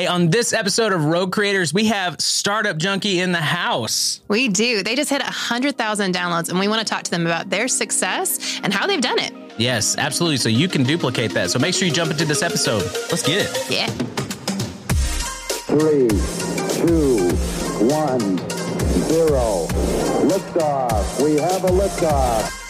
Hey, 0.00 0.06
on 0.06 0.30
this 0.30 0.54
episode 0.54 0.94
of 0.94 1.04
Rogue 1.04 1.30
Creators, 1.30 1.74
we 1.74 1.88
have 1.88 2.18
Startup 2.22 2.74
Junkie 2.74 3.20
in 3.20 3.32
the 3.32 3.38
house. 3.38 4.22
We 4.28 4.48
do. 4.48 4.82
They 4.82 4.96
just 4.96 5.10
hit 5.10 5.20
100,000 5.20 6.14
downloads, 6.14 6.48
and 6.48 6.58
we 6.58 6.68
want 6.68 6.80
to 6.80 6.86
talk 6.86 7.02
to 7.02 7.10
them 7.10 7.26
about 7.26 7.50
their 7.50 7.68
success 7.68 8.58
and 8.62 8.72
how 8.72 8.86
they've 8.86 9.02
done 9.02 9.18
it. 9.18 9.34
Yes, 9.58 9.98
absolutely. 9.98 10.38
So 10.38 10.48
you 10.48 10.68
can 10.68 10.84
duplicate 10.84 11.34
that. 11.34 11.50
So 11.50 11.58
make 11.58 11.74
sure 11.74 11.86
you 11.86 11.92
jump 11.92 12.10
into 12.10 12.24
this 12.24 12.42
episode. 12.42 12.82
Let's 13.10 13.22
get 13.22 13.44
it. 13.44 13.70
Yeah. 13.70 13.88
Three, 15.68 16.08
two, 16.78 17.28
one, 17.84 18.38
zero. 19.06 19.66
Liftoff. 20.30 21.22
We 21.22 21.36
have 21.36 21.64
a 21.64 21.68
liftoff. 21.68 22.69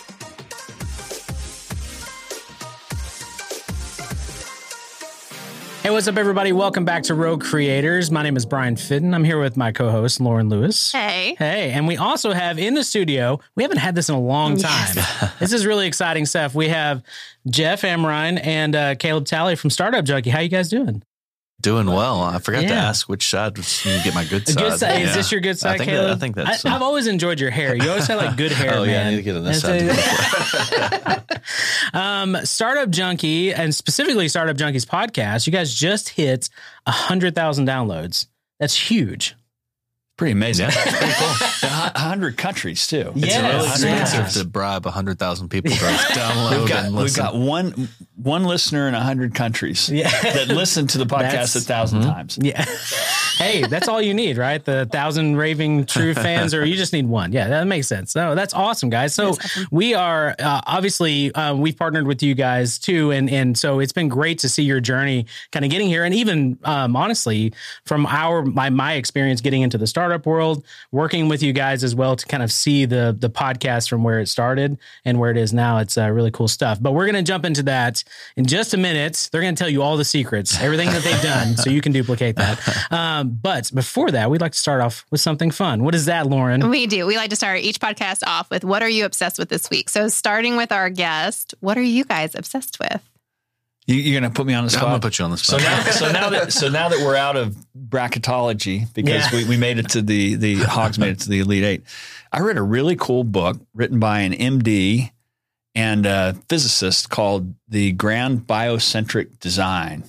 Hey, 5.81 5.89
what's 5.89 6.07
up, 6.07 6.17
everybody? 6.17 6.51
Welcome 6.51 6.85
back 6.85 7.01
to 7.03 7.15
Rogue 7.15 7.41
Creators. 7.41 8.11
My 8.11 8.21
name 8.21 8.37
is 8.37 8.45
Brian 8.45 8.75
Fitton. 8.75 9.15
I'm 9.15 9.23
here 9.23 9.39
with 9.39 9.57
my 9.57 9.71
co 9.71 9.89
host, 9.89 10.21
Lauren 10.21 10.47
Lewis. 10.47 10.91
Hey. 10.91 11.35
Hey, 11.39 11.71
and 11.71 11.87
we 11.87 11.97
also 11.97 12.33
have 12.33 12.59
in 12.59 12.75
the 12.75 12.83
studio, 12.83 13.39
we 13.55 13.63
haven't 13.63 13.79
had 13.79 13.95
this 13.95 14.07
in 14.07 14.13
a 14.13 14.21
long 14.21 14.57
time. 14.57 14.95
this 15.39 15.51
is 15.51 15.65
really 15.65 15.87
exciting 15.87 16.27
stuff. 16.27 16.53
We 16.53 16.67
have 16.67 17.01
Jeff 17.49 17.81
Amerine 17.81 18.39
and 18.45 18.75
uh, 18.75 18.93
Caleb 18.93 19.25
Talley 19.25 19.55
from 19.55 19.71
Startup 19.71 20.05
Junkie. 20.05 20.29
How 20.29 20.41
you 20.41 20.49
guys 20.49 20.69
doing? 20.69 21.01
Doing 21.61 21.85
well. 21.85 22.21
I 22.21 22.39
forgot 22.39 22.61
to 22.61 22.73
ask 22.73 23.07
which 23.07 23.29
side 23.29 23.55
was 23.57 23.85
you 23.85 24.03
get 24.03 24.15
my 24.15 24.25
good 24.25 24.47
side. 24.47 24.57
good 24.57 24.79
side. 24.79 25.01
Is 25.03 25.13
this 25.13 25.31
your 25.31 25.41
good 25.41 25.59
side, 25.59 25.75
I 25.75 25.77
think 25.77 25.89
Caleb? 25.91 26.07
That, 26.07 26.15
I 26.15 26.19
think 26.19 26.35
that's. 26.35 26.65
I, 26.65 26.69
have 26.69 26.81
always 26.81 27.07
enjoyed 27.07 27.39
your 27.39 27.51
hair. 27.51 27.75
You 27.75 27.89
always 27.89 28.07
had 28.07 28.15
like 28.15 28.35
good 28.35 28.51
hair, 28.61 28.73
oh 28.75 28.83
yeah, 28.83 29.03
man. 29.03 29.07
I 29.07 29.09
need 29.11 29.15
to 29.17 29.21
get 29.21 29.35
on 29.35 29.43
this 29.43 29.61
side. 29.61 31.21
um, 31.93 32.37
Startup 32.45 32.89
Junkie 32.89 33.53
and 33.53 33.75
specifically 33.75 34.27
Startup 34.27 34.55
Junkie's 34.55 34.85
podcast, 34.85 35.45
you 35.45 35.53
guys 35.53 35.73
just 35.73 36.09
hit 36.09 36.49
a 36.85 36.91
hundred 36.91 37.35
thousand 37.35 37.67
downloads. 37.67 38.25
That's 38.59 38.75
huge. 38.75 39.35
Pretty 40.21 40.33
amazing. 40.33 40.69
Yeah. 40.69 40.75
It's 40.77 40.97
pretty 40.99 41.13
cool. 41.15 41.69
A 41.95 41.99
hundred 41.99 42.37
countries 42.37 42.85
too. 42.85 43.11
It's 43.15 43.25
Yes, 43.25 43.81
really 43.81 43.89
yeah. 43.91 44.01
expensive 44.03 44.43
to 44.43 44.47
bribe 44.47 44.85
hundred 44.85 45.17
thousand 45.17 45.49
people 45.49 45.71
to 45.71 45.77
download 45.79 46.59
We've 46.59 46.69
got 46.69 46.85
and 46.85 46.95
we've 46.95 47.15
got 47.15 47.35
one 47.35 47.89
one 48.17 48.43
listener 48.43 48.87
in 48.87 48.93
a 48.93 49.01
hundred 49.01 49.33
countries 49.33 49.89
Yeah. 49.89 50.11
that 50.21 50.49
listen 50.49 50.85
to 50.85 50.99
the 50.99 51.05
That's- 51.07 51.55
podcast 51.55 51.67
a 51.67 51.73
1000 51.73 52.01
mm-hmm. 52.01 52.09
times. 52.11 52.37
Yeah. 52.39 52.65
Hey, 53.41 53.61
that's 53.63 53.87
all 53.87 54.01
you 54.01 54.13
need, 54.13 54.37
right? 54.37 54.63
The 54.63 54.85
thousand 54.85 55.35
raving 55.35 55.85
true 55.85 56.13
fans, 56.13 56.53
or 56.53 56.65
you 56.65 56.75
just 56.75 56.93
need 56.93 57.07
one. 57.07 57.31
Yeah, 57.31 57.47
that 57.47 57.67
makes 57.67 57.87
sense. 57.87 58.15
No, 58.15 58.35
that's 58.35 58.53
awesome, 58.53 58.89
guys. 58.89 59.13
So 59.13 59.35
we 59.71 59.93
are 59.93 60.35
uh, 60.39 60.61
obviously 60.65 61.33
uh, 61.33 61.55
we've 61.55 61.77
partnered 61.77 62.07
with 62.07 62.21
you 62.23 62.35
guys 62.35 62.77
too, 62.79 63.11
and 63.11 63.29
and 63.29 63.57
so 63.57 63.79
it's 63.79 63.93
been 63.93 64.07
great 64.07 64.39
to 64.39 64.49
see 64.49 64.63
your 64.63 64.79
journey 64.79 65.25
kind 65.51 65.65
of 65.65 65.71
getting 65.71 65.87
here, 65.87 66.03
and 66.03 66.13
even 66.13 66.57
um, 66.63 66.95
honestly 66.95 67.53
from 67.85 68.05
our 68.05 68.43
my 68.43 68.69
my 68.69 68.93
experience 68.93 69.41
getting 69.41 69.61
into 69.61 69.77
the 69.77 69.87
startup 69.87 70.25
world, 70.25 70.63
working 70.91 71.27
with 71.27 71.41
you 71.41 71.53
guys 71.53 71.83
as 71.83 71.95
well 71.95 72.15
to 72.15 72.25
kind 72.25 72.43
of 72.43 72.51
see 72.51 72.85
the 72.85 73.15
the 73.17 73.29
podcast 73.29 73.89
from 73.89 74.03
where 74.03 74.19
it 74.19 74.27
started 74.27 74.77
and 75.05 75.19
where 75.19 75.31
it 75.31 75.37
is 75.37 75.53
now. 75.53 75.77
It's 75.79 75.97
uh, 75.97 76.09
really 76.09 76.31
cool 76.31 76.47
stuff. 76.47 76.81
But 76.81 76.93
we're 76.93 77.05
gonna 77.05 77.23
jump 77.23 77.45
into 77.45 77.63
that 77.63 78.03
in 78.35 78.45
just 78.45 78.73
a 78.73 78.77
minute. 78.77 79.29
They're 79.31 79.41
gonna 79.41 79.55
tell 79.55 79.69
you 79.69 79.81
all 79.81 79.97
the 79.97 80.05
secrets, 80.05 80.59
everything 80.61 80.89
that 80.89 81.03
they've 81.03 81.21
done, 81.21 81.57
so 81.57 81.69
you 81.69 81.81
can 81.81 81.91
duplicate 81.91 82.35
that. 82.35 82.59
Um, 82.91 83.30
but 83.31 83.71
before 83.73 84.11
that, 84.11 84.29
we'd 84.29 84.41
like 84.41 84.51
to 84.51 84.57
start 84.59 84.81
off 84.81 85.05
with 85.11 85.21
something 85.21 85.51
fun. 85.51 85.83
What 85.83 85.95
is 85.95 86.05
that, 86.05 86.27
Lauren? 86.27 86.69
We 86.69 86.85
do. 86.87 87.05
We 87.07 87.15
like 87.17 87.29
to 87.29 87.35
start 87.35 87.61
each 87.61 87.79
podcast 87.79 88.23
off 88.27 88.49
with 88.49 88.63
what 88.63 88.83
are 88.83 88.89
you 88.89 89.05
obsessed 89.05 89.39
with 89.39 89.49
this 89.49 89.69
week? 89.69 89.89
So, 89.89 90.07
starting 90.09 90.57
with 90.57 90.71
our 90.71 90.89
guest, 90.89 91.53
what 91.61 91.77
are 91.77 91.81
you 91.81 92.03
guys 92.03 92.35
obsessed 92.35 92.77
with? 92.79 93.01
You, 93.87 93.95
you're 93.95 94.19
going 94.21 94.31
to 94.31 94.35
put 94.35 94.45
me 94.45 94.53
on 94.53 94.63
the 94.63 94.69
spot. 94.69 94.83
I'm 94.83 94.89
gonna 94.89 94.99
put 95.01 95.17
you 95.17 95.25
on 95.25 95.31
the 95.31 95.37
so 95.37 95.57
spot. 95.57 95.85
now, 95.85 95.91
so 95.91 96.11
now 96.11 96.29
that 96.29 96.53
so 96.53 96.69
now 96.69 96.89
that 96.89 96.99
we're 96.99 97.15
out 97.15 97.35
of 97.35 97.55
bracketology 98.11 98.91
because 98.93 99.31
Yeah. 99.31 99.37
we, 99.39 99.45
we 99.45 99.57
made 99.57 99.79
it 99.79 99.89
to 99.89 100.01
the 100.01 100.35
the 100.35 100.55
Hogs 100.55 100.99
made 100.99 101.09
it 101.13 101.19
to 101.21 101.29
the 101.29 101.39
Elite 101.39 101.63
Eight. 101.63 101.83
I 102.31 102.39
read 102.41 102.57
a 102.57 102.61
really 102.61 102.95
cool 102.95 103.23
book 103.23 103.57
written 103.73 103.99
by 103.99 104.19
an 104.21 104.33
MD 104.33 105.11
and 105.75 106.05
a 106.05 106.35
physicist 106.49 107.09
called 107.09 107.53
The 107.69 107.91
Grand 107.93 108.41
Biocentric 108.45 109.39
Design, 109.39 110.03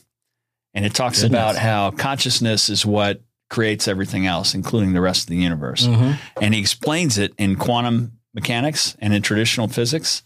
and 0.74 0.84
it 0.84 0.94
talks 0.94 1.22
Goodness. 1.22 1.38
about 1.38 1.56
how 1.56 1.90
consciousness 1.90 2.68
is 2.68 2.84
what 2.86 3.20
creates 3.50 3.86
everything 3.88 4.26
else, 4.26 4.54
including 4.54 4.92
the 4.94 5.00
rest 5.00 5.22
of 5.24 5.26
the 5.28 5.36
universe. 5.36 5.86
Mhm. 5.86 6.18
and 6.40 6.54
he 6.54 6.60
explains 6.60 7.18
it 7.18 7.32
in 7.38 7.56
quantum 7.56 8.12
mechanics 8.34 8.96
and 8.98 9.12
in 9.12 9.20
traditional 9.22 9.68
physics. 9.68 10.22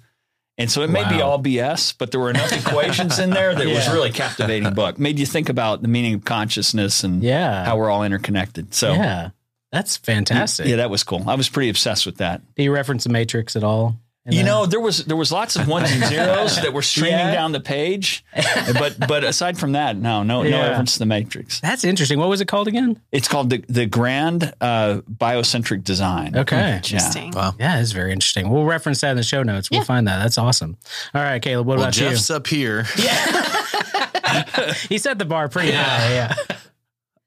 And 0.59 0.71
so 0.71 0.83
it 0.83 0.89
may 0.91 1.07
be 1.09 1.21
all 1.21 1.39
BS, 1.39 1.93
but 1.99 2.13
there 2.13 2.21
were 2.21 2.31
enough 2.31 2.51
equations 2.67 3.19
in 3.19 3.31
there 3.31 3.55
that 3.55 3.67
it 3.67 3.75
was 3.75 3.85
Yeah. 3.87 3.93
really 3.93 4.11
captivating 4.13 4.73
book. 4.75 4.99
Made 4.99 5.19
you 5.19 5.27
think 5.27 5.49
about 5.49 5.83
the 5.83 5.89
meaning 5.89 6.15
of 6.15 6.25
consciousness 6.25 7.03
and 7.05 7.23
Yeah. 7.23 7.65
how 7.65 7.77
we're 7.77 7.91
all 7.91 8.05
interconnected. 8.05 8.73
So 8.73 8.95
yeah, 8.95 9.31
that's 9.73 9.97
fantastic. 9.99 10.67
yeah, 10.69 10.77
that 10.77 10.89
was 10.89 11.03
cool. 11.03 11.25
I 11.29 11.35
was 11.35 11.49
pretty 11.49 11.69
obsessed 11.69 12.07
with 12.07 12.19
that. 12.19 12.41
Do 12.55 12.63
you 12.63 12.73
reference 12.73 13.05
the 13.05 13.11
Matrix 13.11 13.55
at 13.57 13.65
all? 13.65 13.97
In 14.27 14.33
You 14.33 14.39
that? 14.41 14.45
know, 14.45 14.67
there 14.67 14.81
was 14.81 15.05
there 15.05 15.17
was 15.17 15.31
lots 15.33 15.57
of 15.57 15.69
ones 15.69 15.91
and 15.93 16.05
zeros 16.05 16.57
that 16.57 16.73
were 16.73 16.83
streaming 16.83 17.13
Yeah. 17.19 17.33
down 17.33 17.53
the 17.53 17.61
page, 17.61 18.25
but 18.79 18.97
but 19.07 19.25
aside 19.25 19.59
from 19.59 19.73
that, 19.73 19.97
no, 19.97 20.23
no, 20.23 20.43
no 20.43 20.61
reference 20.61 20.95
to 20.95 20.99
the 20.99 21.07
Matrix. 21.07 21.61
that's 21.61 21.85
interesting. 21.85 22.19
What 22.19 22.29
was 22.29 22.41
it 22.41 22.49
called 22.49 22.67
again? 22.69 23.01
It's 23.13 23.29
called 23.29 23.51
the 23.51 23.65
the 23.69 23.87
Grand 23.87 24.53
uh, 24.61 25.01
Biocentric 25.11 25.85
Design. 25.85 26.37
Okay. 26.37 26.77
Interesting. 26.77 27.31
Wow. 27.33 27.55
Yeah, 27.59 27.81
it's 27.81 27.93
very 27.93 28.13
interesting. 28.13 28.49
We'll 28.51 28.65
reference 28.65 29.01
that 29.03 29.13
in 29.13 29.17
the 29.17 29.23
show 29.23 29.43
notes. 29.43 29.71
We'll 29.71 29.81
Yeah. 29.81 29.85
find 29.85 30.09
that. 30.09 30.19
That's 30.23 30.39
awesome. 30.39 30.77
All 31.15 31.23
right, 31.23 31.41
Caleb, 31.41 31.67
what 31.67 31.77
Well, 31.79 31.85
about 31.85 31.95
Jeff's 31.95 32.31
up 32.31 32.47
here. 32.47 32.85
Yeah, 32.99 34.73
He 34.89 34.99
set 34.99 35.19
the 35.19 35.25
bar 35.25 35.49
pretty 35.49 35.73
high. 35.73 36.13
Yeah. 36.15 36.35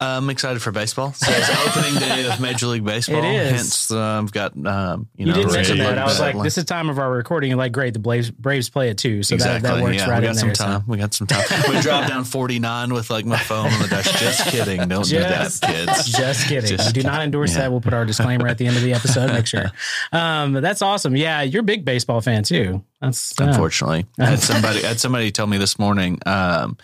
I'm 0.01 0.29
excited 0.29 0.61
for 0.61 0.71
baseball. 0.71 1.11
So 1.11 1.29
it's 1.29 1.49
opening 1.67 1.99
day 1.99 2.25
of 2.31 2.39
Major 2.39 2.67
League 2.67 2.85
Baseball. 2.85 3.21
It 3.21 3.35
is. 3.35 3.51
Hence, 3.51 3.91
uh, 3.91 3.99
I've 3.99 4.31
got 4.31 4.53
um, 4.65 5.09
you, 5.17 5.25
You, 5.25 5.33
know 5.33 5.33
did 5.33 5.45
ready 5.47 5.57
mention 5.57 5.77
that. 5.79 5.97
I 5.97 6.05
was 6.05 6.21
like, 6.21 6.41
this 6.41 6.57
is 6.57 6.63
time 6.63 6.89
of 6.89 6.99
our 6.99 7.11
recording. 7.11 7.49
You're 7.49 7.57
like, 7.57 7.73
great, 7.73 7.91
the 7.93 7.99
Braves, 7.99 8.31
Braves 8.31 8.69
play 8.69 8.89
it 8.89 8.97
too. 8.97 9.23
So 9.23 9.35
exactly. 9.35 9.67
that, 9.67 9.75
that 9.75 9.83
works 9.83 9.97
yeah, 9.97 10.09
right 10.09 10.21
we 10.21 10.27
in 10.27 10.33
got 10.33 10.41
there. 10.41 10.55
some 10.55 10.55
so- 10.55 10.63
time. 10.63 10.83
We 10.87 10.97
got 10.97 11.13
some 11.13 11.27
time. 11.27 11.43
we 11.69 11.81
dropped 11.81 12.07
down 12.07 12.23
49 12.23 12.93
with 12.93 13.09
like 13.09 13.25
my 13.25 13.37
phone 13.37 13.65
on 13.73 13.81
the 13.81 13.87
dash. 13.89 14.09
Just 14.21 14.47
kidding. 14.47 14.87
Don't 14.87 15.05
Just- 15.05 15.61
do 15.61 15.67
that, 15.67 15.85
kids. 15.85 16.09
Just 16.13 16.47
kidding. 16.47 16.77
Just 16.77 16.95
we 16.95 17.01
do 17.01 17.05
not 17.05 17.21
endorse 17.21 17.51
yeah. 17.51 17.63
that. 17.63 17.71
We'll 17.71 17.81
put 17.81 17.93
our 17.93 18.05
disclaimer 18.05 18.47
at 18.47 18.57
the 18.57 18.67
end 18.67 18.77
of 18.77 18.83
the 18.83 18.93
episode. 18.93 19.33
Make 19.33 19.47
sure. 19.47 19.71
Um, 20.11 20.53
that's 20.53 20.81
awesome. 20.81 21.15
Yeah, 21.15 21.41
you're 21.41 21.59
a 21.59 21.63
big 21.63 21.85
baseball 21.85 22.21
fan 22.21 22.43
too. 22.43 22.83
That's 23.01 23.39
uh, 23.39 23.45
Unfortunately, 23.45 24.05
I 24.19 24.25
had 24.25 24.39
somebody 24.39 24.83
I 24.83 24.89
had 24.89 24.99
somebody 24.99 25.31
tell 25.31 25.47
me 25.47 25.57
this 25.57 25.79
morning 25.79 26.19
um, 26.25 26.77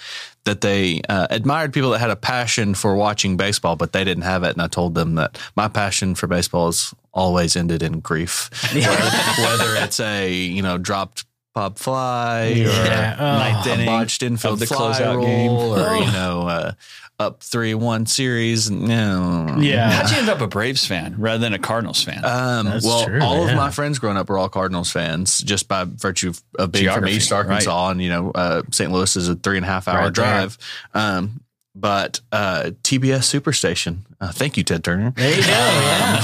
that 0.45 0.61
they 0.61 1.01
uh, 1.09 1.27
admired 1.29 1.73
people 1.73 1.89
that 1.91 1.99
had 1.99 2.09
a 2.11 2.15
passion 2.15 2.73
for 2.73 2.95
watching 2.95 3.35
baseball, 3.37 3.75
but 3.75 3.91
they 3.91 4.03
didn't 4.03 4.23
have 4.23 4.43
it. 4.43 4.51
And 4.53 4.61
I 4.61 4.67
told 4.67 4.95
them 4.95 5.15
that 5.15 5.37
my 5.55 5.67
passion 5.67 6.15
for 6.15 6.27
baseball 6.27 6.67
has 6.67 6.93
always 7.13 7.55
ended 7.55 7.83
in 7.83 7.99
grief, 7.99 8.49
whether, 8.73 9.41
whether 9.43 9.75
it's 9.83 9.99
a 9.99 10.31
you 10.31 10.61
know 10.61 10.77
dropped 10.77 11.25
pop 11.53 11.79
fly 11.79 12.47
Yeah. 12.47 13.13
or 13.13 13.17
Oh. 13.35 13.37
Ninth 13.39 13.65
a 13.67 13.73
inning 13.73 13.85
botched 13.85 14.23
infield 14.23 14.53
of 14.53 14.59
the 14.59 14.65
fly 14.67 14.91
closeout 14.93 15.15
roll, 15.15 15.25
game. 15.25 15.51
or 15.51 15.95
you 16.05 16.11
know 16.11 16.47
uh, 16.47 16.71
up 17.19 17.41
three 17.41 17.73
one 17.73 18.05
series. 18.05 18.69
No, 18.69 19.55
Yeah. 19.59 19.89
How'd 19.89 20.11
you 20.11 20.17
end 20.17 20.29
up 20.29 20.41
a 20.41 20.47
Braves 20.47 20.85
fan 20.85 21.15
rather 21.17 21.39
than 21.39 21.53
a 21.53 21.59
Cardinals 21.59 22.03
fan? 22.03 22.23
Um, 22.25 22.65
That's 22.65 22.85
well, 22.85 23.05
true, 23.05 23.21
all 23.21 23.45
yeah. 23.45 23.51
of 23.51 23.55
my 23.57 23.71
friends 23.71 23.99
growing 23.99 24.17
up 24.17 24.29
were 24.29 24.37
all 24.37 24.49
Cardinals 24.49 24.91
fans, 24.91 25.39
just 25.39 25.67
by 25.67 25.85
virtue 25.85 26.29
of, 26.29 26.43
of 26.59 26.71
being 26.71 26.85
Geography, 26.85 27.11
from 27.11 27.17
East 27.17 27.31
Arkansas, 27.31 27.89
and 27.89 28.01
you 28.01 28.09
know, 28.09 28.31
uh, 28.31 28.63
St. 28.71 28.91
Louis 28.91 29.15
is 29.15 29.29
a 29.29 29.35
three 29.35 29.57
and 29.57 29.65
a 29.65 29.69
half 29.69 29.87
hour 29.87 30.05
Right 30.05 30.13
drive. 30.13 30.57
Um, 30.93 31.41
but 31.75 32.21
uh, 32.31 32.71
TBS 32.83 33.39
Superstation, 33.39 33.99
uh, 34.21 34.31
thank 34.31 34.55
you, 34.55 34.63
Ted 34.63 34.83
Turner. 34.83 35.11
There 35.15 35.29
you 35.29 35.41
go. 35.41 35.49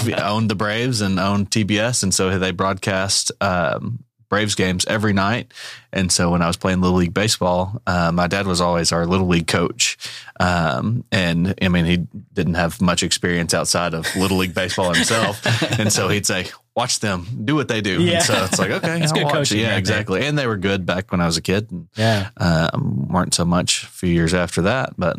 Yeah. 0.05 0.19
Owned 0.31 0.49
the 0.49 0.55
Braves 0.55 1.01
and 1.01 1.19
owned 1.19 1.51
TBS, 1.51 2.03
and 2.03 2.13
so 2.13 2.39
they 2.39 2.51
broadcast 2.51 3.33
um, 3.41 4.03
Braves 4.31 4.55
games 4.55 4.85
every 4.87 5.11
night. 5.11 5.53
And 5.91 6.09
so 6.09 6.31
when 6.31 6.41
I 6.41 6.47
was 6.47 6.55
playing 6.55 6.79
Little 6.79 6.97
League 6.97 7.13
baseball, 7.13 7.81
uh, 7.85 8.11
my 8.13 8.27
dad 8.27 8.47
was 8.47 8.61
always 8.61 8.93
our 8.93 9.05
Little 9.05 9.27
League 9.27 9.45
coach. 9.45 9.97
Um, 10.39 11.03
and 11.11 11.53
I 11.61 11.67
mean, 11.67 11.83
he 11.85 11.97
didn't 12.33 12.53
have 12.55 12.81
much 12.81 13.03
experience 13.03 13.53
outside 13.53 13.93
of 13.93 14.07
Little 14.15 14.37
League 14.37 14.55
baseball 14.55 14.93
himself. 14.93 15.45
and 15.79 15.91
so 15.91 16.07
he'd 16.07 16.25
say, 16.25 16.47
watch 16.75 17.01
them 17.01 17.27
do 17.43 17.55
what 17.55 17.67
they 17.67 17.81
do. 17.81 18.01
Yeah. 18.01 18.13
And 18.15 18.23
so 18.23 18.43
it's 18.45 18.57
like, 18.57 18.71
okay, 18.71 18.99
That's 19.01 19.11
I'll 19.11 19.25
watch 19.25 19.51
it. 19.51 19.57
Yeah, 19.57 19.63
right 19.65 19.69
there. 19.71 19.79
exactly. 19.79 20.25
And 20.25 20.39
they 20.39 20.47
were 20.47 20.55
good 20.57 20.85
back 20.85 21.11
when 21.11 21.19
I 21.19 21.25
was 21.25 21.35
a 21.35 21.41
kid. 21.41 21.69
And, 21.69 21.89
Yeah. 21.97 22.29
um, 22.37 23.09
weren't 23.09 23.33
so 23.33 23.43
much 23.43 23.83
a 23.83 23.87
few 23.87 24.09
years 24.09 24.33
after 24.33 24.61
that, 24.63 24.93
but 24.97 25.17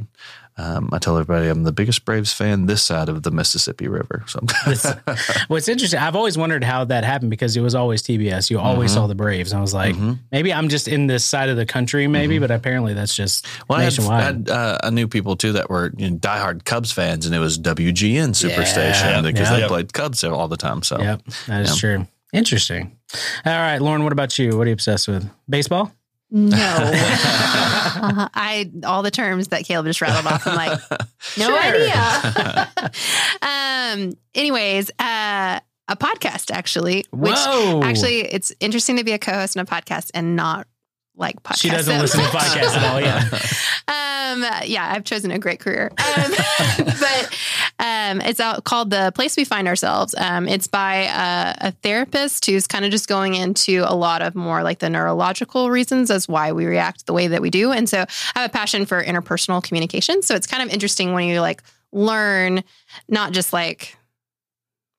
um, 0.58 0.90
I 0.92 0.98
tell 0.98 1.16
everybody 1.16 1.48
I'm 1.48 1.62
the 1.64 1.72
biggest 1.72 2.04
Braves 2.04 2.32
fan 2.32 2.66
this 2.66 2.82
side 2.82 3.08
of 3.08 3.22
the 3.22 3.30
Mississippi 3.30 3.88
River. 3.88 4.22
So 4.26 4.40
Well, 5.48 5.56
interesting. 5.66 5.98
I've 5.98 6.14
always 6.16 6.36
wondered 6.36 6.62
how 6.64 6.84
that 6.84 7.04
happened 7.04 7.30
because 7.30 7.56
it 7.56 7.60
was 7.60 7.74
always 7.74 8.02
TBS. 8.02 8.50
You 8.50 8.58
always 8.58 8.90
Mm-hmm. 8.90 9.00
saw 9.00 9.06
the 9.06 9.14
Braves. 9.14 9.52
I 9.52 9.60
was 9.60 9.72
like, 9.74 9.96
maybe 10.30 10.52
I'm 10.52 10.68
just 10.68 10.88
in 10.88 11.06
this 11.06 11.24
side 11.24 11.48
of 11.48 11.56
the 11.56 11.66
country, 11.66 12.06
maybe, 12.06 12.38
but 12.38 12.50
apparently 12.50 12.94
that's 12.94 13.14
just 13.16 13.44
Mm-hmm. 13.46 13.62
well, 13.68 13.78
I, 13.78 13.82
had, 13.82 13.86
nationwide. 13.92 14.20
I, 14.20 14.24
had, 14.24 14.48
uh, 14.50 14.78
I 14.84 14.90
knew 14.90 15.08
people 15.08 15.36
too 15.36 15.52
that 15.52 15.70
were 15.70 15.92
you 15.96 16.10
know, 16.10 16.16
diehard 16.18 16.64
Cubs 16.64 16.92
fans, 16.92 17.26
and 17.26 17.34
it 17.34 17.38
was 17.38 17.58
WGN 17.58 18.30
Superstation 18.30 19.02
Yeah. 19.04 19.20
because 19.22 19.50
Yeah. 19.50 19.60
they 19.60 19.68
played 19.68 19.92
Cubs 19.92 20.22
all 20.24 20.48
the 20.48 20.56
time. 20.56 20.82
So 20.82 21.00
Yep, 21.00 21.22
that 21.48 21.62
is 21.62 21.76
true. 21.78 22.06
Interesting. 22.32 22.96
All 23.44 23.52
right, 23.52 23.78
Lauren, 23.78 24.04
what 24.04 24.12
about 24.12 24.38
you? 24.38 24.56
What 24.56 24.64
are 24.66 24.70
you 24.70 24.72
obsessed 24.74 25.06
with? 25.08 25.28
Baseball? 25.48 25.92
No. 26.34 26.56
I 28.34 28.70
all 28.84 29.02
the 29.02 29.10
terms 29.10 29.48
that 29.48 29.64
Caleb 29.64 29.86
just 29.86 30.00
rattled 30.00 30.26
off. 30.26 30.46
I'm 30.46 30.56
like, 30.56 30.80
no 31.38 31.46
Sure. 31.46 31.58
idea. 31.58 32.72
um. 33.42 34.16
Anyways, 34.34 34.90
uh, 34.98 35.60
a 35.88 35.96
podcast 35.96 36.50
actually. 36.50 37.04
Which 37.12 37.34
Whoa. 37.36 37.82
actually, 37.82 38.20
it's 38.20 38.50
interesting 38.60 38.96
to 38.96 39.04
be 39.04 39.12
a 39.12 39.18
co-host 39.18 39.56
in 39.56 39.60
a 39.60 39.66
podcast 39.66 40.10
and 40.14 40.34
not 40.34 40.66
like 41.16 41.42
podcasts. 41.42 41.60
She 41.60 41.68
doesn't 41.68 41.98
listen 42.00 42.20
to 42.20 42.26
podcasts 42.26 42.76
at 42.76 42.90
all. 42.90 43.00
Yeah. 43.00 43.28
Um, 43.88 44.42
yeah, 44.66 44.90
I've 44.90 45.04
chosen 45.04 45.30
a 45.30 45.38
great 45.38 45.60
career. 45.60 45.90
Um, 45.98 46.32
but 46.98 47.38
um, 48.02 48.20
it's 48.20 48.40
out 48.40 48.64
called 48.64 48.90
The 48.90 49.12
Place 49.14 49.36
We 49.36 49.44
Find 49.44 49.68
Ourselves. 49.68 50.14
Um, 50.16 50.48
it's 50.48 50.66
by 50.66 51.04
a, 51.04 51.68
a 51.68 51.70
therapist 51.82 52.46
who's 52.46 52.66
kind 52.66 52.84
of 52.84 52.90
just 52.90 53.08
going 53.08 53.34
into 53.34 53.84
a 53.86 53.94
lot 53.94 54.22
of 54.22 54.34
more 54.34 54.62
like 54.62 54.78
the 54.80 54.90
neurological 54.90 55.70
reasons 55.70 56.10
as 56.10 56.28
why 56.28 56.52
we 56.52 56.66
react 56.66 57.06
the 57.06 57.12
way 57.12 57.28
that 57.28 57.42
we 57.42 57.50
do. 57.50 57.72
And 57.72 57.88
so 57.88 58.04
I 58.34 58.40
have 58.40 58.50
a 58.50 58.52
passion 58.52 58.86
for 58.86 59.02
interpersonal 59.02 59.62
communication. 59.62 60.22
So 60.22 60.34
it's 60.34 60.46
kind 60.46 60.62
of 60.62 60.68
interesting 60.70 61.12
when 61.12 61.28
you 61.28 61.40
like 61.40 61.62
learn 61.92 62.64
not 63.08 63.32
just 63.32 63.52
like 63.52 63.96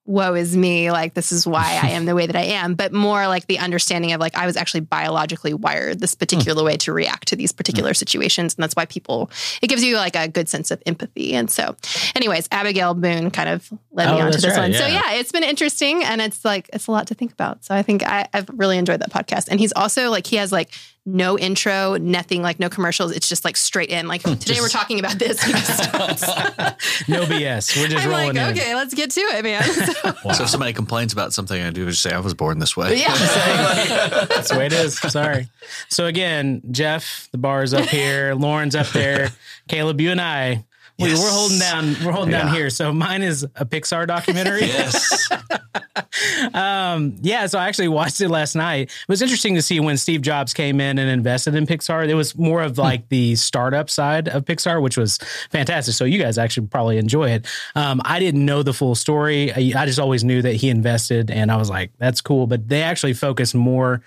woe 0.06 0.34
is 0.34 0.56
me, 0.56 0.92
like 0.92 1.14
this 1.14 1.32
is 1.32 1.48
why 1.48 1.80
I 1.82 1.90
am 1.92 2.06
the 2.06 2.16
way 2.16 2.28
that 2.28 2.36
I 2.36 2.44
am, 2.44 2.76
but 2.76 2.92
more 2.92 3.28
like 3.28 3.48
the 3.48 3.60
understanding 3.60 4.12
of 4.12 4.20
like 4.20 4.36
I 4.36 4.46
was 4.46 4.58
actually 4.58 4.82
biologically 4.82 5.54
wired 5.54 6.00
this 6.00 6.16
particular 6.16 6.62
hmm. 6.62 6.68
way 6.68 6.78
to 6.78 6.92
react 6.92 7.30
to 7.30 7.36
these 7.36 7.52
particular 7.52 7.92
hmm. 7.92 7.96
situations. 7.96 8.56
And 8.56 8.64
that's 8.64 8.76
why 8.76 8.86
people, 8.86 9.32
it 9.62 9.68
gives 9.68 9.84
you 9.84 9.96
like 9.96 10.16
a 10.16 10.28
good 10.28 10.50
sense 10.50 10.72
of 10.72 10.82
empathy. 10.86 11.34
And 11.34 11.50
so, 11.50 11.76
anyways, 12.16 12.48
Abigail 12.52 12.94
Boone 12.94 13.32
kind 13.32 13.50
of 13.50 13.72
led 13.92 14.14
me 14.14 14.22
Oh, 14.22 14.26
on 14.26 14.32
to 14.32 14.38
this 14.38 14.58
right, 14.58 14.58
one. 14.58 14.74
So, 14.74 14.86
yeah. 14.86 15.12
yeah, 15.12 15.14
it's 15.14 15.32
been 15.32 15.44
interesting 15.44 16.04
and 16.04 16.22
it's 16.22 16.44
like, 16.44 16.70
it's 16.74 16.88
a 16.88 16.92
lot 16.92 17.08
to 17.08 17.14
think 17.14 17.32
about. 17.32 17.64
So, 17.64 17.74
I 17.74 17.82
think 17.82 18.04
I, 18.04 18.28
I've 18.34 18.50
really 18.54 18.78
enjoyed 18.78 19.00
that 19.02 19.12
podcast. 19.12 19.48
And 19.50 19.60
he's 19.60 19.74
also 19.74 20.10
like, 20.10 20.28
he 20.28 20.36
has 20.36 20.52
like, 20.52 20.72
no 21.06 21.38
intro, 21.38 21.96
nothing 21.98 22.42
like 22.42 22.60
no 22.60 22.70
commercials. 22.70 23.12
It's 23.12 23.28
just 23.28 23.44
like 23.44 23.58
straight 23.58 23.90
in. 23.90 24.08
Like 24.08 24.22
hmm, 24.24 24.36
today 24.36 24.62
we're 24.62 24.70
talking 24.70 25.00
about 25.00 25.20
this. 25.20 25.42
He 25.44 25.52
just 25.52 25.84
starts. 25.84 26.22
No 27.10 27.26
BS. 27.26 27.76
We're 27.78 27.88
just 27.90 28.06
I'm 28.06 28.10
rolling 28.12 28.36
like, 28.36 28.56
in. 28.56 28.58
okay, 28.58 28.76
let's 28.76 28.94
get 28.94 29.12
to 29.12 29.22
it, 29.22 29.44
man. 29.44 29.64
So, 30.24 30.32
So 30.34 30.44
if 30.44 30.50
somebody 30.50 30.74
complains 30.74 31.12
about 31.14 31.34
something 31.34 31.62
I 31.62 31.70
do, 31.72 31.86
just 31.90 32.02
say 32.02 32.12
I 32.14 32.20
was 32.20 32.34
born 32.34 32.60
this 32.60 32.78
way. 32.78 33.00
yeah. 33.00 33.14
That's 34.30 34.50
the 34.52 34.58
way 34.58 34.68
it 34.68 34.74
is. 34.74 34.98
Sorry. 35.00 35.50
So 35.90 36.06
again, 36.06 36.62
Jeff, 36.72 37.28
the 37.32 37.38
bar 37.38 37.64
is 37.64 37.74
up 37.74 37.86
here. 37.86 38.34
Lauren's 38.36 38.76
up 38.76 38.88
there. 38.88 39.30
Caleb, 39.68 40.00
you 40.00 40.12
and 40.12 40.22
I, 40.22 40.66
we, 41.04 41.10
Yes. 41.10 41.20
we're 41.22 41.30
holding 41.32 41.60
down. 41.60 41.96
We're 42.06 42.12
holding 42.12 42.32
down 42.32 42.54
here. 42.54 42.70
So 42.70 42.92
mine 42.94 43.22
is 43.22 43.44
a 43.44 43.66
Pixar 43.66 44.08
documentary. 44.08 44.62
Yes. 44.74 45.30
Um, 46.54 47.16
yeah, 47.22 47.46
so 47.48 47.58
I 47.60 47.68
actually 47.68 47.88
watched 47.88 48.22
it 48.22 48.30
last 48.30 48.56
night. 48.56 48.84
It 48.90 49.08
was 49.10 49.22
interesting 49.22 49.56
to 49.56 49.62
see 49.62 49.80
when 49.80 49.98
Steve 49.98 50.22
Jobs 50.22 50.54
came 50.54 50.80
in 50.80 50.98
and 51.00 51.10
invested 51.10 51.56
in 51.56 51.66
Pixar. 51.66 52.08
It 52.08 52.14
was 52.14 52.38
more 52.38 52.62
of 52.62 52.78
like 52.78 53.10
the 53.10 53.36
startup 53.36 53.90
side 53.90 54.28
of 54.28 54.46
Pixar, 54.46 54.82
which 54.82 54.98
was 54.98 55.18
fantastic. 55.50 55.96
So 55.96 56.06
you 56.06 56.20
guys 56.20 56.38
actually 56.38 56.68
probably 56.68 56.98
enjoy 56.98 57.32
it. 57.32 57.48
Um, 57.76 58.02
I 58.06 58.20
didn't 58.20 58.46
know 58.46 58.64
the 58.64 58.74
full 58.74 58.96
story. 58.96 59.52
I, 59.52 59.82
I 59.82 59.86
just 59.86 60.00
always 60.00 60.24
knew 60.24 60.42
that 60.42 60.54
he 60.56 60.70
invested, 60.70 61.32
and 61.32 61.52
I 61.52 61.58
was 61.58 61.70
like, 61.70 61.92
"That's 61.98 62.22
cool." 62.22 62.48
But 62.48 62.68
they 62.70 62.82
actually 62.84 63.14
focused 63.14 63.56
more 63.56 64.02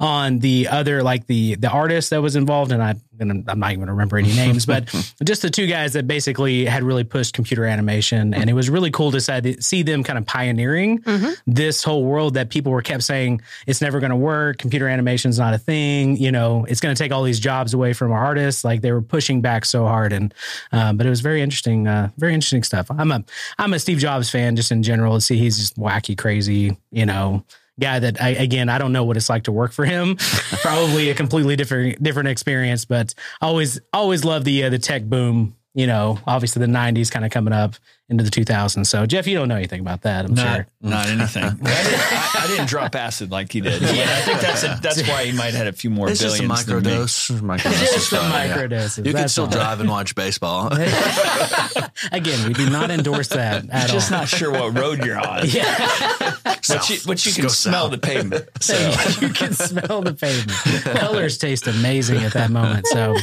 on 0.00 0.38
the 0.38 0.68
other, 0.68 1.02
like 1.02 1.26
the 1.26 1.56
the 1.56 1.68
artist 1.70 2.10
that 2.10 2.22
was 2.22 2.36
involved, 2.36 2.72
and 2.72 2.82
I 2.82 2.94
and 3.20 3.44
I'm 3.48 3.58
not 3.58 3.70
even 3.72 3.80
gonna 3.80 3.92
remember 3.92 4.16
any 4.16 4.32
names, 4.34 4.64
but 4.64 4.86
just 5.24 5.42
the 5.42 5.50
two 5.50 5.66
guys 5.66 5.94
that 5.94 6.06
basically 6.06 6.37
had 6.46 6.82
really 6.82 7.04
pushed 7.04 7.34
computer 7.34 7.64
animation, 7.64 8.32
and 8.34 8.48
it 8.48 8.52
was 8.52 8.70
really 8.70 8.90
cool 8.90 9.10
to 9.12 9.20
see- 9.20 9.56
see 9.60 9.82
them 9.82 10.02
kind 10.04 10.18
of 10.18 10.26
pioneering 10.26 11.02
this 11.46 11.82
whole 11.82 12.04
world 12.04 12.34
that 12.34 12.50
people 12.50 12.72
were 12.72 12.82
kept 12.82 13.02
saying 13.02 13.40
it's 13.66 13.80
never 13.80 14.00
going 14.00 14.10
to 14.10 14.16
work. 14.16 14.58
Computer 14.58 14.88
animation 14.88 15.28
is 15.30 15.38
not 15.38 15.54
a 15.54 15.58
thing. 15.58 16.16
You 16.16 16.30
know, 16.32 16.64
it's 16.68 16.80
going 16.80 16.94
to 16.94 17.02
take 17.02 17.12
all 17.12 17.22
these 17.22 17.40
jobs 17.40 17.74
away 17.74 17.92
from 17.92 18.12
our 18.12 18.24
artists. 18.24 18.64
Like 18.64 18.80
they 18.80 18.92
were 18.92 19.02
pushing 19.02 19.40
back 19.40 19.64
so 19.64 19.84
hard, 19.86 20.12
and 20.12 20.32
um, 20.72 20.96
but 20.96 21.06
it 21.06 21.10
was 21.10 21.20
very 21.20 21.42
interesting, 21.42 21.86
uh, 21.86 22.10
very 22.16 22.34
interesting 22.34 22.62
stuff. 22.62 22.90
I'm 22.90 23.10
a 23.12 23.24
I'm 23.58 23.72
a 23.72 23.78
Steve 23.78 23.98
Jobs 23.98 24.30
fan 24.30 24.56
just 24.56 24.70
in 24.70 24.82
general. 24.82 25.20
See, 25.20 25.36
he's 25.38 25.58
just 25.58 25.76
wacky, 25.76 26.16
crazy. 26.16 26.76
You 26.90 27.06
know. 27.06 27.44
Guy 27.80 28.00
that 28.00 28.20
I 28.20 28.30
again 28.30 28.68
I 28.68 28.78
don't 28.78 28.92
know 28.92 29.04
what 29.04 29.16
it's 29.16 29.28
like 29.30 29.44
to 29.44 29.52
work 29.52 29.70
for 29.70 29.84
him. 29.84 30.16
Probably 30.62 31.10
a 31.10 31.14
completely 31.14 31.54
different 31.54 32.02
different 32.02 32.28
experience, 32.28 32.84
but 32.84 33.14
always 33.40 33.78
always 33.92 34.24
love 34.24 34.42
the 34.42 34.64
uh, 34.64 34.70
the 34.70 34.80
tech 34.80 35.04
boom. 35.04 35.54
You 35.78 35.86
know, 35.86 36.18
obviously 36.26 36.58
the 36.58 36.66
'90s 36.66 37.08
kind 37.08 37.24
of 37.24 37.30
coming 37.30 37.54
up 37.54 37.76
into 38.10 38.24
the 38.24 38.30
2000s. 38.30 38.86
So 38.86 39.04
Jeff, 39.06 39.26
you 39.26 39.36
don't 39.36 39.48
know 39.48 39.56
anything 39.56 39.80
about 39.80 40.02
that, 40.02 40.24
I'm 40.24 40.34
Not, 40.34 40.54
sure. 40.56 40.66
not 40.80 41.08
anything. 41.08 41.44
I, 41.44 41.50
didn't, 41.52 41.66
I, 41.66 42.30
I 42.34 42.46
didn't 42.48 42.68
drop 42.68 42.94
acid 42.94 43.30
like 43.30 43.52
he 43.52 43.60
did. 43.60 43.82
Yeah, 43.82 43.88
I 43.88 44.20
think 44.22 44.40
that's 44.40 44.62
a, 44.64 44.78
that's 44.82 45.06
why 45.08 45.24
he 45.26 45.32
might 45.32 45.46
have 45.46 45.54
had 45.54 45.66
a 45.66 45.72
few 45.72 45.90
more 45.90 46.08
It's 46.08 46.20
just 46.20 46.36
a 46.40 46.42
billions. 46.42 46.64
than 46.66 46.76
me. 46.78 46.82
microdose. 46.82 47.40
Microdose 47.40 47.62
Just 47.80 47.96
is 47.96 48.10
the 48.10 48.16
fine, 48.16 48.48
yeah. 48.48 48.56
microdoses. 48.56 49.06
You 49.06 49.12
can 49.12 49.28
still 49.28 49.44
all. 49.44 49.50
drive 49.50 49.80
and 49.80 49.90
watch 49.90 50.14
baseball. 50.14 50.72
Again, 52.12 52.46
we 52.48 52.54
do 52.54 52.70
not 52.70 52.90
endorse 52.90 53.28
that 53.28 53.68
at 53.70 53.82
all. 53.82 53.94
Just 53.96 54.12
all. 54.12 54.18
not 54.20 54.28
sure 54.28 54.50
what 54.50 54.76
road 54.78 55.04
you're 55.04 55.18
on. 55.18 55.46
yeah, 55.46 56.34
But 56.44 56.90
you, 56.90 56.98
but 57.06 57.24
you 57.26 57.32
can 57.32 57.48
smell 57.48 57.84
south. 57.84 57.90
the 57.92 57.98
pavement. 57.98 58.48
So 58.60 58.74
you 59.20 59.32
can 59.32 59.52
smell 59.54 60.02
the 60.02 60.14
pavement. 60.14 60.98
Colors 60.98 61.38
taste 61.38 61.66
amazing 61.66 62.18
at 62.18 62.32
that 62.34 62.50
moment. 62.50 62.86
So, 62.88 63.16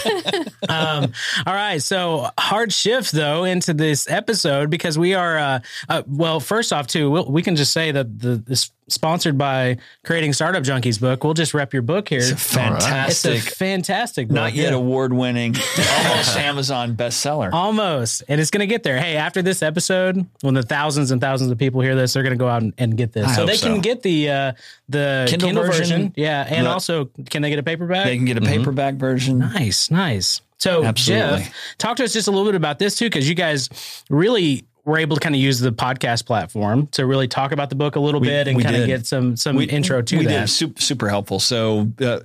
um, 0.70 1.12
all 1.46 1.54
right. 1.54 1.82
So 1.82 2.30
hard 2.40 2.72
shift 2.74 3.12
though 3.12 3.44
into 3.44 3.74
this 3.74 4.10
episode 4.10 4.70
because 4.76 4.98
we 4.98 5.14
are. 5.14 5.38
Uh, 5.38 5.60
uh, 5.90 6.04
well, 6.08 6.40
first 6.40 6.72
off, 6.74 6.88
too, 6.88 7.10
we'll, 7.10 7.26
we 7.32 7.42
can 7.42 7.56
just 7.56 7.72
say 7.74 7.92
that 7.92 8.20
the 8.20 8.36
this 8.38 8.72
sponsored 8.88 9.36
by 9.36 9.76
creating 10.04 10.32
Startup 10.32 10.62
Junkies 10.62 11.02
book. 11.02 11.24
We'll 11.24 11.34
just 11.34 11.56
rep 11.56 11.74
your 11.74 11.82
book 11.82 12.08
here. 12.08 12.20
it's 12.20 12.30
a 12.30 12.34
It's 12.34 12.54
fantastic, 12.54 13.38
a 13.40 13.42
fantastic 13.42 14.28
book. 14.28 14.36
not 14.36 14.54
yet 14.54 14.70
Yeah. 14.72 14.78
award 14.78 15.12
winning, 15.12 15.56
almost 16.08 16.38
Amazon 16.38 16.96
bestseller. 16.96 17.52
Almost. 17.52 18.22
And 18.28 18.40
it's 18.40 18.52
going 18.52 18.60
to 18.60 18.68
get 18.68 18.84
there. 18.84 19.00
Hey, 19.00 19.16
after 19.16 19.42
this 19.42 19.64
episode, 19.64 20.24
when 20.42 20.54
the 20.54 20.62
thousands 20.62 21.10
and 21.10 21.20
thousands 21.20 21.50
of 21.50 21.58
people 21.58 21.82
hear 21.82 21.96
this, 21.96 22.14
they're 22.14 22.22
going 22.22 22.38
to 22.38 22.40
go 22.40 22.48
out 22.48 22.62
and, 22.62 22.74
and 22.78 22.96
get 22.96 23.12
this. 23.12 23.26
I 23.26 23.32
so 23.34 23.42
hope 23.42 23.50
they 23.50 23.58
can 23.58 23.82
get 23.82 24.04
the 24.04 24.30
uh, 24.30 24.54
the 24.88 25.26
Kindle 25.30 25.48
Kindle, 25.50 25.64
version. 25.64 25.82
version. 25.82 26.14
Yeah. 26.16 26.46
And 26.48 26.66
Yeah. 26.66 26.72
also, 26.74 27.06
can 27.32 27.42
they 27.42 27.50
get 27.50 27.58
a 27.58 27.64
paperback? 27.64 28.06
They 28.06 28.18
can 28.18 28.26
get 28.26 28.38
a 28.38 28.42
paperback 28.42 28.96
version. 28.96 29.40
nice, 29.40 29.90
nice. 29.90 30.42
So, 30.58 30.84
Absolutely. 30.86 31.40
Jeff, 31.40 31.54
talk 31.80 31.98
to 31.98 32.04
us 32.04 32.14
just 32.14 32.28
a 32.28 32.32
little 32.32 32.46
bit 32.46 32.56
about 32.56 32.78
this 32.80 32.96
too, 32.98 33.06
because 33.08 33.28
you 33.28 33.34
guys 33.36 33.68
really 34.12 34.66
were 34.86 34.98
able 34.98 35.16
to 35.16 35.20
kind 35.20 35.36
of 35.36 35.42
use 35.42 35.60
the 35.60 35.72
podcast 35.72 36.26
platform 36.26 36.88
to 36.88 37.06
really 37.06 37.28
talk 37.28 37.52
about 37.52 37.70
the 37.70 37.76
book 37.76 37.96
a 37.96 38.00
little 38.00 38.22
We- 38.22 38.28
bit 38.28 38.48
and 38.48 38.56
we 38.56 38.64
kind 38.64 38.76
of 38.76 38.86
get 38.86 39.06
some 39.06 39.36
some 39.36 39.60
intro 39.60 40.02
to 40.02 40.18
we 40.18 40.26
that. 40.26 40.42
Did. 40.42 40.50
Super, 40.50 40.82
super 40.82 41.10
helpful. 41.10 41.40
So 41.40 41.92
uh, 42.00 42.20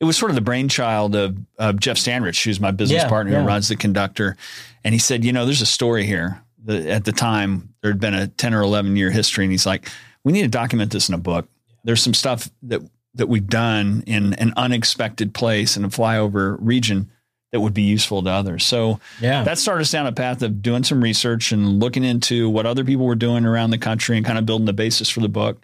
it 0.00 0.04
was 0.04 0.16
sort 0.16 0.30
of 0.30 0.34
the 0.34 0.40
brainchild 0.40 1.14
of, 1.14 1.36
of 1.58 1.78
Jeff 1.78 1.98
Standridge, 1.98 2.42
who's 2.42 2.58
my 2.58 2.70
business 2.70 3.02
Yeah, 3.02 3.08
partner 3.08 3.32
yeah. 3.32 3.42
who 3.42 3.46
runs 3.46 3.68
the 3.68 3.76
conductor. 3.76 4.36
And 4.82 4.94
he 4.94 4.98
said, 4.98 5.24
you 5.24 5.32
know, 5.32 5.44
there's 5.44 5.60
a 5.60 5.66
story 5.66 6.06
here. 6.06 6.40
The, 6.64 6.90
at 6.90 7.04
the 7.04 7.12
time, 7.12 7.74
there 7.82 7.90
had 7.90 8.00
been 8.00 8.14
a 8.14 8.26
10 8.28 8.54
or 8.54 8.62
11 8.62 8.96
year 8.96 9.10
history. 9.10 9.44
And 9.44 9.52
he's 9.52 9.66
like, 9.66 9.90
we 10.24 10.32
need 10.32 10.42
to 10.42 10.48
document 10.48 10.90
this 10.92 11.08
in 11.10 11.14
a 11.14 11.18
book. 11.18 11.48
There's 11.84 12.02
some 12.02 12.14
stuff 12.14 12.48
that, 12.62 12.80
that 13.14 13.28
we've 13.28 13.46
done 13.46 14.04
in 14.06 14.32
an 14.34 14.54
unexpected 14.56 15.34
place 15.34 15.76
in 15.76 15.84
a 15.84 15.88
flyover 15.88 16.56
region 16.60 17.10
that 17.52 17.60
would 17.60 17.74
be 17.74 17.82
useful 17.82 18.22
to 18.22 18.30
others. 18.30 18.64
So 18.64 19.00
Yeah. 19.20 19.42
that 19.44 19.58
started 19.58 19.82
us 19.82 19.90
down 19.90 20.06
a 20.06 20.12
path 20.12 20.42
of 20.42 20.62
doing 20.62 20.84
some 20.84 21.02
research 21.02 21.52
and 21.52 21.80
looking 21.80 22.04
into 22.04 22.48
what 22.48 22.66
other 22.66 22.84
people 22.84 23.06
were 23.06 23.14
doing 23.16 23.44
around 23.44 23.70
the 23.70 23.78
country 23.78 24.16
and 24.16 24.24
kind 24.24 24.38
of 24.38 24.46
building 24.46 24.66
the 24.66 24.72
basis 24.72 25.08
for 25.08 25.20
the 25.20 25.28
book 25.28 25.60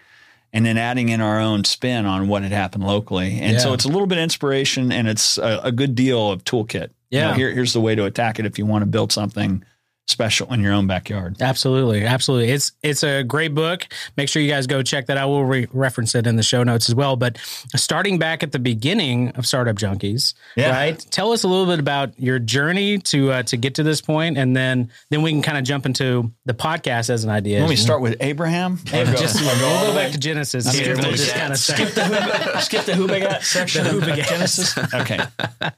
and 0.52 0.64
then 0.66 0.78
adding 0.78 1.08
in 1.10 1.20
our 1.20 1.38
own 1.40 1.64
spin 1.64 2.04
on 2.06 2.28
what 2.28 2.42
had 2.42 2.52
happened 2.52 2.84
locally. 2.84 3.38
And 3.40 3.60
so 3.60 3.72
it's 3.72 3.84
a 3.84 3.88
little 3.88 4.06
bit 4.06 4.18
of 4.18 4.24
inspiration 4.24 4.90
and 4.90 5.06
it's 5.06 5.38
a, 5.38 5.60
a 5.64 5.72
good 5.72 5.94
deal 5.94 6.30
of 6.30 6.44
toolkit. 6.44 6.90
You 7.10 7.20
know, 7.20 7.28
Yeah. 7.28 7.34
here, 7.36 7.50
here's 7.52 7.72
the 7.72 7.80
way 7.80 7.94
to 7.94 8.04
attack 8.04 8.40
it 8.40 8.46
if 8.46 8.58
you 8.58 8.66
want 8.66 8.82
to 8.82 8.86
build 8.86 9.12
something 9.12 9.62
special 10.08 10.52
in 10.52 10.60
your 10.60 10.72
own 10.72 10.86
backyard. 10.86 11.36
Absolutely, 11.40 12.04
absolutely. 12.04 12.50
It's 12.50 12.72
it's 12.82 13.02
a 13.02 13.22
great 13.24 13.54
book. 13.54 13.86
Make 14.16 14.28
sure 14.28 14.40
you 14.40 14.48
guys 14.50 14.66
go 14.66 14.82
check 14.82 15.06
that 15.06 15.16
out. 15.16 15.28
We'll 15.28 15.44
re- 15.44 15.66
reference 15.72 16.14
it 16.14 16.26
in 16.26 16.36
the 16.36 16.42
show 16.42 16.62
notes 16.62 16.88
as 16.88 16.94
well. 16.94 17.16
But 17.16 17.38
starting 17.74 18.18
back 18.18 18.42
at 18.42 18.52
the 18.52 18.58
beginning 18.58 19.30
of 19.30 19.46
Startup 19.46 19.74
Junkies, 19.76 20.34
Yeah. 20.56 20.70
right? 20.70 20.98
Tell 21.10 21.32
us 21.32 21.42
a 21.44 21.48
little 21.48 21.66
bit 21.66 21.80
about 21.80 22.18
your 22.20 22.38
journey 22.38 22.98
to 22.98 23.32
uh, 23.32 23.42
to 23.44 23.56
get 23.56 23.74
to 23.76 23.82
this 23.82 24.00
point, 24.00 24.38
and 24.38 24.56
then 24.56 24.90
then 25.10 25.22
we 25.22 25.30
can 25.32 25.42
kind 25.42 25.58
of 25.58 25.64
jump 25.64 25.86
into 25.86 26.30
the 26.44 26.54
podcast 26.54 27.10
as 27.10 27.24
an 27.24 27.30
idea. 27.30 27.60
Let 27.60 27.68
me 27.68 27.76
start 27.76 28.00
with 28.00 28.16
Abraham. 28.20 28.78
Hey, 28.86 29.02
Or 29.02 29.06
go- 29.06 29.16
just, 29.16 29.40
or 29.40 29.44
we'll 29.44 29.64
all 29.66 29.80
go 29.86 29.90
the 29.92 29.96
back 29.98 30.06
way- 30.06 30.12
to 30.12 30.18
Genesis 30.18 30.66
I'm 30.66 30.74
here. 30.74 30.84
skipping 30.96 31.02
We'll 31.02 31.10
the 31.12 31.16
just 31.16 31.30
Jets. 31.34 31.40
kind 31.40 31.52
of 31.52 31.58
skip 31.58 31.88
the 31.94 32.04
Who- 32.04 32.60
skip 32.60 32.84
the 32.84 32.94
Who 32.94 33.06
Begat 33.08 33.42
section 33.44 33.84
The 33.84 33.90
Who 33.90 33.98
of 33.98 34.04
Begat. 34.04 34.28
Genesis. 34.28 34.78
Okay. 34.94 35.18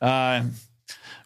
Uh, 0.01 0.43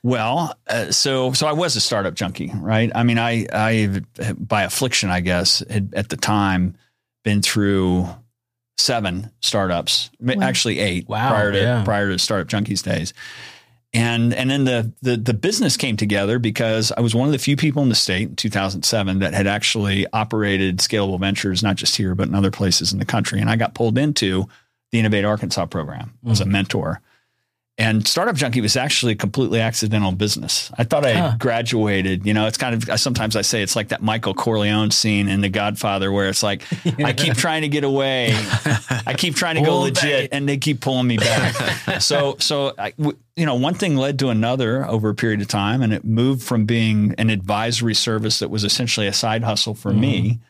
Well, 0.03 0.57
uh, 0.69 0.91
so 0.91 1.33
so 1.33 1.47
I 1.47 1.53
was 1.53 1.77
a 1.77 1.81
startup 1.81 2.15
junkie, 2.15 2.51
right? 2.55 2.91
I 2.95 3.03
mean, 3.05 3.19
I 3.19 3.47
I 3.53 4.01
by 4.37 4.65
affliction, 4.65 5.11
I 5.11 5.21
guess, 5.21 5.63
had, 5.71 5.93
at 5.95 6.09
the 6.09 6.17
time 6.17 6.77
been 7.25 7.41
through 7.43 8.09
seven 8.79 9.31
startups, 9.41 10.11
Wow. 10.21 10.35
actually 10.43 10.81
eight 10.81 11.09
Wow, 11.09 11.31
prior 11.31 11.53
to 11.53 11.59
yeah. 11.59 11.85
prior 11.85 12.11
to 12.11 12.19
startup 12.19 12.49
junkies 12.49 12.83
days. 12.83 13.15
And 13.95 14.33
and 14.35 14.51
then 14.51 14.65
the, 14.65 14.93
the 15.03 15.17
the 15.19 15.35
business 15.35 15.77
came 15.77 15.97
together 15.99 16.39
because 16.39 16.91
I 16.97 17.01
was 17.03 17.15
one 17.15 17.29
of 17.29 17.33
the 17.33 17.39
few 17.39 17.57
people 17.57 17.83
in 17.83 17.91
the 17.91 17.95
state 17.95 18.29
in 18.31 18.37
2007 18.37 19.19
that 19.21 19.35
had 19.35 19.47
actually 19.47 20.07
operated 20.15 20.79
scalable 20.79 21.21
ventures, 21.21 21.63
not 21.63 21.77
just 21.77 21.95
here 21.95 22.15
but 22.15 22.27
in 22.27 22.35
other 22.35 22.51
places 22.51 22.93
in 22.93 22.99
the 22.99 23.05
country. 23.05 23.39
And 23.39 23.51
I 23.51 23.57
got 23.57 23.75
pulled 23.75 23.99
into 23.99 24.49
the 24.91 24.99
Innovate 24.99 25.27
Arkansas 25.27 25.67
program 25.67 26.15
as 26.27 26.41
a 26.41 26.47
mentor. 26.47 27.01
And 27.83 28.07
Startup 28.07 28.35
Junkie 28.37 28.61
was 28.61 28.77
actually 28.77 29.13
a 29.13 29.17
completely 29.17 29.61
accidental 29.61 30.13
business. 30.13 30.71
I 30.79 30.85
thought 30.85 31.05
I 31.05 31.13
Huh. 31.15 31.37
graduated. 31.39 32.25
You 32.25 32.33
know, 32.33 32.47
it's 32.47 32.57
kind 32.57 32.75
of 32.75 33.01
sometimes 33.01 33.35
I 33.37 33.43
say 33.43 33.63
it's 33.63 33.75
like 33.75 33.89
that 33.89 34.03
Michael 34.03 34.35
Corleone 34.35 34.91
scene 34.91 35.29
in 35.29 35.41
The 35.41 35.49
Godfather, 35.49 36.13
where 36.13 36.29
it's 36.29 36.43
like 36.43 36.63
I 37.05 37.13
keep 37.13 37.35
trying 37.35 37.63
to 37.63 37.69
get 37.69 37.85
away, 37.85 38.35
I 39.07 39.15
keep 39.17 39.35
trying 39.35 39.57
to 39.57 39.63
go 39.63 39.81
legit, 39.81 40.31
back. 40.31 40.37
and 40.37 40.49
they 40.49 40.57
keep 40.59 40.81
pulling 40.81 41.07
me 41.07 41.17
back. 41.19 42.01
so, 42.01 42.37
so 42.39 42.73
I, 42.79 42.93
w- 42.93 43.19
you 43.37 43.47
know, 43.47 43.55
one 43.57 43.75
thing 43.75 43.97
led 43.97 44.19
to 44.21 44.29
another 44.29 44.87
over 44.87 45.09
a 45.09 45.15
period 45.15 45.41
of 45.41 45.49
time, 45.49 45.83
and 45.83 45.93
it 45.93 46.05
moved 46.05 46.43
from 46.43 46.65
being 46.67 47.15
an 47.19 47.31
advisory 47.31 47.95
service 47.95 48.39
that 48.39 48.51
was 48.51 48.63
essentially 48.65 49.07
a 49.07 49.13
side 49.13 49.43
hustle 49.43 49.75
for 49.75 49.93
me 49.93 50.21
mm-hmm. 50.23 50.43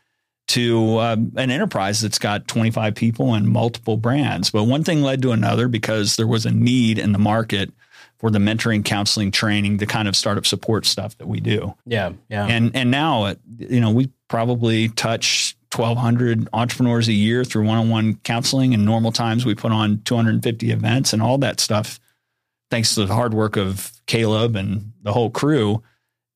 To 0.48 0.98
um, 0.98 1.32
an 1.36 1.50
enterprise 1.50 2.00
that's 2.00 2.18
got 2.18 2.48
25 2.48 2.94
people 2.94 3.34
and 3.34 3.48
multiple 3.48 3.96
brands. 3.96 4.50
But 4.50 4.64
one 4.64 4.84
thing 4.84 5.02
led 5.02 5.22
to 5.22 5.32
another 5.32 5.68
because 5.68 6.16
there 6.16 6.26
was 6.26 6.44
a 6.44 6.50
need 6.50 6.98
in 6.98 7.12
the 7.12 7.18
market 7.18 7.72
for 8.18 8.30
the 8.30 8.38
mentoring, 8.38 8.84
counseling, 8.84 9.30
training, 9.30 9.78
the 9.78 9.86
kind 9.86 10.06
of 10.06 10.16
startup 10.16 10.46
support 10.46 10.86
stuff 10.86 11.16
that 11.18 11.26
we 11.26 11.40
do. 11.40 11.74
Yeah, 11.86 12.12
yeah. 12.28 12.46
And 12.46 12.74
and 12.74 12.90
now, 12.90 13.24
uh, 13.24 13.34
you 13.58 13.80
know, 13.80 13.90
we 13.90 14.10
probably 14.28 14.88
touch 14.90 15.56
1,200 15.74 16.48
entrepreneurs 16.52 17.08
a 17.08 17.12
year 17.12 17.44
through 17.44 17.66
one-on-one 17.66 18.16
counseling. 18.22 18.74
In 18.74 18.84
normal 18.84 19.10
times, 19.10 19.44
we 19.44 19.54
put 19.54 19.72
on 19.72 20.02
250 20.04 20.70
events 20.70 21.12
and 21.12 21.22
all 21.22 21.38
that 21.38 21.60
stuff. 21.60 21.98
Thanks 22.70 22.94
to 22.94 23.06
the 23.06 23.14
hard 23.14 23.34
work 23.34 23.56
of 23.56 23.90
Caleb 24.06 24.54
and 24.54 24.92
the 25.02 25.12
whole 25.12 25.30
crew, 25.30 25.82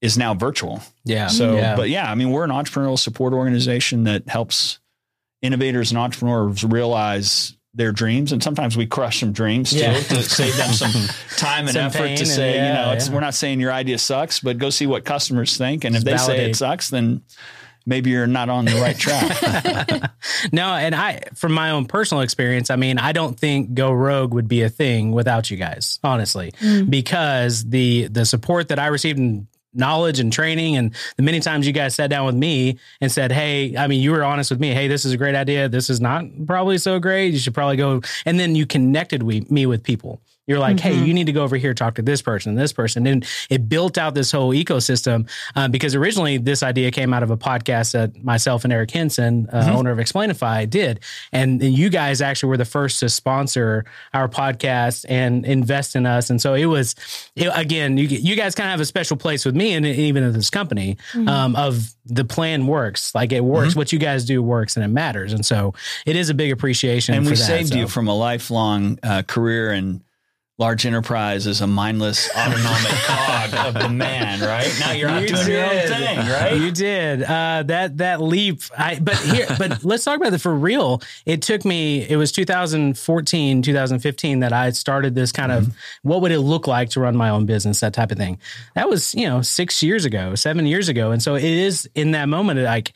is 0.00 0.18
now 0.18 0.34
virtual. 0.34 0.82
yeah. 1.04 1.28
So, 1.28 1.56
yeah. 1.56 1.76
but 1.76 1.88
yeah, 1.88 2.10
I 2.10 2.14
mean, 2.14 2.30
we're 2.30 2.44
an 2.44 2.50
entrepreneurial 2.50 2.98
support 2.98 3.32
organization 3.32 4.04
that 4.04 4.28
helps 4.28 4.78
innovators 5.42 5.90
and 5.90 5.98
entrepreneurs 5.98 6.64
realize 6.64 7.56
their 7.74 7.92
dreams, 7.92 8.32
and 8.32 8.42
sometimes 8.42 8.76
we 8.76 8.86
crush 8.86 9.20
some 9.20 9.32
dreams 9.32 9.70
too 9.70 9.78
Yeah. 9.78 9.98
to 10.00 10.22
save 10.22 10.56
them 10.56 10.72
some 10.72 10.92
time 11.36 11.66
and 11.66 11.74
Some 11.74 11.86
effort 11.86 11.98
pain 11.98 12.16
to 12.16 12.22
and 12.22 12.28
say, 12.28 12.54
you 12.54 12.72
know, 12.74 12.92
it's, 12.92 13.08
yeah. 13.08 13.14
we're 13.14 13.20
not 13.20 13.34
saying 13.34 13.60
your 13.60 13.72
idea 13.72 13.98
sucks, 13.98 14.40
but 14.40 14.56
go 14.56 14.70
see 14.70 14.86
what 14.86 15.04
customers 15.04 15.58
think, 15.58 15.84
and 15.84 15.94
if 15.94 16.02
Just 16.04 16.26
they 16.26 16.34
say 16.34 16.50
it 16.50 16.56
sucks, 16.56 16.88
then 16.88 17.20
maybe 17.84 18.10
you're 18.10 18.26
not 18.26 18.48
on 18.48 18.64
the 18.64 18.74
right 18.80 18.96
track. 18.98 20.10
no, 20.52 20.68
and 20.68 20.94
I, 20.94 21.20
from 21.34 21.52
my 21.52 21.70
own 21.70 21.84
personal 21.84 22.22
experience, 22.22 22.70
I 22.70 22.76
mean, 22.76 22.98
I 22.98 23.12
don't 23.12 23.38
think 23.38 23.74
Go 23.74 23.92
Rogue 23.92 24.32
would 24.32 24.48
be 24.48 24.62
a 24.62 24.70
thing 24.70 25.12
without 25.12 25.50
you 25.50 25.58
guys, 25.58 26.00
honestly, 26.02 26.52
mm. 26.60 26.88
because 26.88 27.64
the 27.64 28.08
the 28.08 28.24
support 28.24 28.68
that 28.68 28.78
I 28.78 28.86
received 28.86 29.18
in 29.18 29.48
knowledge 29.76 30.18
and 30.18 30.32
training, 30.32 30.76
and 30.76 30.94
the 31.16 31.22
many 31.22 31.40
times 31.40 31.66
you 31.66 31.72
guys 31.72 31.94
sat 31.94 32.10
down 32.10 32.26
with 32.26 32.34
me 32.34 32.78
and 33.00 33.10
said, 33.10 33.32
"Hey, 33.32 33.76
I 33.76 33.86
mean, 33.86 34.00
you 34.00 34.10
were 34.10 34.24
honest 34.24 34.50
with 34.50 34.60
me. 34.60 34.70
Hey, 34.70 34.88
this 34.88 35.04
is 35.04 35.12
a 35.12 35.16
great 35.16 35.34
idea. 35.34 35.68
This 35.68 35.90
is 35.90 36.00
not 36.00 36.24
probably 36.46 36.78
so 36.78 36.98
great. 36.98 37.32
You 37.32 37.38
should 37.38 37.54
probably 37.54 37.76
go." 37.76 38.02
And 38.24 38.38
then 38.38 38.54
you 38.54 38.66
connected 38.66 39.22
we, 39.22 39.46
me 39.50 39.66
with 39.66 39.82
people. 39.82 40.20
You're 40.46 40.60
like, 40.60 40.78
hey, 40.78 40.94
you 40.94 41.12
need 41.12 41.26
to 41.26 41.32
go 41.32 41.42
over 41.42 41.56
here, 41.56 41.74
talk 41.74 41.96
to 41.96 42.02
this 42.02 42.22
person, 42.22 42.54
this 42.54 42.72
person. 42.72 43.04
And 43.06 43.26
it 43.50 43.68
built 43.68 43.98
out 43.98 44.14
this 44.14 44.30
whole 44.30 44.52
ecosystem 44.52 45.28
um, 45.56 45.72
because 45.72 45.96
originally 45.96 46.38
this 46.38 46.62
idea 46.62 46.92
came 46.92 47.12
out 47.12 47.24
of 47.24 47.32
a 47.32 47.36
podcast 47.36 47.92
that 47.92 48.22
myself 48.22 48.62
and 48.62 48.72
Eric 48.72 48.92
Henson, 48.92 49.48
uh, 49.52 49.72
owner 49.76 49.90
of 49.90 49.98
Explainify, 49.98 50.70
did. 50.70 51.00
And, 51.32 51.60
and 51.60 51.76
you 51.76 51.90
guys 51.90 52.20
actually 52.20 52.50
were 52.50 52.56
the 52.56 52.64
first 52.64 53.00
to 53.00 53.08
sponsor 53.08 53.84
our 54.14 54.28
podcast 54.28 55.04
and 55.08 55.44
invest 55.44 55.96
in 55.96 56.06
us. 56.06 56.30
And 56.30 56.40
so 56.40 56.54
it 56.54 56.66
was, 56.66 56.94
it, 57.34 57.50
again, 57.52 57.96
you, 57.98 58.06
you 58.06 58.36
guys 58.36 58.54
kind 58.54 58.68
of 58.68 58.70
have 58.70 58.80
a 58.80 58.86
special 58.86 59.16
place 59.16 59.44
with 59.44 59.56
me 59.56 59.74
and 59.74 59.84
even 59.84 60.22
in 60.22 60.32
this 60.32 60.50
company 60.50 60.96
um, 61.26 61.56
of 61.56 61.92
the 62.04 62.24
plan 62.24 62.68
works. 62.68 63.14
Like 63.16 63.32
it 63.32 63.42
works. 63.42 63.74
What 63.74 63.92
you 63.92 63.98
guys 63.98 64.24
do 64.24 64.42
works 64.42 64.76
and 64.76 64.84
it 64.84 64.88
matters. 64.88 65.32
And 65.32 65.44
so 65.44 65.74
it 66.06 66.14
is 66.14 66.30
a 66.30 66.34
big 66.34 66.52
appreciation. 66.52 67.16
and 67.16 67.24
we 67.24 67.30
that, 67.30 67.36
saved 67.36 67.70
so. 67.70 67.78
you 67.78 67.88
from 67.88 68.06
a 68.06 68.14
lifelong 68.14 69.00
uh, 69.02 69.22
career 69.22 69.72
in 69.72 70.02
large 70.58 70.86
enterprise 70.86 71.46
is 71.46 71.60
a 71.60 71.66
mindless 71.66 72.30
autonomic 72.36 72.92
cog 73.04 73.54
of 73.66 73.74
the 73.82 73.88
man, 73.90 74.40
right? 74.40 74.72
Now 74.80 74.92
you're 74.92 75.08
out 75.10 75.22
You 75.22 75.28
doing 75.28 75.48
your 75.48 75.64
own 75.64 75.86
thing, 75.88 76.18
right? 76.18 76.56
You 76.56 76.70
did 76.70 77.22
uh, 77.22 77.62
that 77.66 77.98
that 77.98 78.20
leap. 78.22 78.60
I 78.76 78.98
but 78.98 79.16
here, 79.18 79.46
but 79.58 79.84
let's 79.84 80.04
talk 80.04 80.16
about 80.16 80.32
it 80.32 80.38
for 80.38 80.54
real. 80.54 81.02
It 81.26 81.42
took 81.42 81.64
me. 81.64 82.08
It 82.08 82.16
was 82.16 82.32
2014, 82.32 83.62
2015 83.62 84.40
that 84.40 84.52
I 84.52 84.70
started 84.70 85.14
this 85.14 85.32
kind 85.32 85.46
Mm-hmm. 85.46 85.66
of 85.70 85.76
what 86.02 86.22
would 86.22 86.32
it 86.32 86.40
look 86.40 86.66
like 86.66 86.90
to 86.90 87.00
run 87.00 87.16
my 87.16 87.28
own 87.30 87.46
business, 87.46 87.80
that 87.80 87.94
type 87.94 88.10
of 88.10 88.18
thing. 88.18 88.38
That 88.74 88.88
was 88.88 89.14
you 89.14 89.26
know 89.28 89.42
six 89.42 89.82
years 89.82 90.04
ago, 90.04 90.34
seven 90.34 90.66
years 90.66 90.88
ago, 90.88 91.12
and 91.12 91.22
so 91.22 91.34
it 91.36 91.44
is 91.44 91.88
in 91.94 92.12
that 92.12 92.28
moment 92.28 92.60
like. 92.60 92.92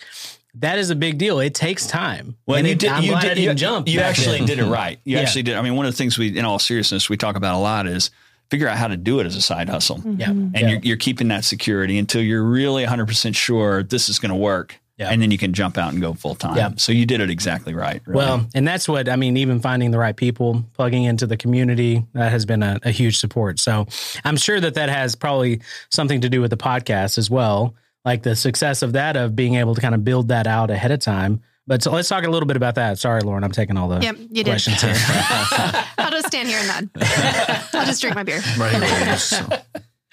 That 0.55 0.79
is 0.79 0.91
a 0.91 0.97
big 0.97 1.19
deal. 1.19 1.39
It 1.41 1.55
takes 1.55 1.87
time. 1.87 2.37
Well, 2.47 2.59
and 2.59 2.67
you 2.67 2.73
it- 2.73 2.79
did. 2.81 2.91
I'm 2.91 3.03
You 3.05 3.11
glad 3.13 3.21
did. 3.23 3.31
I 3.31 3.35
didn't 3.35 3.49
you, 3.51 3.55
jump. 3.55 3.89
You 3.89 4.01
actually 4.01 4.39
then. 4.39 4.47
did 4.47 4.59
it 4.59 4.65
right. 4.67 4.99
You 5.05 5.17
Yeah. 5.17 5.23
actually 5.23 5.43
did. 5.45 5.57
I 5.57 5.63
mean, 5.63 5.77
one 5.77 5.87
of 5.87 5.93
the 5.93 5.97
things 5.97 6.19
we, 6.19 6.37
in 6.37 6.45
all 6.45 6.59
seriousness, 6.59 7.09
we 7.09 7.17
talk 7.17 7.37
about 7.37 7.55
a 7.55 7.59
lot 7.59 7.87
is 7.87 8.11
figure 8.51 8.67
out 8.67 8.77
how 8.77 8.89
to 8.89 8.97
do 8.97 9.21
it 9.21 9.27
as 9.27 9.37
a 9.37 9.41
side 9.41 9.69
hustle, 9.69 9.99
mm-hmm. 9.99 10.21
Yeah. 10.21 10.31
and 10.31 10.55
Yeah. 10.57 10.69
you're, 10.69 10.81
you're 10.81 10.97
keeping 10.97 11.29
that 11.29 11.45
security 11.45 11.99
until 11.99 12.21
you're 12.21 12.43
really 12.43 12.83
100 12.83 13.07
percent 13.07 13.37
sure 13.37 13.85
this 13.85 14.09
is 14.09 14.19
going 14.19 14.31
to 14.31 14.37
work, 14.37 14.75
Yeah. 14.99 15.11
and 15.11 15.23
then 15.23 15.31
you 15.31 15.39
can 15.39 15.53
jump 15.53 15.79
out 15.79 15.93
and 15.93 16.03
go 16.03 16.15
full 16.15 16.35
time. 16.35 16.57
Yeah. 16.57 16.71
So 16.77 16.91
you 16.91 17.07
did 17.07 17.21
it 17.21 17.31
exactly 17.31 17.75
right. 17.75 18.03
really. 18.07 18.17
Well, 18.19 18.47
and 18.53 18.67
that's 18.67 18.89
what 18.89 19.09
I 19.09 19.15
mean, 19.15 19.37
even 19.37 19.61
finding 19.61 19.93
the 19.93 19.99
right 19.99 20.17
people, 20.17 20.65
plugging 20.75 21.05
into 21.05 21.29
the 21.29 21.37
community, 21.37 22.05
that 22.15 22.33
has 22.33 22.45
been 22.45 22.65
a, 22.65 22.81
a 22.83 22.91
huge 22.91 23.19
support. 23.19 23.61
So 23.61 23.87
I'm 24.25 24.37
sure 24.37 24.59
that 24.59 24.75
that 24.75 24.89
has 24.89 25.15
probably 25.15 25.61
something 25.91 26.21
to 26.23 26.29
do 26.29 26.41
with 26.41 26.51
the 26.51 26.57
podcast 26.57 27.19
as 27.19 27.31
well, 27.31 27.77
like 28.05 28.23
the 28.23 28.35
success 28.37 28.83
of 28.83 28.93
that, 28.95 29.17
of 29.17 29.35
being 29.37 29.55
able 29.57 29.75
to 29.75 29.81
kind 29.81 29.95
of 29.95 30.05
build 30.05 30.29
that 30.29 30.47
out 30.47 30.71
ahead 30.71 30.91
of 30.91 31.01
time. 31.01 31.41
But 31.67 31.83
so 31.83 31.93
let's 31.93 32.09
talk 32.09 32.25
a 32.25 32.29
little 32.31 32.47
bit 32.47 32.57
about 32.57 32.75
that. 32.77 32.99
Sorry, 32.99 33.21
Lauren, 33.21 33.45
I'm 33.45 33.53
taking 33.53 33.77
all 33.77 33.89
the 33.89 34.01
Yep, 34.01 34.17
you 34.19 34.43
did. 34.43 34.47
questions 34.47 34.81
here. 34.83 34.95
I'll 35.99 36.11
just 36.11 36.27
stand 36.29 36.49
here 36.49 36.59
and 36.59 36.67
nod. 36.69 36.91
I'll 37.75 37.87
just 37.87 38.01
drink 38.01 38.17
my 38.17 38.23
beer. 38.25 38.41
Right 38.59 38.83
here. 38.83 39.17
So, 39.19 39.47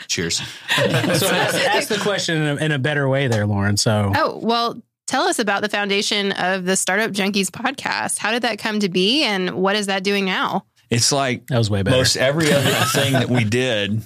cheers. 0.07 0.37
so 0.37 0.43
ask, 0.83 1.55
ask 1.65 1.87
the 1.87 1.99
question 2.01 2.37
in 2.41 2.57
a, 2.57 2.65
in 2.65 2.71
a 2.71 2.79
better 2.79 3.07
way 3.09 3.27
there, 3.27 3.45
Lauren. 3.47 3.77
So 3.77 4.11
Oh, 4.15 4.39
well, 4.43 4.81
tell 5.07 5.23
us 5.23 5.39
about 5.39 5.61
the 5.63 5.69
foundation 5.69 6.31
of 6.33 6.65
the 6.65 6.75
Startup 6.75 7.09
Junkies 7.11 7.47
podcast. 7.49 8.19
How 8.19 8.31
did 8.31 8.43
that 8.43 8.59
come 8.59 8.79
to 8.81 8.89
be 8.89 9.23
and 9.23 9.51
what 9.55 9.75
is 9.75 9.87
that 9.87 10.03
doing 10.03 10.25
now? 10.25 10.65
it's 10.89 11.11
like 11.11 11.47
that 11.47 11.57
was 11.57 11.69
way 11.69 11.81
better. 11.81 11.97
most 11.97 12.15
every 12.15 12.49
other 12.53 12.71
thing 12.93 13.11
that 13.13 13.29
we 13.29 13.43
did. 13.43 14.01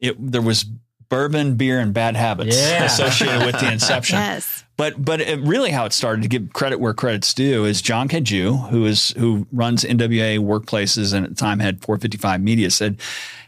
It 0.00 0.16
there 0.18 0.42
was 0.42 0.64
bourbon, 1.10 1.56
beer, 1.56 1.78
and 1.80 1.92
bad 1.92 2.16
habits 2.16 2.56
Yeah. 2.56 2.84
associated 2.84 3.44
with 3.44 3.60
the 3.60 3.70
inception. 3.72 4.16
Yes. 4.16 4.64
But 4.78 5.04
but 5.04 5.20
it, 5.20 5.40
really, 5.40 5.70
how 5.72 5.84
it 5.84 5.92
started 5.92 6.22
to 6.22 6.28
give 6.28 6.54
credit 6.54 6.80
where 6.80 6.94
credit's 6.94 7.34
due 7.34 7.66
is 7.66 7.82
John 7.82 8.08
Kaju, 8.08 8.70
who 8.70 8.86
is 8.86 9.10
who 9.10 9.46
runs 9.52 9.84
NWA 9.84 10.38
workplaces 10.38 11.12
and 11.12 11.26
at 11.26 11.30
the 11.32 11.36
time 11.36 11.58
had 11.58 11.82
455 11.84 12.40
Media, 12.40 12.70
said, 12.70 12.98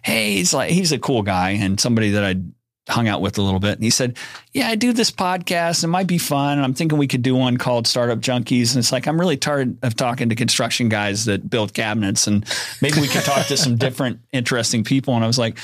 "Hey, 0.03 0.35
he's 0.35 0.53
like 0.53 0.71
he's 0.73 0.93
a 0.93 0.99
cool 0.99 1.23
guy 1.23 1.51
and 1.53 1.81
somebody 1.81 2.11
that 2.11 2.23
I 2.23 2.35
hung 2.93 3.09
out 3.09 3.23
with 3.23 3.39
a 3.39 3.43
little 3.43 3.61
bit." 3.61 3.73
And 3.79 3.83
he 3.83 3.89
said, 3.89 4.19
"Yeah, 4.53 4.69
I 4.69 4.75
do 4.75 4.93
this 4.93 5.11
podcast. 5.11 5.83
It 5.85 5.87
might 5.87 6.07
be 6.07 6.19
fun. 6.19 6.59
And 6.59 6.65
I'm 6.67 6.75
thinking 6.75 6.99
we 6.99 7.09
could 7.09 7.23
do 7.23 7.35
one 7.35 7.57
called 7.57 7.87
Startup 7.87 8.19
Junkies. 8.19 8.75
And 8.75 8.81
it's 8.81 8.93
like 8.93 9.07
I'm 9.07 9.19
really 9.19 9.39
tired 9.39 9.79
of 9.83 9.97
talking 9.97 10.29
to 10.29 10.35
construction 10.35 10.91
guys 10.91 11.25
that 11.25 11.49
build 11.49 11.73
cabinets, 11.73 12.27
and 12.27 12.45
maybe 12.83 13.01
we 13.01 13.09
could 13.09 13.23
talk 13.25 13.47
to 13.47 13.57
some 13.57 13.77
different 13.87 14.21
interesting 14.33 14.85
people." 14.85 15.15
And 15.15 15.25
I 15.25 15.29
was 15.29 15.39
like, 15.39 15.57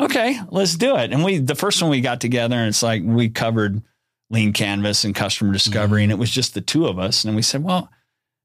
"Okay, 0.00 0.38
let's 0.50 0.76
do 0.76 0.96
it." 0.96 1.12
And 1.12 1.24
we 1.24 1.38
the 1.38 1.54
first 1.54 1.80
one 1.82 1.90
we 1.90 2.00
got 2.00 2.20
together, 2.20 2.56
and 2.56 2.68
it's 2.68 2.82
like 2.82 3.02
we 3.04 3.28
covered 3.28 3.82
lean 4.30 4.52
canvas 4.52 5.04
and 5.04 5.14
customer 5.14 5.52
discovery 5.52 6.02
and 6.02 6.10
it 6.10 6.16
was 6.18 6.30
just 6.30 6.52
the 6.54 6.60
two 6.60 6.86
of 6.86 6.98
us. 6.98 7.24
And 7.24 7.36
we 7.36 7.42
said 7.42 7.62
well 7.62 7.88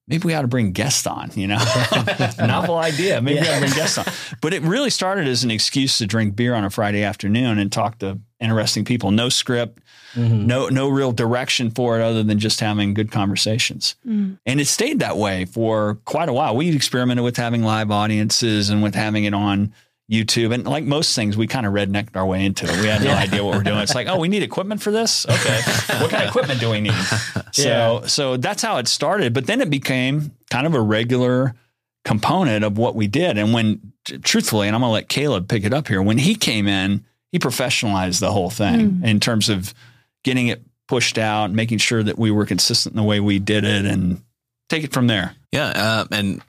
maybe 0.07 0.27
we 0.27 0.33
ought 0.35 0.41
to 0.43 0.47
bring 0.47 0.73
guests 0.73 1.07
on 1.07 1.31
you 1.35 1.47
know? 1.47 1.57
Novel 2.39 2.77
idea. 2.77 3.19
Maybe 3.21 3.39
we 3.39 3.47
ought 3.47 3.53
to 3.55 3.59
bring 3.61 3.73
guests 3.73 3.97
on. 3.97 4.05
But 4.41 4.53
it 4.53 4.61
really 4.61 4.91
started 4.91 5.27
as 5.27 5.43
an 5.43 5.49
excuse 5.49 5.97
to 5.97 6.05
drink 6.05 6.35
beer 6.35 6.53
on 6.53 6.63
a 6.65 6.69
friday 6.69 7.01
afternoon 7.03 7.57
and 7.57 7.71
talk 7.71 7.97
to 7.99 8.19
interesting 8.39 8.85
people. 8.85 9.09
No 9.11 9.29
script 9.29 9.79
Mhm. 10.15 10.45
no 10.45 10.67
no 10.69 10.87
real 10.89 11.11
direction 11.13 11.71
for 11.71 11.97
it 11.99 12.03
other 12.03 12.21
than 12.21 12.37
just 12.37 12.59
having 12.59 12.93
good 12.93 13.11
conversations. 13.11 13.95
Mm. 14.07 14.37
and 14.45 14.59
it 14.61 14.65
stayed 14.67 14.99
that 14.99 15.17
way 15.17 15.45
for 15.45 15.95
quite 16.05 16.29
a 16.29 16.33
while. 16.33 16.55
We 16.55 16.75
experimented 16.75 17.23
with 17.23 17.37
having 17.37 17.63
live 17.63 17.89
audiences 17.89 18.69
and 18.69 18.83
with 18.83 18.93
having 18.93 19.23
it 19.23 19.33
on 19.33 19.73
YouTube 20.11 20.53
and 20.53 20.65
like 20.65 20.83
most 20.83 21.15
things, 21.15 21.37
we 21.37 21.47
kind 21.47 21.65
of 21.65 21.73
rednecked 21.73 22.15
our 22.15 22.25
way 22.25 22.45
into 22.45 22.65
it. 22.65 22.81
We 22.81 22.87
had 22.87 23.01
no 23.01 23.11
idea 23.15 23.43
what 23.43 23.55
we're 23.55 23.63
doing. 23.63 23.79
It's 23.79 23.95
like, 23.95 24.07
oh, 24.07 24.19
we 24.19 24.27
need 24.27 24.43
equipment 24.43 24.81
for 24.81 24.91
this. 24.91 25.25
Okay, 25.25 25.61
what 26.01 26.11
kind 26.11 26.23
of 26.23 26.29
equipment 26.29 26.59
do 26.59 26.69
we 26.69 26.81
need? 26.81 26.93
So, 27.53 28.03
so 28.07 28.37
that's 28.37 28.61
how 28.61 28.77
it 28.77 28.87
started. 28.87 29.33
But 29.33 29.45
then 29.45 29.59
it 29.59 29.69
became 29.69 30.31
kind 30.49 30.65
of 30.65 30.73
a 30.73 30.79
regular 30.79 31.53
component 32.05 32.63
of 32.63 32.77
what 32.77 32.95
we 32.95 33.07
did. 33.07 33.37
And 33.37 33.53
when, 33.53 33.91
truthfully, 34.23 34.67
and 34.67 34.75
I'm 34.75 34.81
going 34.81 34.89
to 34.89 34.93
let 34.93 35.09
Caleb 35.09 35.49
pick 35.49 35.65
it 35.65 35.73
up 35.73 35.89
here. 35.89 36.01
When 36.01 36.17
he 36.17 36.35
came 36.35 36.65
in, 36.69 37.03
he 37.33 37.39
professionalized 37.39 38.21
the 38.21 38.31
whole 38.31 38.49
thing 38.49 39.01
in 39.03 39.19
terms 39.19 39.49
of 39.49 39.73
getting 40.23 40.47
it 40.47 40.61
pushed 40.87 41.17
out, 41.17 41.51
making 41.51 41.79
sure 41.79 42.03
that 42.03 42.17
we 42.17 42.31
were 42.31 42.45
consistent 42.45 42.93
in 42.93 42.97
the 42.97 43.07
way 43.07 43.19
we 43.19 43.37
did 43.37 43.65
it, 43.65 43.85
and 43.85 44.21
take 44.69 44.83
it 44.83 44.93
from 44.93 45.07
there. 45.07 45.35
Yeah, 45.51 45.67
uh, 45.67 46.05
and 46.11 46.41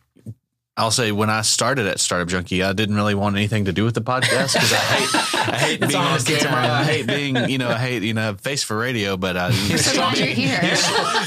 I'll 0.74 0.90
say 0.90 1.12
when 1.12 1.28
I 1.28 1.42
started 1.42 1.86
at 1.86 2.00
Startup 2.00 2.26
Junkie, 2.26 2.62
I 2.62 2.72
didn't 2.72 2.94
really 2.96 3.14
want 3.14 3.36
anything 3.36 3.66
to 3.66 3.74
do 3.74 3.84
with 3.84 3.94
the 3.94 4.00
podcast 4.00 4.54
because 4.54 4.72
I 4.72 4.76
hate 4.76 5.48
I 5.52 5.58
hate 5.58 5.80
being 5.86 5.94
on 5.96 6.18
camera. 6.20 6.66
I 6.72 6.84
hate 6.84 7.06
being 7.06 7.50
you 7.50 7.58
know 7.58 7.68
I 7.68 7.76
hate 7.76 8.02
you 8.02 8.14
know 8.14 8.34
face 8.34 8.62
for 8.62 8.78
radio, 8.78 9.18
but 9.18 9.36
uh, 9.36 9.52
So 9.52 9.92
glad 9.92 10.16
you're 10.16 10.28
here. 10.28 10.58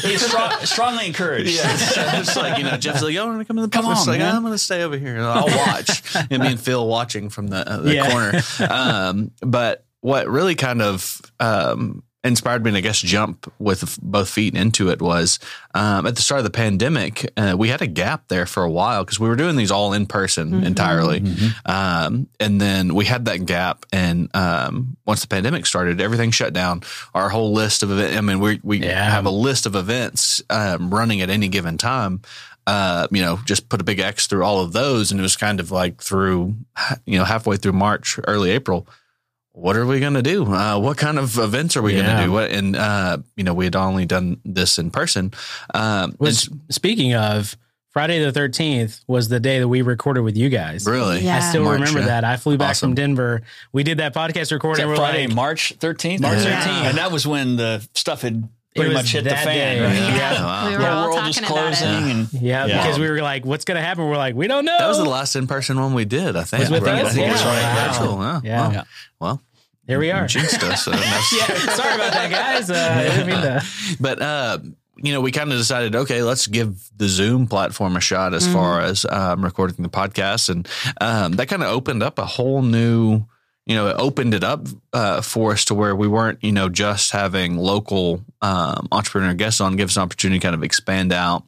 He's 0.02 0.26
strong, 0.28 0.52
strongly 0.64 1.06
encouraged. 1.06 1.52
Yeah, 1.52 1.62
it's 1.74 1.94
just 1.96 2.36
like 2.38 2.58
you 2.58 2.64
know, 2.64 2.76
Jeff's 2.78 3.04
like, 3.04 3.14
"Yo, 3.14 3.24
I 3.24 3.28
want 3.28 3.40
to 3.40 3.46
come 3.46 3.58
to 3.58 3.62
the 3.62 3.70
Come 3.70 3.86
on, 3.86 3.96
like, 4.08 4.18
man. 4.20 4.36
I'm 4.36 4.42
going 4.42 4.54
to 4.54 4.58
stay 4.58 4.82
over 4.82 4.98
here. 4.98 5.16
and 5.16 5.24
I'll 5.24 5.46
watch. 5.46 6.02
and 6.16 6.42
me 6.42 6.48
and 6.54 6.60
Phil 6.60 6.88
watching 6.88 7.30
from 7.30 7.48
the, 7.48 7.58
uh, 7.72 7.78
the 7.82 7.94
Yeah. 7.94 8.10
corner. 8.10 8.42
Um, 8.74 9.32
but 9.42 9.86
what 10.02 10.28
really 10.28 10.56
kind 10.56 10.82
of 10.82 11.22
um, 11.40 12.02
inspired 12.26 12.64
me 12.66 12.72
to, 12.72 12.78
I 12.78 12.82
guess, 12.82 13.00
jump 13.00 13.52
with 13.60 13.98
both 14.02 14.30
feet 14.30 14.56
into 14.56 14.90
it 14.90 15.02
was 15.02 15.40
um, 15.74 16.06
at 16.08 16.16
the 16.16 16.22
start 16.22 16.40
of 16.40 16.44
the 16.46 16.50
pandemic. 16.50 17.32
Uh, 17.38 17.56
we 17.58 17.70
had 17.70 17.82
a 17.82 17.88
gap 17.88 18.28
there 18.28 18.46
for 18.46 18.64
a 18.64 18.70
while 18.72 19.04
because 19.06 19.20
we 19.20 19.30
were 19.30 19.36
doing 19.36 19.56
these 19.56 19.72
all 19.72 19.94
in 19.94 20.06
person 20.08 20.64
entirely, 20.64 21.24
um, 21.66 22.28
and 22.40 22.60
then 22.60 22.94
we 22.96 23.06
had 23.06 23.26
that 23.26 23.46
gap. 23.46 23.86
And 23.94 24.30
um, 24.36 24.98
once 25.06 25.22
the 25.22 25.28
pandemic 25.28 25.66
started, 25.66 26.02
everything 26.02 26.32
shut 26.32 26.54
down. 26.54 26.82
Our 27.14 27.30
whole 27.30 27.54
list 27.54 27.84
of 27.84 27.92
events. 27.92 28.18
I 28.18 28.22
mean, 28.22 28.40
we 28.40 28.60
we 28.64 28.80
Yeah. 28.80 29.10
have 29.10 29.26
a 29.26 29.30
list 29.32 29.66
of 29.66 29.76
events 29.76 30.42
um, 30.50 30.94
running 30.94 31.22
at 31.22 31.30
any 31.30 31.48
given 31.48 31.78
time. 31.78 32.22
Uh, 32.68 33.06
you 33.12 33.22
know, 33.22 33.38
just 33.46 33.70
put 33.70 33.80
a 33.80 33.84
big 33.84 34.00
X 34.00 34.26
through 34.26 34.44
all 34.44 34.62
of 34.62 34.74
those, 34.74 35.12
and 35.12 35.20
it 35.20 35.24
was 35.24 35.36
kind 35.36 35.60
of 35.60 35.70
like 35.70 36.02
through, 36.02 36.56
you 37.06 37.18
know, 37.20 37.24
halfway 37.24 37.58
through 37.58 37.74
March, 37.74 38.20
early 38.28 38.50
April. 38.50 38.88
What 39.56 39.78
are 39.78 39.86
we 39.86 40.00
going 40.02 40.16
to 40.16 40.22
do? 40.22 40.46
Uh, 40.46 40.78
what 40.80 40.98
kind 40.98 41.18
of 41.18 41.38
events 41.38 41.78
are 41.78 41.82
we 41.82 41.94
going 41.94 42.06
to 42.06 42.24
do? 42.26 42.32
What 42.32 42.52
and 42.52 42.76
uh, 42.76 43.18
you 43.38 43.44
know, 43.46 43.54
we 43.54 43.64
had 43.66 43.76
only 43.76 44.06
done 44.06 44.42
this 44.44 44.78
in 44.78 44.92
person. 44.92 45.34
Um, 45.74 46.16
Was 46.20 46.50
speaking 46.70 47.14
of 47.16 47.56
Friday 47.92 48.22
the 48.22 48.34
thirteenth 48.34 49.00
was 49.08 49.30
the 49.30 49.40
day 49.40 49.60
that 49.60 49.68
we 49.70 49.82
recorded 49.82 50.24
with 50.24 50.36
you 50.36 50.50
guys. 50.50 50.86
really, 50.86 51.22
Yeah. 51.22 51.38
I 51.38 51.40
still 51.40 51.64
March, 51.64 51.80
remember 51.80 52.02
yeah. 52.02 52.06
that. 52.08 52.24
I 52.26 52.36
flew 52.36 52.58
back 52.58 52.72
Awesome. 52.72 52.90
from 52.90 52.96
Denver. 52.96 53.44
We 53.72 53.84
did 53.84 54.00
that 54.00 54.14
podcast 54.14 54.52
recording. 54.52 54.82
Except 54.84 54.90
We're 54.90 54.96
Friday, 54.98 55.28
like, 55.28 55.36
March 55.36 55.74
13th. 55.80 56.20
March 56.20 56.44
Yeah. 56.44 56.62
13th. 56.62 56.90
And 56.90 56.98
that 56.98 57.14
was 57.14 57.26
when 57.26 57.56
the 57.56 57.88
stuff 57.94 58.24
had 58.24 58.34
It 58.44 58.50
pretty 58.76 58.94
much 58.94 59.12
hit 59.12 59.24
the 59.24 59.30
fan. 59.32 59.46
day. 59.46 59.80
Right? 59.82 59.96
Yeah. 59.96 60.16
Yeah. 60.16 60.44
Wow. 60.44 60.66
We 60.68 60.72
were 60.74 60.78
The 60.80 60.90
all 60.92 61.04
world 61.06 61.16
talking 61.18 61.28
was 61.28 61.38
about 61.38 61.48
closing. 61.50 61.88
it. 61.88 62.12
And 62.12 62.34
yeah, 62.34 62.66
Yeah. 62.66 62.82
because 62.84 63.00
we 63.00 63.10
were 63.10 63.22
like, 63.22 63.46
what's 63.46 63.66
going 63.66 63.76
to 63.78 63.82
happen? 63.82 64.06
We're 64.08 64.18
like, 64.18 64.36
we 64.36 64.48
don't 64.48 64.66
know. 64.66 64.78
That 64.78 64.88
was 64.88 64.98
the 64.98 65.06
last 65.06 65.36
in 65.36 65.48
person 65.48 65.80
one 65.80 65.94
we 65.94 66.06
did. 66.06 66.36
I 66.36 66.44
think. 66.44 66.62
Was 66.62 66.70
with 66.72 66.84
Right. 66.84 67.04
us? 67.06 67.12
I 67.12 67.14
think 67.16 67.28
it 67.28 67.32
was 67.32 67.42
Yeah. 67.42 67.48
right. 67.48 67.76
Wow. 67.76 67.92
Virtual. 67.94 68.22
Yeah. 68.24 68.42
Yeah. 68.44 68.62
Well, 68.62 68.72
Yeah. 68.74 68.84
well, 69.20 69.42
Here 69.88 70.00
we 70.00 70.12
are. 70.12 70.28
jinxed 70.28 70.64
us. 70.64 70.84
So 70.84 70.92
yeah, 70.94 71.00
sorry 71.00 71.96
about 71.96 72.14
that, 72.14 72.30
guys. 72.32 72.70
Uh, 72.70 72.96
I 72.98 73.04
didn't 73.04 73.28
mean 73.28 73.42
to. 73.42 73.64
but 74.00 74.22
uh, 74.22 74.58
you 74.98 75.14
know, 75.14 75.22
we 75.22 75.32
kind 75.32 75.52
of 75.52 75.58
decided, 75.58 75.94
okay, 75.96 76.22
let's 76.24 76.48
give 76.48 76.78
the 76.98 77.08
Zoom 77.08 77.48
platform 77.48 77.96
a 77.98 78.00
shot 78.02 78.34
as 78.34 78.48
far 78.48 78.80
as 78.82 79.06
um, 79.10 79.44
recording 79.44 79.84
the 79.84 79.90
podcast, 79.90 80.48
and 80.50 80.68
um, 81.02 81.34
that 81.34 81.48
kind 81.48 81.62
of 81.64 81.70
opened 81.70 82.02
up 82.04 82.18
a 82.20 82.26
whole 82.26 82.62
new. 82.62 83.24
You 83.66 83.76
know, 83.76 83.88
it 83.88 83.96
opened 83.98 84.34
it 84.36 84.44
up 84.44 84.68
uh, 84.94 85.22
for 85.22 85.54
us 85.54 85.66
to 85.66 85.74
where 85.74 85.96
we 85.96 86.08
weren't, 86.08 86.44
you 86.44 86.52
know, 86.52 86.70
just 86.70 87.12
having 87.12 87.58
local 87.58 88.24
um, 88.42 88.88
entrepreneur 88.92 89.34
guests 89.34 89.60
on, 89.60 89.76
give 89.76 89.90
us 89.90 89.96
an 89.98 90.04
opportunity 90.04 90.40
to 90.40 90.44
kind 90.44 90.54
of 90.56 90.62
expand 90.64 91.12
out, 91.12 91.44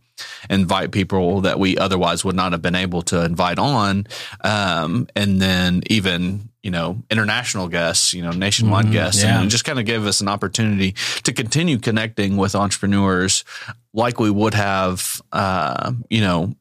invite 0.50 0.92
people 0.92 1.42
that 1.42 1.60
we 1.60 1.78
otherwise 1.78 2.26
would 2.26 2.36
not 2.36 2.54
have 2.54 2.62
been 2.64 2.74
able 2.74 3.04
to 3.04 3.24
invite 3.24 3.60
on, 3.60 4.08
um, 4.44 5.08
and 5.16 5.40
then 5.40 5.84
even 5.88 6.50
you 6.64 6.72
know 6.72 6.98
international 7.12 7.68
guests, 7.68 8.14
you 8.16 8.24
know, 8.24 8.32
nationwide 8.32 8.88
Mhm, 8.88 8.92
guests, 8.94 9.24
yeah. 9.24 9.40
and 9.40 9.50
just 9.52 9.64
kind 9.64 9.78
of 9.78 9.86
gave 9.86 10.04
us 10.08 10.20
an 10.20 10.28
opportunity 10.28 10.96
to 11.24 11.32
continue 11.32 11.78
connecting 11.78 12.36
with 12.36 12.56
entrepreneurs 12.56 13.46
like 13.94 14.20
we 14.20 14.30
would 14.32 14.54
have, 14.56 15.22
uh, 15.32 15.92
you 16.10 16.22
know, 16.22 16.56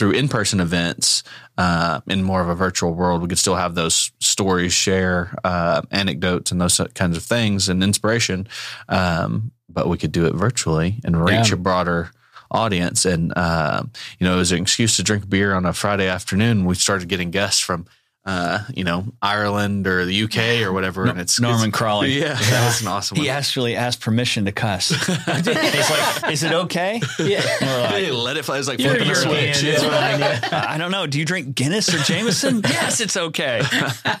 through 0.00 0.12
in-person 0.12 0.60
events 0.60 1.22
uh, 1.58 2.00
in 2.08 2.22
more 2.22 2.40
of 2.40 2.48
a 2.48 2.54
virtual 2.54 2.94
world. 2.94 3.20
We 3.20 3.28
could 3.28 3.38
still 3.38 3.56
have 3.56 3.74
those 3.74 4.10
stories, 4.18 4.72
share 4.72 5.34
uh, 5.44 5.82
anecdotes, 5.90 6.50
and 6.50 6.58
those 6.58 6.80
kinds 6.94 7.18
of 7.18 7.22
things, 7.22 7.68
and 7.68 7.84
inspiration. 7.84 8.48
Um, 8.88 9.52
but 9.68 9.88
we 9.88 9.98
could 9.98 10.10
do 10.10 10.24
it 10.24 10.34
virtually 10.34 11.00
and 11.04 11.22
reach 11.22 11.48
Yeah. 11.48 11.54
a 11.54 11.56
broader 11.58 12.12
audience. 12.50 13.04
And 13.04 13.30
uh, 13.36 13.82
you 14.18 14.26
know, 14.26 14.32
it 14.36 14.38
was 14.38 14.52
an 14.52 14.62
excuse 14.62 14.96
to 14.96 15.02
drink 15.02 15.28
beer 15.28 15.52
on 15.54 15.66
a 15.66 15.74
Friday 15.74 16.08
afternoon. 16.08 16.64
We 16.64 16.76
started 16.76 17.08
getting 17.08 17.30
guests 17.30 17.60
from. 17.60 17.84
Uh, 18.22 18.58
you 18.76 18.84
know, 18.84 19.06
Ireland 19.22 19.86
or 19.86 20.04
the 20.04 20.24
UK 20.24 20.60
or 20.66 20.74
whatever, 20.74 21.06
and 21.06 21.18
it's 21.18 21.40
Norman 21.40 21.68
it's- 21.68 21.78
Crowley. 21.78 22.12
Yeah, 22.20 22.34
that 22.34 22.66
was 22.66 22.82
an 22.82 22.88
awesome. 22.88 23.16
He 23.16 23.28
one. 23.28 23.36
actually 23.36 23.76
asked 23.76 24.00
permission 24.02 24.44
to 24.44 24.52
cuss. 24.52 24.90
He's 25.06 25.90
like, 25.90 26.30
"Is 26.32 26.42
it 26.42 26.52
okay?" 26.52 27.00
Yeah. 27.18 27.42
We're 27.62 27.80
like, 27.80 27.90
Hey, 27.92 28.10
let 28.12 28.36
it 28.36 28.44
fly. 28.44 28.58
It's 28.58 28.68
like 28.68 28.78
You're 28.78 28.90
flipping 28.94 29.10
a 29.10 29.14
switch. 29.14 29.62
Yeah. 29.62 29.78
fine, 29.78 30.20
yeah. 30.20 30.66
I 30.68 30.76
don't 30.76 30.90
know. 30.90 31.06
Do 31.06 31.18
you 31.18 31.24
drink 31.24 31.54
Guinness 31.54 31.92
or 31.94 31.98
Jameson? 31.98 32.60
yes, 32.68 33.00
it's 33.00 33.16
okay. 33.16 33.62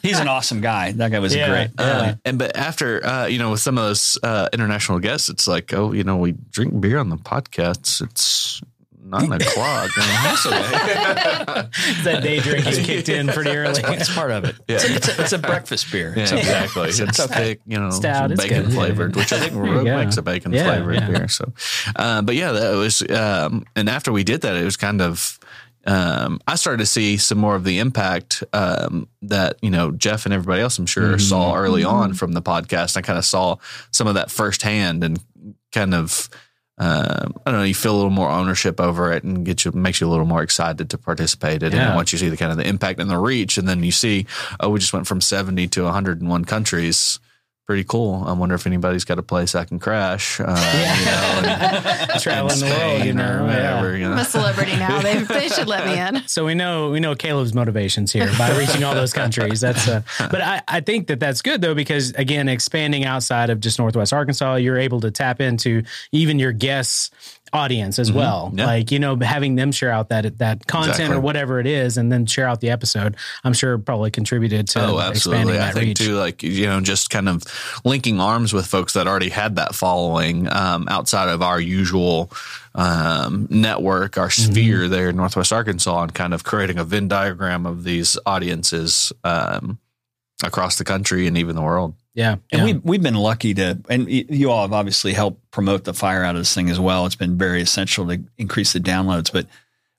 He's 0.02 0.18
an 0.18 0.28
awesome 0.28 0.62
guy. 0.62 0.92
That 0.92 1.10
guy 1.12 1.18
was 1.18 1.34
Yeah. 1.34 1.48
great. 1.48 1.70
Uh, 1.78 2.14
and 2.24 2.38
but 2.38 2.56
after 2.56 3.04
uh, 3.04 3.26
you 3.26 3.38
know 3.38 3.50
with 3.50 3.60
some 3.60 3.76
of 3.76 3.84
those 3.84 4.16
uh, 4.22 4.48
international 4.54 4.98
guests, 5.00 5.28
it's 5.28 5.46
like 5.46 5.74
oh 5.74 5.92
you 5.92 6.04
know 6.04 6.16
we 6.16 6.32
drink 6.32 6.80
beer 6.80 6.98
on 6.98 7.10
the 7.10 7.16
podcasts. 7.18 8.00
It's 8.02 8.62
nine 9.10 9.32
o'clock. 9.32 9.90
I 9.96 10.06
mean, 10.06 10.22
that's 10.24 10.46
okay. 10.46 12.02
that 12.04 12.22
day 12.22 12.40
drinking 12.40 12.84
kicked 12.84 13.08
in 13.08 13.28
pretty 13.28 13.50
early. 13.50 13.82
It's 13.84 14.12
part 14.14 14.30
of 14.30 14.44
it. 14.44 14.56
It's, 14.68 14.84
a, 14.84 14.94
it's, 14.96 15.08
a, 15.08 15.22
it's 15.22 15.32
a 15.32 15.38
breakfast 15.38 15.90
beer. 15.92 16.14
Yeah, 16.16 16.22
It's 16.22 16.32
okay. 16.32 16.40
exactly. 16.40 16.88
It's, 16.88 16.98
It's 17.00 17.20
okay. 17.20 17.34
thick, 17.34 17.60
you 17.66 17.78
know, 17.78 17.90
Stout, 17.90 18.30
it's 18.30 18.42
bacon 18.42 18.64
good. 18.64 18.72
flavored, 18.72 19.16
which 19.16 19.32
I 19.32 19.38
think 19.40 19.52
There 19.52 19.62
Rogue 19.62 19.84
go. 19.84 19.96
makes 19.96 20.16
a 20.16 20.22
bacon 20.22 20.52
Yeah, 20.52 20.64
flavored 20.64 20.94
yeah. 20.94 21.08
beer. 21.10 21.28
So, 21.28 21.52
uh, 21.96 22.22
but 22.22 22.34
yeah, 22.36 22.52
that 22.52 22.74
was. 22.76 23.02
Um, 23.10 23.64
and 23.76 23.88
after 23.88 24.12
we 24.12 24.24
did 24.24 24.42
that, 24.42 24.56
it 24.56 24.64
was 24.64 24.76
kind 24.76 25.00
of. 25.02 25.38
Um, 25.86 26.40
I 26.46 26.56
started 26.56 26.80
to 26.80 26.86
see 26.86 27.16
some 27.16 27.38
more 27.38 27.56
of 27.56 27.64
the 27.64 27.78
impact 27.78 28.44
um, 28.52 29.08
that 29.22 29.56
you 29.62 29.70
know 29.70 29.90
Jeff 29.92 30.26
and 30.26 30.34
everybody 30.34 30.60
else, 30.60 30.78
I'm 30.78 30.84
sure, 30.86 31.18
saw 31.18 31.54
early 31.56 31.84
on 31.84 32.12
from 32.12 32.32
the 32.32 32.42
podcast. 32.42 32.98
I 32.98 33.00
kind 33.00 33.18
of 33.18 33.24
saw 33.24 33.56
some 33.90 34.06
of 34.06 34.14
that 34.14 34.30
firsthand, 34.30 35.02
and 35.04 35.18
kind 35.72 35.94
of. 35.94 36.28
Um, 36.82 37.34
I 37.44 37.50
don't 37.50 37.60
know. 37.60 37.64
You 37.64 37.74
feel 37.74 37.94
a 37.94 37.98
little 38.00 38.10
more 38.10 38.30
ownership 38.30 38.80
over 38.80 39.12
it, 39.12 39.22
and 39.22 39.44
get 39.44 39.66
you 39.66 39.72
makes 39.72 40.00
you 40.00 40.06
a 40.06 40.10
little 40.10 40.24
more 40.24 40.42
excited 40.42 40.88
to 40.88 40.96
participate 40.96 41.62
in 41.62 41.74
it. 41.74 41.76
Yeah. 41.76 41.88
And 41.88 41.94
once 41.94 42.10
you 42.10 42.18
see 42.18 42.30
the 42.30 42.38
kind 42.38 42.50
of 42.50 42.56
the 42.56 42.66
impact 42.66 43.00
and 43.00 43.10
the 43.10 43.18
reach, 43.18 43.58
and 43.58 43.68
then 43.68 43.82
you 43.82 43.92
see, 43.92 44.24
oh, 44.60 44.70
we 44.70 44.80
just 44.80 44.94
went 44.94 45.06
from 45.06 45.20
seventy 45.20 45.68
to 45.68 45.82
one 45.82 45.92
hundred 45.92 46.22
and 46.22 46.30
one 46.30 46.46
countries. 46.46 47.20
Pretty 47.70 47.84
cool. 47.84 48.24
I 48.26 48.32
wonder 48.32 48.56
if 48.56 48.66
anybody's 48.66 49.04
got 49.04 49.20
a 49.20 49.22
place 49.22 49.54
I 49.54 49.64
can 49.64 49.78
crash. 49.78 50.40
Uh, 50.40 50.44
you 50.98 51.04
know, 51.06 51.52
and- 51.52 52.20
Traveling 52.20 52.58
the 52.58 52.66
world, 52.66 53.04
you 53.04 53.12
know. 53.12 53.44
whatever. 53.44 53.96
yeah. 53.96 54.08
You 54.08 54.12
I'm 54.12 54.18
a 54.18 54.24
celebrity 54.24 54.72
now. 54.74 55.00
They, 55.00 55.18
they 55.22 55.48
should 55.48 55.68
let 55.68 55.86
me 55.86 55.96
in. 55.96 56.26
So 56.26 56.44
we 56.44 56.56
know 56.56 56.90
we 56.90 56.98
know 56.98 57.14
Caleb's 57.14 57.54
motivations 57.54 58.12
here 58.12 58.28
by 58.36 58.58
reaching 58.58 58.82
all 58.82 58.96
those 58.96 59.12
countries. 59.12 59.60
That's 59.60 59.86
uh, 59.86 60.02
but 60.18 60.40
I, 60.40 60.62
I 60.66 60.80
think 60.80 61.06
that 61.06 61.20
that's 61.20 61.42
good 61.42 61.60
though 61.60 61.76
because 61.76 62.10
again 62.14 62.48
expanding 62.48 63.04
outside 63.04 63.50
of 63.50 63.60
just 63.60 63.78
Northwest 63.78 64.12
Arkansas, 64.12 64.56
you're 64.56 64.76
able 64.76 65.00
to 65.02 65.12
tap 65.12 65.40
into 65.40 65.84
even 66.10 66.40
your 66.40 66.50
guests 66.50 67.12
audience 67.52 67.98
as 67.98 68.12
well. 68.12 68.46
Mm-hmm. 68.48 68.58
Yeah. 68.58 68.66
Like 68.66 68.90
you 68.90 68.98
know 68.98 69.16
having 69.16 69.56
them 69.56 69.72
share 69.72 69.90
out 69.90 70.08
that 70.10 70.38
that 70.38 70.66
content 70.66 70.90
Exactly. 70.94 71.16
or 71.16 71.20
whatever 71.20 71.60
it 71.60 71.66
is, 71.66 71.96
and 71.96 72.10
then 72.10 72.26
share 72.26 72.46
out 72.46 72.60
the 72.60 72.70
episode. 72.70 73.16
I'm 73.44 73.52
sure 73.52 73.76
probably 73.78 74.10
contributed 74.10 74.68
to 74.68 74.80
Oh, 74.84 74.98
expanding 74.98 75.10
absolutely. 75.10 75.52
that 75.54 75.68
I 75.68 75.72
think 75.72 75.86
reach. 75.86 75.98
too, 75.98 76.14
like 76.14 76.42
you 76.42 76.66
know, 76.66 76.80
just 76.80 77.10
kind 77.10 77.28
of 77.28 77.42
linking 77.84 78.20
arms 78.20 78.52
with 78.52 78.66
folks 78.66 78.92
that 78.94 79.06
already 79.06 79.30
had 79.30 79.56
that 79.56 79.74
following 79.74 80.50
um, 80.52 80.86
outside 80.88 81.28
of 81.28 81.42
our 81.42 81.60
usual 81.60 82.30
um, 82.74 83.46
network, 83.50 84.16
our 84.18 84.28
Mm-hmm. 84.28 84.52
sphere 84.52 84.88
there 84.88 85.08
in 85.10 85.16
Northwest 85.16 85.52
Arkansas, 85.52 86.02
and 86.02 86.14
kind 86.14 86.32
of 86.34 86.44
creating 86.44 86.78
a 86.78 86.84
Venn 86.84 87.08
diagram 87.08 87.66
of 87.66 87.82
these 87.82 88.16
audiences 88.24 89.12
um, 89.24 89.78
across 90.44 90.78
the 90.78 90.84
country 90.84 91.26
and 91.26 91.36
even 91.36 91.56
the 91.56 91.62
world. 91.62 91.94
Yeah, 92.14 92.32
And 92.32 92.42
yeah. 92.52 92.64
we 92.64 92.72
we've 92.74 93.02
been 93.02 93.14
lucky 93.14 93.54
to, 93.54 93.78
and 93.88 94.10
you 94.10 94.50
all 94.50 94.62
have 94.62 94.72
obviously 94.72 95.12
helped 95.12 95.48
promote 95.52 95.84
the 95.84 95.94
fire 95.94 96.24
out 96.24 96.34
of 96.34 96.40
this 96.40 96.52
thing 96.54 96.68
as 96.68 96.80
well. 96.80 97.06
It's 97.06 97.14
been 97.14 97.38
very 97.38 97.62
essential 97.62 98.06
to 98.08 98.20
increase 98.36 98.72
the 98.72 98.80
downloads, 98.80 99.32
but 99.32 99.46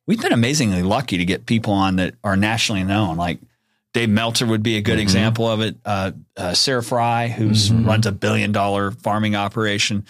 we've 0.08 0.22
been 0.22 0.34
amazingly 0.34 0.84
lucky 0.84 1.18
to 1.18 1.26
get 1.26 1.46
people 1.46 1.74
on 1.74 1.96
that 1.96 2.16
are 2.24 2.36
nationally 2.36 2.84
known. 2.84 3.16
Like 3.16 3.40
Dave 3.94 4.10
Meltzer 4.10 4.46
would 4.46 4.62
be 4.62 4.76
a 4.76 4.82
good 4.82 5.00
example 5.00 5.48
of 5.50 5.62
it. 5.62 5.78
Uh, 5.86 6.12
uh, 6.36 6.54
Sarah 6.54 6.84
Frey, 6.84 7.30
who 7.30 7.54
runs 7.84 8.06
a 8.06 8.12
billion 8.12 8.52
dollar 8.52 8.92
farming 8.92 9.36
operation, 9.36 10.06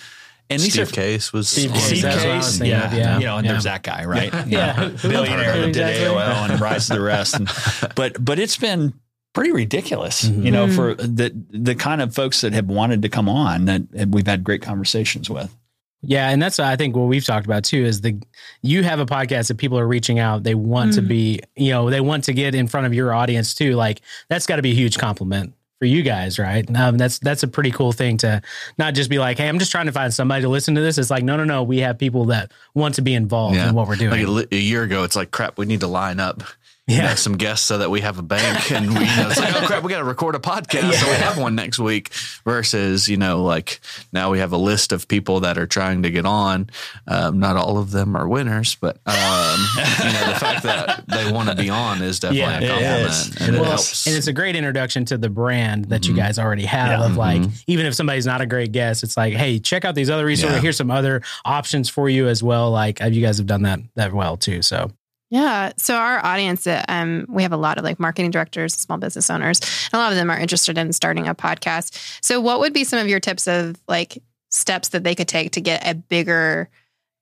and 0.50 0.60
these 0.60 0.74
Steve 0.74 0.90
are 0.90 0.92
Case 0.92 1.32
was 1.32 1.50
Steve 1.50 1.70
on 1.70 1.76
Case, 1.78 1.86
Steve 1.86 2.02
there. 2.02 2.12
that's 2.14 2.24
what 2.26 2.32
I 2.34 2.38
was 2.38 2.58
Case, 2.60 2.68
yeah, 2.68 2.88
of, 2.88 2.94
yeah. 2.94 3.20
you 3.20 3.26
know, 3.26 3.38
and 3.38 3.46
Yeah. 3.46 3.52
there's 3.54 3.64
that 3.66 3.84
guy, 3.84 4.06
right? 4.06 4.34
You 4.34 4.42
Yeah. 4.58 4.74
know, 5.04 5.10
billionaire 5.10 5.54
who 5.54 5.62
that 5.62 5.74
did? 5.74 6.08
AOL 6.08 6.50
and 6.50 6.60
rise 6.60 6.88
to 6.88 6.94
the 6.96 7.02
rest. 7.02 7.36
And, 7.36 7.48
but 7.96 8.24
but 8.24 8.38
it's 8.40 8.58
been 8.58 8.94
pretty 9.34 9.52
ridiculous, 9.52 10.24
mm-hmm. 10.24 10.44
you 10.44 10.52
know, 10.52 10.68
mm-hmm. 10.68 10.76
for 10.76 10.96
the 10.96 11.32
the 11.50 11.76
kind 11.76 12.02
of 12.02 12.14
folks 12.14 12.42
that 12.42 12.54
have 12.54 12.68
wanted 12.68 13.02
to 13.02 13.10
come 13.10 13.30
on 13.30 13.66
that 13.66 13.84
we've 14.10 14.28
had 14.28 14.44
great 14.44 14.62
conversations 14.62 15.30
with. 15.30 15.56
Yeah, 16.04 16.30
and 16.30 16.42
that's 16.42 16.60
I 16.60 16.76
think 16.76 16.96
what 16.96 17.08
we've 17.08 17.24
talked 17.24 17.46
about 17.46 17.64
too 17.64 17.84
is 17.84 18.02
the 18.02 18.20
you 18.62 18.84
have 18.84 19.00
a 19.00 19.06
podcast 19.06 19.50
that 19.50 19.58
people 19.58 19.78
are 19.78 19.88
reaching 19.88 20.18
out. 20.18 20.44
They 20.44 20.56
want 20.56 20.94
to 20.94 21.02
mm. 21.02 21.08
be, 21.08 21.42
you 21.56 21.72
know, 21.72 21.90
they 21.90 22.02
want 22.02 22.24
to 22.24 22.34
get 22.34 22.56
in 22.56 22.68
front 22.68 22.88
of 22.88 22.94
your 22.94 23.14
audience 23.14 23.54
too. 23.54 23.76
Like 23.76 24.02
that's 24.28 24.48
got 24.48 24.56
to 24.56 24.64
be 24.64 24.72
a 24.72 24.76
huge 24.76 24.98
compliment 24.98 25.54
for 25.78 25.86
you 25.86 26.02
guys, 26.02 26.38
right? 26.40 26.64
Um, 26.76 26.98
that's 26.98 27.20
that's 27.20 27.44
a 27.44 27.48
pretty 27.48 27.72
cool 27.72 27.92
thing 27.92 28.18
to 28.18 28.42
not 28.80 28.96
just 28.96 29.12
be 29.12 29.20
like, 29.20 29.38
hey, 29.38 29.48
I'm 29.48 29.60
just 29.60 29.72
trying 29.72 29.88
to 29.88 29.92
find 29.92 30.14
somebody 30.14 30.42
to 30.42 30.50
listen 30.50 30.74
to 30.76 30.82
this. 30.82 30.98
It's 30.98 31.12
like, 31.12 31.24
no, 31.24 31.38
no, 31.38 31.44
no, 31.44 31.62
we 31.64 31.80
have 31.80 32.00
people 32.00 32.26
that 32.26 32.52
want 32.74 32.96
to 32.96 33.02
be 33.02 33.14
involved 33.14 33.58
in 33.58 33.74
what 33.76 33.88
we're 33.88 33.96
doing. 33.96 34.12
Like 34.12 34.28
a, 34.28 34.30
li- 34.30 34.48
a 34.52 34.58
year 34.58 34.84
ago, 34.84 35.04
it's 35.04 35.16
like 35.16 35.32
crap. 35.32 35.58
We 35.58 35.66
need 35.66 35.80
to 35.80 35.88
line 35.88 36.20
up. 36.20 36.44
Yeah. 36.88 37.10
know, 37.10 37.16
some 37.16 37.38
guests 37.38 37.66
so 37.66 37.78
that 37.78 37.90
we 37.90 38.02
have 38.02 38.18
a 38.18 38.22
bank 38.24 38.70
and 38.74 38.88
we, 38.90 39.00
you 39.00 39.16
know, 39.16 39.30
it's 39.30 39.40
like, 39.40 39.56
oh 39.56 39.66
crap, 39.66 39.84
we 39.84 39.90
got 39.90 40.00
to 40.00 40.04
record 40.04 40.36
a 40.36 40.40
podcast. 40.40 40.92
So 40.94 41.08
we 41.08 41.14
have 41.16 41.38
one 41.38 41.56
next 41.56 41.80
week 41.80 42.10
versus, 42.44 43.08
you 43.08 43.16
know, 43.18 43.44
like 43.44 43.80
now 44.12 44.32
we 44.32 44.40
have 44.40 44.52
a 44.52 44.58
list 44.58 44.92
of 44.92 45.08
people 45.08 45.42
that 45.42 45.58
are 45.58 45.68
trying 45.68 46.04
to 46.04 46.10
get 46.10 46.26
on. 46.26 46.70
Um, 47.08 47.40
not 47.40 47.56
all 47.56 47.78
of 47.78 47.92
them 47.92 48.16
are 48.18 48.28
winners, 48.28 48.76
but, 48.76 48.98
um, 49.06 49.60
you 49.78 50.12
know, 50.12 50.28
the 50.34 50.38
fact 50.40 50.64
that 50.64 51.04
they 51.08 51.32
want 51.32 51.50
to 51.50 51.56
be 51.56 51.70
on 51.70 52.02
is 52.02 52.20
definitely 52.20 52.40
Yeah, 52.42 52.60
a 52.60 52.62
it 52.64 52.68
compliment 52.68 53.42
and 53.42 53.56
it 53.56 53.60
well, 53.62 53.70
helps. 53.70 54.08
and 54.08 54.16
it's 54.18 54.28
a 54.28 54.34
great 54.34 54.56
introduction 54.58 55.06
to 55.06 55.18
the 55.18 55.30
brand 55.30 55.86
that 55.86 56.02
Mm-hmm. 56.02 56.12
you 56.16 56.18
guys 56.22 56.40
already 56.40 56.66
have. 56.66 57.00
Yeah. 57.00 57.06
Of 57.06 57.16
like, 57.16 57.44
even 57.68 57.86
if 57.86 57.94
somebody's 57.94 58.26
not 58.26 58.42
a 58.42 58.46
great 58.48 58.72
guest, 58.74 59.04
it's 59.04 59.16
like, 59.16 59.34
hey, 59.34 59.60
check 59.60 59.86
out 59.86 59.96
these 59.96 60.10
other 60.10 60.26
resources. 60.26 60.58
Yeah. 60.58 60.62
Here's 60.62 60.78
some 60.78 60.92
other 60.92 61.22
options 61.46 61.90
for 61.90 62.10
you 62.10 62.28
as 62.28 62.42
well. 62.44 62.72
Like, 62.72 63.02
uh, 63.02 63.06
you 63.06 63.22
guys 63.22 63.38
have 63.38 63.48
done 63.48 63.62
that 63.62 63.80
that 63.96 64.12
well 64.14 64.36
too. 64.36 64.62
So 64.64 64.92
Yeah. 65.32 65.72
So 65.78 65.96
our 65.96 66.24
audience, 66.24 66.68
uh, 66.68 66.84
um, 66.90 67.26
we 67.30 67.44
have 67.44 67.54
a 67.54 67.58
lot 67.58 67.78
of 67.78 67.86
like 67.86 68.02
marketing 68.02 68.32
directors, 68.32 68.74
small 68.74 68.98
business 68.98 69.30
owners, 69.30 69.62
and 69.62 69.94
a 69.94 69.98
lot 69.98 70.12
of 70.12 70.18
them 70.18 70.30
are 70.30 70.38
interested 70.38 70.78
in 70.78 70.92
starting 70.92 71.26
a 71.26 71.34
podcast. 71.34 72.20
So 72.22 72.42
what 72.42 72.60
would 72.60 72.74
be 72.74 72.84
some 72.84 73.00
of 73.00 73.08
your 73.08 73.22
tips 73.22 73.48
of 73.48 73.78
like 73.88 74.22
steps 74.50 74.90
that 74.90 75.06
they 75.06 75.16
could 75.16 75.30
take 75.30 75.54
to 75.54 75.62
get 75.62 75.88
a 75.88 75.96
bigger 75.96 76.70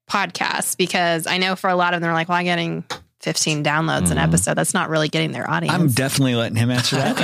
podcast? 0.10 0.76
Because 0.76 1.28
I 1.28 1.38
know 1.38 1.56
for 1.56 1.70
a 1.70 1.76
lot 1.76 1.94
of 1.94 2.02
them, 2.02 2.08
they're 2.08 2.14
like, 2.14 2.30
well, 2.30 2.40
I'm 2.40 2.46
getting 2.46 2.84
15 3.22 3.64
downloads 3.66 4.12
an 4.12 4.18
Mhm. 4.18 4.24
episode. 4.24 4.54
That's 4.56 4.74
not 4.74 4.90
really 4.90 5.10
getting 5.10 5.34
their 5.34 5.50
audience. 5.50 5.76
I'm 5.76 5.90
definitely 5.90 6.36
letting 6.36 6.56
him 6.56 6.72
answer 6.72 6.96
that. 6.96 7.18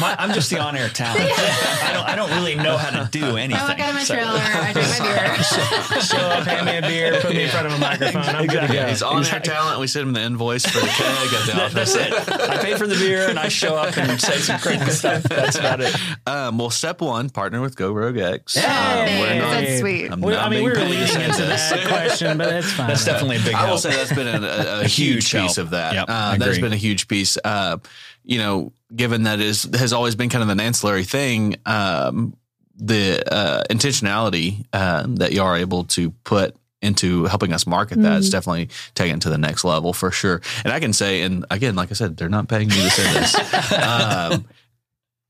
My- 0.00 0.16
I'm 0.18 0.32
just 0.34 0.50
the 0.50 0.58
on-air 0.58 0.88
talent. 0.88 1.20
I 1.20 1.92
don't. 1.92 2.04
I 2.08 2.16
don't 2.16 2.30
really 2.30 2.56
know 2.56 2.76
how 2.76 2.90
to 2.90 3.08
do 3.12 3.36
anything. 3.36 3.62
I 3.62 3.68
look 3.68 3.78
out 3.80 3.90
of 3.90 3.94
my 3.94 4.02
So- 4.04 4.14
trailer. 4.14 4.40
I 4.40 4.72
drink 4.72 4.88
my 4.98 5.06
beer. 5.06 5.42
show 6.02 6.16
up, 6.18 6.44
hand 6.46 6.66
me 6.66 6.76
a 6.78 6.82
beer, 6.82 7.20
put 7.20 7.30
me 7.34 7.44
in 7.44 7.48
front 7.50 7.66
of 7.68 7.74
a 7.74 7.78
microphone. 7.78 8.22
I'm 8.22 8.46
good 8.46 8.66
to 8.66 8.72
go. 8.72 8.86
He's 8.86 9.02
on 9.02 9.24
air 9.24 9.40
talent. 9.40 9.78
We 9.80 9.86
send 9.86 10.08
him 10.08 10.12
the 10.14 10.20
invoice 10.22 10.66
for 10.66 10.80
the 10.80 10.86
keg 10.86 11.06
at 11.06 11.46
the 11.46 11.52
That- 11.52 11.62
office. 11.66 11.92
that's 11.94 12.28
it. 12.28 12.50
I 12.50 12.56
pay 12.58 12.76
for 12.76 12.86
the 12.88 12.96
beer 12.96 13.28
and 13.28 13.38
I 13.38 13.48
show 13.48 13.76
up 13.76 13.96
and 13.96 14.20
say 14.20 14.38
some 14.38 14.58
crazy 14.58 14.90
stuff. 14.90 15.22
That's 15.24 15.56
about 15.56 15.80
it. 15.80 15.94
Um, 16.26 16.58
well, 16.58 16.70
step 16.70 17.00
one, 17.00 17.30
partner 17.30 17.60
with 17.60 17.76
Go 17.76 17.92
Rogue 17.92 18.18
X. 18.18 18.54
Hey, 18.56 18.64
Um, 18.64 19.20
we're 19.20 19.40
not- 19.42 19.50
That's 19.60 19.80
sweet. 19.80 20.10
I'm 20.10 20.20
Well, 20.20 20.34
not 20.34 20.46
I 20.46 20.48
mean, 20.50 20.64
we 20.64 20.70
were 20.70 20.76
leading 20.76 21.20
into 21.20 21.42
this. 21.42 21.72
question, 21.86 22.36
but 22.38 22.52
it's 22.52 22.72
fine. 22.72 22.88
That's 22.88 23.04
definitely 23.04 23.36
a 23.36 23.40
big 23.40 23.54
I 23.54 23.60
will 23.62 23.66
help. 23.68 23.80
say 23.80 23.90
that's 23.94 24.12
been 24.12 24.26
a, 24.26 24.40
a, 24.46 24.80
a 24.80 24.80
A 24.84 24.88
huge 25.04 25.30
huge 25.30 25.42
piece 25.42 25.56
help. 25.56 25.66
of 25.66 25.70
that. 25.70 25.94
Yep, 25.94 26.08
uh, 26.08 26.12
I 26.12 26.38
that's 26.38 26.52
agree. 26.52 26.62
been 26.62 26.72
a 26.72 26.76
huge 26.76 27.08
piece. 27.08 27.38
Uh, 27.42 27.78
you 28.22 28.38
know, 28.38 28.72
given 28.94 29.24
that 29.24 29.40
is 29.40 29.68
has 29.74 29.92
always 29.92 30.14
been 30.14 30.28
kind 30.28 30.42
of 30.42 30.48
an 30.48 30.60
ancillary 30.60 31.04
thing. 31.04 31.56
Um, 31.66 32.36
the 32.76 33.22
uh, 33.32 33.62
intentionality 33.70 34.64
uh, 34.72 35.04
that 35.08 35.32
you 35.32 35.42
are 35.42 35.56
able 35.56 35.84
to 35.84 36.10
put 36.10 36.56
into 36.82 37.24
helping 37.24 37.52
us 37.52 37.66
market 37.66 38.00
that 38.02 38.18
is 38.18 38.30
definitely 38.30 38.68
taken 38.94 39.18
to 39.18 39.30
the 39.30 39.38
next 39.38 39.64
level 39.64 39.92
for 39.92 40.10
sure. 40.10 40.42
And 40.64 40.72
I 40.72 40.80
can 40.80 40.92
say, 40.92 41.22
and 41.22 41.46
again, 41.50 41.74
like 41.74 41.90
I 41.90 41.94
said, 41.94 42.16
they're 42.16 42.28
not 42.28 42.48
paying 42.48 42.68
me 42.68 42.74
to 42.74 42.90
say 42.90 43.12
this. 43.14 43.72
um, 43.72 44.44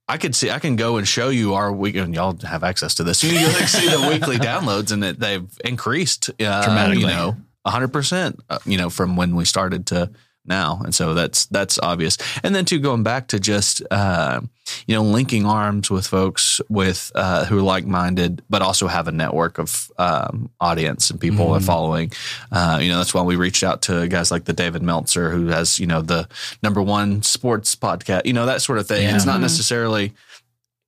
I 0.06 0.18
could 0.18 0.34
see, 0.34 0.50
I 0.50 0.58
can 0.58 0.76
go 0.76 0.96
and 0.98 1.08
show 1.08 1.30
you 1.30 1.54
our 1.54 1.72
week, 1.72 1.96
and 1.96 2.14
y'all 2.14 2.36
have 2.42 2.62
access 2.62 2.96
to 2.96 3.04
this. 3.04 3.22
You 3.24 3.30
can 3.38 3.66
see 3.68 3.88
the 3.88 4.06
weekly 4.08 4.36
downloads, 4.36 4.92
and 4.92 5.02
that 5.02 5.18
they've 5.18 5.48
increased 5.64 6.28
uh, 6.30 6.64
Dramatically. 6.64 7.02
You 7.02 7.06
know, 7.06 7.36
hundred 7.66 7.92
percent. 7.92 8.40
uh, 8.50 8.58
You 8.64 8.78
know, 8.78 8.90
from 8.90 9.16
when 9.16 9.36
we 9.36 9.44
started 9.44 9.86
to 9.86 10.10
now, 10.46 10.82
and 10.84 10.94
so 10.94 11.14
that's 11.14 11.46
that's 11.46 11.78
obvious. 11.78 12.18
And 12.42 12.54
then 12.54 12.64
too, 12.64 12.78
going 12.78 13.02
back 13.02 13.28
to 13.28 13.40
just 13.40 13.82
uh, 13.90 14.40
you 14.86 14.94
know 14.94 15.02
linking 15.02 15.46
arms 15.46 15.90
with 15.90 16.06
folks 16.06 16.60
with 16.68 17.10
uh, 17.14 17.46
who 17.46 17.58
are 17.58 17.62
like 17.62 17.86
minded, 17.86 18.42
but 18.50 18.60
also 18.60 18.86
have 18.86 19.08
a 19.08 19.12
network 19.12 19.58
of 19.58 19.90
um, 19.98 20.50
audience 20.60 21.10
and 21.10 21.20
people 21.20 21.52
are 21.52 21.60
following. 21.60 22.12
Uh, 22.52 22.78
you 22.80 22.90
know, 22.90 22.98
that's 22.98 23.14
why 23.14 23.22
we 23.22 23.36
reached 23.36 23.64
out 23.64 23.82
to 23.82 24.06
guys 24.08 24.30
like 24.30 24.44
the 24.44 24.52
David 24.52 24.82
Meltzer, 24.82 25.30
who 25.30 25.46
has 25.46 25.78
you 25.78 25.86
know 25.86 26.02
the 26.02 26.28
number 26.62 26.82
one 26.82 27.22
sports 27.22 27.74
podcast. 27.74 28.26
You 28.26 28.34
know 28.34 28.46
that 28.46 28.60
sort 28.60 28.78
of 28.78 28.86
thing. 28.86 29.04
Yeah. 29.04 29.16
It's 29.16 29.26
not 29.26 29.40
necessarily 29.40 30.12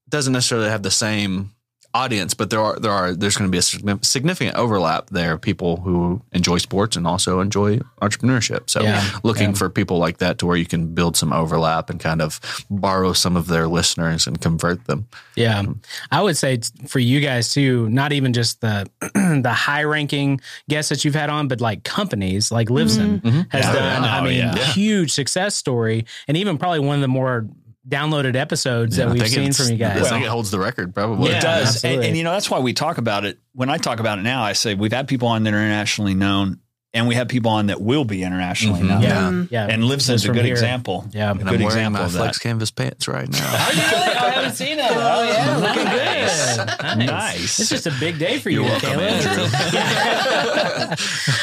doesn't 0.09 0.33
necessarily 0.33 0.69
have 0.69 0.83
the 0.83 0.91
same 0.91 1.51
audience, 1.97 2.35
but 2.35 2.51
there 2.51 2.61
are 2.61 2.79
there 2.79 2.93
are 2.93 3.15
there's 3.15 3.37
going 3.37 3.51
to 3.51 3.55
be 3.55 3.59
a 3.93 3.99
significant 4.05 4.57
overlap 4.57 5.09
there. 5.11 5.39
People 5.39 5.77
who 5.79 6.21
enjoy 6.33 6.59
sports 6.59 6.97
and 6.97 7.07
also 7.07 7.41
enjoy 7.41 7.79
entrepreneurship. 8.03 8.69
So 8.69 8.83
Yeah. 8.83 9.03
looking 9.23 9.51
Yeah. 9.51 9.61
for 9.61 9.71
people 9.71 9.99
like 9.99 10.19
that 10.19 10.39
to 10.39 10.47
where 10.47 10.57
you 10.57 10.67
can 10.67 10.95
build 10.95 11.17
some 11.17 11.33
overlap 11.33 11.89
and 11.91 11.99
kind 11.99 12.21
of 12.21 12.41
borrow 12.71 13.13
some 13.15 13.37
of 13.37 13.47
their 13.47 13.67
listeners 13.67 14.27
and 14.27 14.41
convert 14.41 14.85
them. 14.87 15.07
Yeah, 15.37 15.63
I 16.11 16.23
would 16.23 16.37
say 16.37 16.61
for 16.87 16.99
you 17.01 17.21
guys 17.21 17.53
too, 17.53 17.89
not 17.91 18.13
even 18.13 18.33
just 18.33 18.61
the 18.61 18.87
the 19.43 19.53
high 19.67 19.85
ranking 19.85 20.41
guests 20.69 20.91
that 20.91 21.05
you've 21.05 21.15
had 21.15 21.31
on, 21.31 21.49
but 21.49 21.61
like 21.61 21.83
companies 21.85 22.53
like 22.53 22.69
Livsn 22.69 23.21
mm-hmm. 23.21 23.29
mm-hmm. 23.29 23.41
has 23.51 23.65
Yeah. 23.65 23.73
done. 23.73 24.05
I 24.05 24.19
Oh, 24.21 24.25
mean, 24.25 24.39
yeah. 24.39 24.57
huge 24.73 25.13
success 25.13 25.55
story, 25.55 26.05
and 26.29 26.37
even 26.37 26.59
probably 26.59 26.81
one 26.81 26.97
of 26.97 27.03
the 27.03 27.09
more 27.09 27.47
downloaded 27.89 28.35
episodes 28.37 28.97
that 28.97 29.09
we've 29.11 29.29
seen 29.29 29.53
from 29.53 29.69
you 29.71 29.77
guys. 29.77 30.03
I 30.03 30.09
think 30.11 30.25
it 30.25 30.29
holds 30.29 30.51
the 30.51 30.59
record 30.59 30.93
probably. 30.95 31.31
Yeah. 31.31 31.39
It 31.39 31.43
does. 31.43 31.85
And, 31.85 32.03
and 32.03 32.17
you 32.17 32.25
know, 32.25 32.33
that's 32.33 32.51
why 32.51 32.59
we 32.59 32.73
talk 32.73 32.99
about 32.99 33.25
it. 33.25 33.39
When 33.53 33.71
I 33.71 33.77
talk 33.79 34.01
about 34.01 34.19
it 34.19 34.23
now, 34.23 34.43
I 34.43 34.55
say 34.55 34.75
we've 34.75 34.93
had 34.93 35.07
people 35.09 35.29
on 35.29 35.45
that 35.45 35.55
are 35.55 35.59
internationally 35.59 36.15
known 36.15 36.61
and 36.95 37.07
we 37.09 37.15
have 37.15 37.29
people 37.29 37.51
on 37.51 37.67
that 37.67 37.81
will 37.81 38.05
be 38.07 38.23
internationally 38.23 38.81
Mhm. 38.81 38.89
known. 38.89 39.49
yeah, 39.51 39.67
yeah, 39.67 39.73
And 39.75 39.83
Livsn's 39.85 40.25
a 40.25 40.33
good 40.33 40.45
here. 40.47 40.53
example. 40.55 41.07
Yeah. 41.13 41.29
A 41.29 41.31
And 41.33 41.41
good 41.41 41.49
I'm 41.49 41.53
wearing 41.55 41.67
example 41.67 42.01
my 42.01 42.07
of 42.07 42.13
flex 42.13 42.39
canvas 42.39 42.71
pants 42.71 43.07
right 43.07 43.29
now. 43.31 43.39
I 44.47 44.49
haven't 44.49 44.57
seen 44.57 44.79
it. 44.79 44.91
Oh 44.91 45.23
yeah, 45.25 45.57
looking 45.57 46.99
good. 46.99 47.07
Nice. 47.07 47.59
It's 47.59 47.69
just 47.71 47.87
a 47.87 47.93
big 47.99 48.19
day 48.19 48.39
for 48.39 48.51
you, 48.51 48.63
You're 48.63 48.71
welcome, 48.71 48.91
Caleb. 48.91 50.99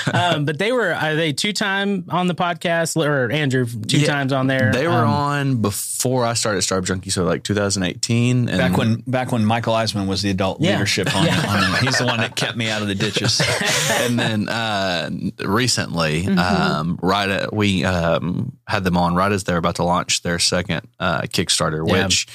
um, 0.13 0.45
but 0.45 0.57
they 0.57 0.71
were 0.71 0.93
are 0.93 1.15
they 1.15 1.33
two 1.33 1.53
time 1.53 2.05
on 2.09 2.27
the 2.27 2.35
podcast 2.35 2.95
or 2.95 3.31
Andrew 3.31 3.65
two 3.65 3.99
Yeah, 3.99 4.07
times 4.07 4.33
on 4.33 4.47
there? 4.47 4.71
They 4.71 4.87
were 4.87 4.93
Um, 4.93 5.09
on 5.09 5.61
before 5.61 6.25
I 6.25 6.33
started 6.33 6.61
Startup 6.61 6.85
Junkie, 6.85 7.09
so 7.09 7.23
like 7.23 7.43
2018. 7.43 8.49
And 8.49 8.57
Back 8.57 8.77
when 8.77 9.03
back 9.07 9.31
when 9.31 9.45
Michael 9.45 9.73
Eisman 9.73 10.07
was 10.07 10.21
the 10.21 10.29
adult 10.29 10.61
Yeah. 10.61 10.73
leadership 10.73 11.13
on, 11.15 11.27
on 11.29 11.83
he's 11.83 11.97
the 11.97 12.05
one 12.05 12.19
that 12.19 12.35
kept 12.35 12.57
me 12.57 12.69
out 12.69 12.81
of 12.81 12.87
the 12.87 12.95
ditches. 12.95 13.41
and 13.91 14.19
then 14.19 14.49
uh, 14.49 15.09
recently, 15.45 16.27
um, 16.27 16.99
right 17.01 17.29
at, 17.29 17.53
we 17.53 17.83
um, 17.83 18.57
had 18.67 18.83
them 18.83 18.97
on 18.97 19.15
right 19.15 19.31
as 19.31 19.43
they're 19.43 19.57
about 19.57 19.75
to 19.75 19.83
launch 19.83 20.21
their 20.21 20.39
second 20.39 20.87
uh, 20.99 21.21
Kickstarter, 21.21 21.87
Yeah. 21.87 22.05
which 22.05 22.27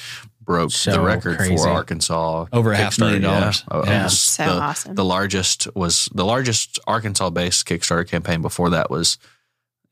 broke 0.49 0.71
So 0.71 0.91
the 0.93 0.99
record 1.01 1.37
crazy. 1.37 1.55
for 1.57 1.69
Arkansas 1.69 2.47
Over 2.51 2.71
a 2.71 2.75
half 2.77 2.97
million 2.97 3.21
Kickstarter, 3.21 3.23
yeah. 3.23 3.39
dollars. 3.39 3.63
Uh, 3.69 3.83
Yeah. 3.85 4.07
So 4.07 4.43
the, 4.45 4.51
awesome. 4.61 4.95
The 4.95 5.05
largest 5.05 5.67
was 5.75 6.09
the 6.11 6.25
largest 6.25 6.79
Arkansas-based 6.87 7.67
Kickstarter 7.67 8.07
campaign 8.07 8.41
before 8.41 8.71
that 8.71 8.89
was 8.89 9.19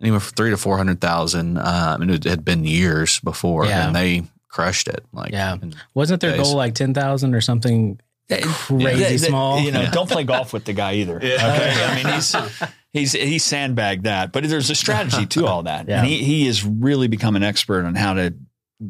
anywhere 0.01 0.19
from 0.19 0.33
three 0.35 0.49
to 0.49 0.57
four 0.57 0.77
hundred 0.77 0.99
thousand, 0.99 1.59
um, 1.59 2.01
and 2.01 2.09
it 2.09 2.23
had 2.23 2.43
been 2.43 2.65
years 2.65 3.19
before, 3.19 3.65
Yeah. 3.67 3.85
and 3.85 3.95
they 3.95 4.23
crushed 4.49 4.87
it. 4.87 5.05
Like, 5.13 5.31
Yeah. 5.31 5.57
Wasn't 5.93 6.21
their 6.21 6.31
days. 6.31 6.41
goal 6.41 6.55
like 6.55 6.73
ten 6.73 6.93
thousand 6.95 7.35
or 7.35 7.41
something 7.41 7.99
crazy 8.27 8.43
That- 8.43 8.97
that- 8.97 9.19
small? 9.19 9.59
You 9.59 9.71
know, 9.71 9.85
don't 9.91 10.09
play 10.09 10.23
golf 10.23 10.53
with 10.53 10.65
the 10.65 10.73
guy 10.73 10.95
either. 10.95 11.17
Okay. 11.21 11.85
I 11.85 11.95
mean, 12.03 12.13
he's 12.15 12.35
he's 12.93 13.11
he's 13.13 13.45
sandbagged 13.45 14.05
that, 14.05 14.31
but 14.31 14.43
there's 14.43 14.71
a 14.71 14.75
strategy 14.75 15.27
to 15.27 15.45
all 15.45 15.63
that, 15.63 15.85
Yeah. 15.87 15.99
and 15.99 16.07
he 16.07 16.23
he 16.23 16.47
has 16.47 16.65
really 16.65 17.07
become 17.07 17.35
an 17.35 17.43
expert 17.43 17.85
on 17.85 17.93
how 17.93 18.15
to 18.15 18.33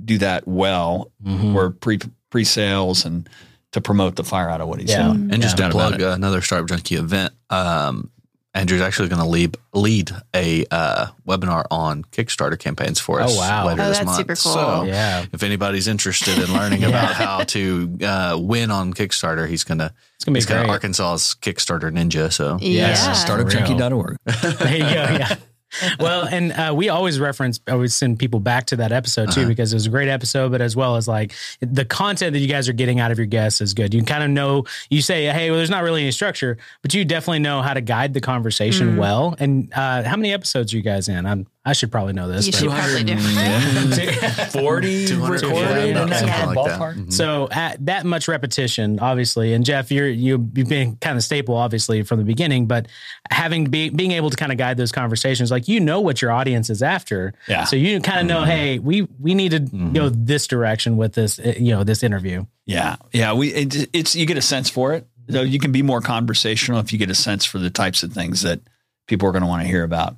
do 0.06 0.18
that 0.20 0.48
well, 0.48 1.12
Mhm. 1.26 1.56
or 1.56 1.70
pre 1.72 2.00
pre 2.30 2.44
sales 2.44 3.06
and 3.06 3.28
to 3.72 3.82
promote 3.82 4.16
the 4.16 4.24
fire 4.24 4.50
out 4.50 4.62
of 4.62 4.68
what 4.68 4.80
he's 4.80 4.90
Yeah. 4.90 5.04
doing. 5.04 5.30
And 5.32 5.42
just 5.42 5.58
Yeah. 5.60 5.68
to 5.68 5.72
plug 5.72 6.02
uh, 6.02 6.10
another 6.10 6.42
Startup 6.42 6.68
Junkie 6.70 6.96
event, 6.96 7.34
um, 7.50 8.10
Andrew's 8.54 8.82
actually 8.82 9.08
going 9.08 9.22
to 9.22 9.28
lead 9.28 9.56
lead 9.74 10.10
a 10.34 10.66
uh, 10.72 11.08
webinar 11.28 11.66
on 11.70 12.04
Kickstarter 12.06 12.58
campaigns 12.58 13.00
for 13.00 13.22
us 13.22 13.36
Oh, 13.36 13.38
wow. 13.40 13.68
later 13.68 13.84
Oh, 13.84 13.88
this 13.90 13.98
that's 14.00 14.06
month. 14.08 14.18
super 14.18 14.36
cool. 14.36 14.54
So 14.54 14.84
Yeah. 14.86 15.26
if 15.32 15.44
anybody's 15.44 15.88
interested 15.88 16.40
in 16.40 16.52
learning 16.52 16.84
about 16.86 17.14
how 17.14 17.44
to 17.44 17.98
uh, 18.04 18.38
win 18.40 18.72
on 18.72 18.94
Kickstarter, 18.94 19.48
he's 19.48 19.64
gonna 19.64 19.94
It's 20.16 20.26
gonna 20.26 20.34
be 20.34 20.40
he's 20.40 20.46
kind 20.48 20.60
of 20.62 20.66
great. 20.66 20.74
Arkansas's 20.74 21.36
Kickstarter 21.40 21.92
ninja. 21.92 22.34
So 22.34 22.58
Yeah. 22.60 22.96
Startupjunkie.org. 23.14 24.18
There 24.26 24.74
you 24.76 24.80
go. 24.80 24.88
Yeah. 25.20 25.36
well, 26.00 26.28
and 26.28 26.52
uh, 26.54 26.74
we 26.76 26.90
always 26.90 27.20
reference, 27.20 27.60
always 27.68 27.96
send 27.96 28.20
people 28.20 28.40
back 28.40 28.66
to 28.68 28.76
that 28.78 28.92
episode 28.92 29.30
Uh-huh. 29.30 29.42
too, 29.42 29.48
because 29.48 29.74
it 29.74 29.76
was 29.76 29.86
a 29.86 29.90
great 29.90 30.08
episode, 30.08 30.52
but 30.52 30.62
as 30.62 30.76
well 30.76 30.96
as 30.96 31.08
like 31.08 31.34
the 31.60 31.86
content 31.86 32.34
that 32.34 32.40
you 32.40 32.48
guys 32.48 32.70
are 32.70 32.74
getting 32.74 33.00
out 33.00 33.12
of 33.12 33.18
your 33.18 33.28
guests 33.28 33.62
is 33.62 33.74
good. 33.74 33.94
You 33.94 34.04
kind 34.04 34.24
of 34.24 34.30
know, 34.30 34.66
you 34.90 35.02
say, 35.02 35.26
hey, 35.26 35.50
well, 35.50 35.58
there's 35.58 35.70
not 35.70 35.84
really 35.84 36.02
any 36.04 36.12
structure, 36.12 36.58
but 36.82 36.94
you 36.94 37.04
definitely 37.06 37.40
know 37.40 37.62
how 37.62 37.74
to 37.74 37.82
guide 37.82 38.14
the 38.14 38.22
conversation 38.22 38.96
Mm. 38.96 38.98
well. 38.98 39.36
And 39.40 39.72
uh, 39.74 40.04
how 40.04 40.16
many 40.16 40.32
episodes 40.34 40.74
are 40.74 40.78
you 40.78 40.84
guys 40.84 41.10
in? 41.10 41.26
I'm, 41.26 41.48
I 41.68 41.74
should 41.74 41.92
probably 41.92 42.14
know 42.14 42.30
this. 42.30 42.46
You 42.48 42.54
but- 42.54 42.60
should 42.60 42.72
probably 42.72 43.04
do. 43.04 43.18
40 44.52 45.14
recorded 45.16 45.98
in 45.98 46.10
that 46.10 46.20
something 46.20 46.56
like 46.56 46.66
that. 46.66 46.80
ballpark. 46.80 46.96
Mhm. 46.96 47.14
So 47.14 47.48
at 47.52 47.86
that 47.86 48.06
much 48.06 48.28
repetition, 48.28 49.00
obviously, 49.00 49.54
and 49.54 49.66
Jeff, 49.66 49.92
you're 49.92 50.08
you, 50.08 50.50
you've 50.56 50.70
been 50.70 50.96
kind 50.98 51.18
of 51.18 51.24
staple, 51.24 51.56
obviously, 51.56 52.04
from 52.04 52.20
the 52.20 52.26
beginning. 52.26 52.68
But 52.68 52.88
having 53.30 53.66
be, 53.66 53.90
being 53.90 54.12
able 54.14 54.30
to 54.30 54.38
kind 54.38 54.52
of 54.52 54.58
guide 54.58 54.78
those 54.78 54.92
conversations, 54.92 55.52
like 55.52 55.68
you 55.68 55.80
know 55.80 56.00
what 56.00 56.22
your 56.22 56.32
audience 56.32 56.70
is 56.70 56.82
after, 56.82 57.34
Yeah. 57.48 57.66
So 57.66 57.76
you 57.76 58.00
kind 58.00 58.20
of 58.22 58.26
know, 58.28 58.44
hey, 58.46 58.80
we 58.80 59.08
we 59.20 59.36
need 59.36 59.52
to 59.52 59.60
go 59.60 60.10
this 60.10 60.48
direction 60.48 60.96
with 60.98 61.14
this, 61.14 61.38
uh, 61.40 61.54
you 61.60 61.72
know, 61.76 61.84
this 61.84 62.02
interview. 62.02 62.46
Yeah, 62.66 62.96
yeah. 63.12 63.34
We 63.34 63.50
it, 63.54 63.90
it's 63.94 64.16
you 64.16 64.26
get 64.26 64.38
a 64.38 64.42
sense 64.42 64.70
for 64.70 64.94
it. 64.94 65.06
So 65.30 65.42
you 65.42 65.60
can 65.60 65.74
be 65.74 65.82
more 65.82 66.00
conversational 66.00 66.80
if 66.80 66.94
you 66.94 66.98
get 67.00 67.10
a 67.10 67.16
sense 67.16 67.44
for 67.44 67.60
the 67.60 67.70
types 67.70 68.02
of 68.04 68.14
things 68.14 68.44
that 68.44 68.62
people 69.08 69.28
are 69.28 69.34
going 69.34 69.42
to 69.42 69.48
want 69.48 69.62
to 69.62 69.68
hear 69.68 69.84
about. 69.84 70.16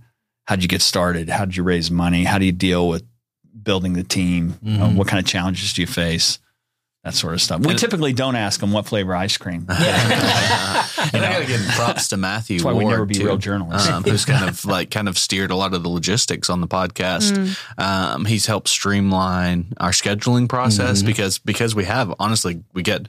How'd 0.49 0.63
you 0.63 0.67
get 0.67 0.81
started? 0.81 1.29
How 1.29 1.45
did 1.45 1.55
you 1.55 1.61
raise 1.61 1.91
money? 1.91 2.23
How 2.23 2.39
do 2.39 2.45
you 2.45 2.51
deal 2.51 2.89
with 2.89 3.03
building 3.61 3.93
the 3.93 4.01
team? 4.03 4.57
You 4.63 4.77
know, 4.79 4.85
Mhm. 4.87 4.95
what 4.95 5.07
kind 5.07 5.19
of 5.19 5.25
challenges 5.29 5.73
do 5.73 5.81
you 5.81 5.87
face? 5.87 6.39
That 7.03 7.13
sort 7.13 7.35
of 7.35 7.41
stuff. 7.41 7.59
We 7.61 7.69
And- 7.69 7.77
typically 7.79 8.13
don't 8.13 8.35
ask 8.35 8.59
them 8.59 8.71
what 8.71 8.87
flavor 8.87 9.15
ice 9.15 9.37
cream. 9.37 9.65
and 9.69 9.79
I 9.79 10.83
gotta 11.13 11.45
give 11.45 11.61
props 11.75 12.07
to 12.09 12.17
Matthew 12.17 12.57
That's 12.57 12.65
why 12.65 12.73
we 12.73 12.83
never 12.83 13.05
be 13.05 13.13
too, 13.13 13.25
real 13.25 13.37
journalists. 13.37 13.87
um, 13.87 14.03
who's 14.03 14.25
kind 14.25 14.49
of 14.49 14.65
like 14.65 14.89
kind 14.89 15.07
of 15.07 15.19
steered 15.19 15.51
a 15.51 15.55
lot 15.55 15.75
of 15.75 15.83
the 15.83 15.89
logistics 15.89 16.49
on 16.49 16.61
the 16.61 16.67
podcast. 16.67 17.31
Mm. 17.77 17.83
Um, 17.83 18.25
he's 18.25 18.47
helped 18.47 18.69
streamline 18.69 19.67
our 19.79 19.91
scheduling 19.91 20.49
process 20.49 20.97
Mm-hmm. 20.99 21.05
because 21.07 21.37
because 21.37 21.75
we 21.75 21.85
have 21.85 22.11
honestly 22.19 22.63
we 22.73 22.81
get 22.81 23.07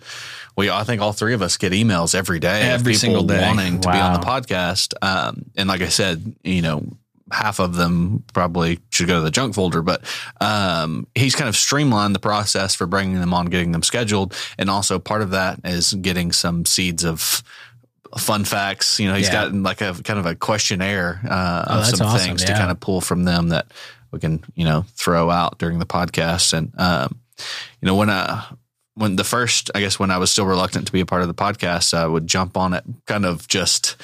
we 0.58 0.68
I 0.70 0.84
think 0.84 1.00
all 1.00 1.12
three 1.14 1.32
of 1.34 1.40
us 1.42 1.56
get 1.56 1.72
emails 1.72 2.14
every 2.14 2.38
day 2.38 2.60
of 2.68 2.80
Every 2.80 2.92
people 2.92 3.00
single 3.00 3.22
day. 3.24 3.40
wanting 3.46 3.80
to 3.80 3.90
be 3.90 3.98
on 3.98 4.12
the 4.12 4.26
podcast. 4.26 4.92
Um, 5.00 5.46
and 5.56 5.68
like 5.70 5.80
I 5.80 5.88
said, 5.88 6.34
you 6.44 6.60
know. 6.60 6.84
Half 7.30 7.58
of 7.60 7.74
them 7.74 8.24
probably 8.32 8.80
should 8.90 9.06
go 9.06 9.16
to 9.18 9.24
the 9.24 9.30
junk 9.30 9.54
folder, 9.54 9.82
but 9.82 10.02
um, 10.40 11.06
he's 11.14 11.34
kind 11.34 11.48
of 11.48 11.56
streamlined 11.56 12.14
the 12.14 12.18
process 12.20 12.74
for 12.74 12.86
bringing 12.86 13.20
them 13.20 13.32
on, 13.34 13.46
getting 13.46 13.72
them 13.72 13.82
scheduled, 13.82 14.34
and 14.58 14.68
also 14.70 14.98
part 14.98 15.22
of 15.22 15.30
that 15.30 15.60
is 15.64 15.94
getting 15.94 16.32
some 16.32 16.64
seeds 16.66 17.04
of 17.04 17.42
fun 18.18 18.44
facts. 18.44 18.98
You 18.98 19.08
know, 19.08 19.14
he's 19.14 19.28
Yeah. 19.28 19.44
got 19.44 19.54
like 19.54 19.80
a 19.80 19.94
kind 20.02 20.18
of 20.18 20.26
a 20.26 20.34
questionnaire 20.34 21.20
uh, 21.28 21.64
Oh, 21.66 21.78
of 21.80 21.86
some 21.86 22.06
awesome, 22.06 22.26
things 22.26 22.44
to 22.44 22.52
kind 22.54 22.70
of 22.70 22.80
pull 22.80 23.00
from 23.00 23.24
them 23.24 23.50
that 23.50 23.66
we 24.10 24.18
can, 24.18 24.42
you 24.56 24.64
know, 24.64 24.84
throw 24.96 25.30
out 25.30 25.58
during 25.58 25.78
the 25.78 25.86
podcast. 25.86 26.52
And, 26.52 26.72
um, 26.78 27.20
you 27.80 27.86
know, 27.86 27.94
when 27.94 28.10
I, 28.10 28.44
when 28.94 29.14
the 29.14 29.22
first, 29.22 29.70
I 29.74 29.80
guess 29.80 30.00
when 30.00 30.10
I 30.10 30.18
was 30.18 30.32
still 30.32 30.44
reluctant 30.46 30.86
to 30.86 30.92
be 30.92 31.00
a 31.00 31.06
part 31.06 31.22
of 31.22 31.28
the 31.28 31.34
podcast, 31.34 31.94
I 31.94 32.04
would 32.06 32.26
jump 32.26 32.56
on 32.56 32.74
it 32.74 32.82
kind 33.06 33.24
of 33.24 33.46
just 33.46 33.96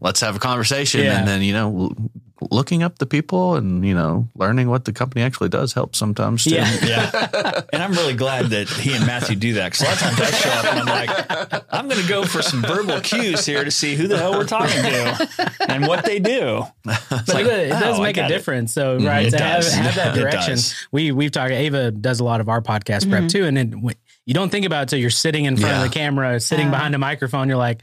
let's 0.00 0.20
have 0.22 0.34
a 0.34 0.38
conversation. 0.38 1.02
Yeah. 1.02 1.18
And 1.18 1.28
then, 1.28 1.42
you 1.42 1.52
know, 1.52 1.94
looking 2.50 2.82
up 2.82 2.98
the 2.98 3.06
people 3.06 3.56
and, 3.56 3.84
you 3.86 3.94
know, 3.94 4.28
learning 4.34 4.68
what 4.70 4.84
the 4.84 4.92
company 4.92 5.22
actually 5.22 5.48
does 5.48 5.72
helps 5.72 5.98
sometimes 5.98 6.44
too. 6.44 6.54
Yeah. 6.54 6.76
Yeah. 6.84 7.60
And 7.72 7.82
I'm 7.82 7.92
really 7.92 8.14
glad 8.14 8.46
that 8.46 8.68
he 8.68 8.94
and 8.94 9.06
Matthew 9.06 9.36
do 9.36 9.54
that 9.54 9.72
because 9.72 9.82
a 9.82 9.84
lot 9.84 9.94
of 9.94 10.00
times 10.00 10.20
I 10.20 10.30
show 10.36 10.50
up 10.50 10.64
and 10.64 10.80
I'm 10.80 10.86
like, 10.86 11.64
I'm 11.70 11.88
going 11.88 12.00
to 12.02 12.08
go 12.08 12.24
for 12.24 12.42
some 12.42 12.62
verbal 12.62 13.00
cues 13.00 13.46
here 13.46 13.62
to 13.64 13.70
see 13.70 13.94
who 13.94 14.08
the 14.08 14.18
hell 14.18 14.32
we're 14.32 14.44
talking 14.46 14.82
to 14.82 15.50
and 15.68 15.86
what 15.86 16.04
they 16.04 16.18
do. 16.18 16.64
But 16.84 17.28
like, 17.28 17.46
it, 17.46 17.66
it 17.66 17.68
does 17.70 17.98
oh, 17.98 18.02
make 18.02 18.16
a 18.16 18.22
got 18.22 18.30
it. 18.30 18.34
difference. 18.34 18.72
So 18.72 18.96
mm-hmm. 18.98 19.06
right 19.06 19.26
it 19.26 19.30
to 19.30 19.38
have, 19.38 19.62
does. 19.62 19.72
have 19.74 19.94
that 19.96 20.16
It 20.16 20.20
direction. 20.20 20.54
does. 20.54 20.74
We 20.90 21.12
we've 21.12 21.30
talked. 21.30 21.52
Ava 21.52 21.90
does 21.90 22.20
a 22.20 22.24
lot 22.24 22.40
of 22.40 22.48
our 22.48 22.60
podcast 22.60 23.08
prep 23.08 23.22
mm-hmm. 23.22 23.26
too, 23.28 23.44
and 23.44 23.56
then 23.56 23.82
you 24.26 24.34
don't 24.34 24.50
think 24.50 24.66
about 24.66 24.84
it 24.84 24.88
till 24.90 24.98
you're 24.98 25.10
sitting 25.10 25.44
in 25.44 25.56
front 25.56 25.74
Yeah. 25.76 25.84
of 25.84 25.90
the 25.90 25.94
camera, 25.94 26.40
sitting 26.40 26.66
Yeah. 26.66 26.72
behind 26.72 26.94
a 26.94 26.98
microphone. 26.98 27.48
You're 27.48 27.58
like. 27.58 27.82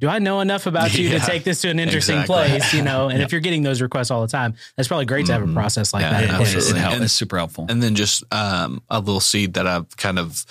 Do 0.00 0.08
I 0.08 0.18
know 0.20 0.40
enough 0.40 0.66
about 0.66 0.96
you 0.96 1.08
Yeah, 1.08 1.18
to 1.18 1.26
take 1.26 1.42
this 1.44 1.60
to 1.62 1.70
an 1.70 1.78
interesting 1.80 2.20
exactly. 2.20 2.48
place? 2.58 2.72
You 2.74 2.82
know, 2.82 3.08
and 3.08 3.20
if 3.22 3.32
you're 3.32 3.40
getting 3.40 3.62
those 3.64 3.80
requests 3.82 4.10
all 4.12 4.20
the 4.22 4.28
time, 4.28 4.54
that's 4.76 4.86
probably 4.88 5.06
great 5.06 5.26
to 5.26 5.32
have 5.32 5.42
a 5.48 5.52
process 5.52 5.92
like 5.92 6.02
Yeah, 6.02 6.10
that. 6.12 6.24
in 6.24 6.30
It, 6.30 6.36
place. 6.36 6.52
it, 6.52 6.56
absolutely. 6.56 6.80
help- 6.80 6.94
And- 6.94 7.04
it's 7.04 7.12
super 7.12 7.36
helpful. 7.36 7.66
And 7.68 7.82
then 7.82 7.94
just 7.96 8.22
um, 8.32 8.80
a 8.88 9.00
little 9.00 9.20
seed 9.20 9.54
that 9.54 9.66
I've 9.66 9.96
kind 9.96 10.18
of 10.18 10.44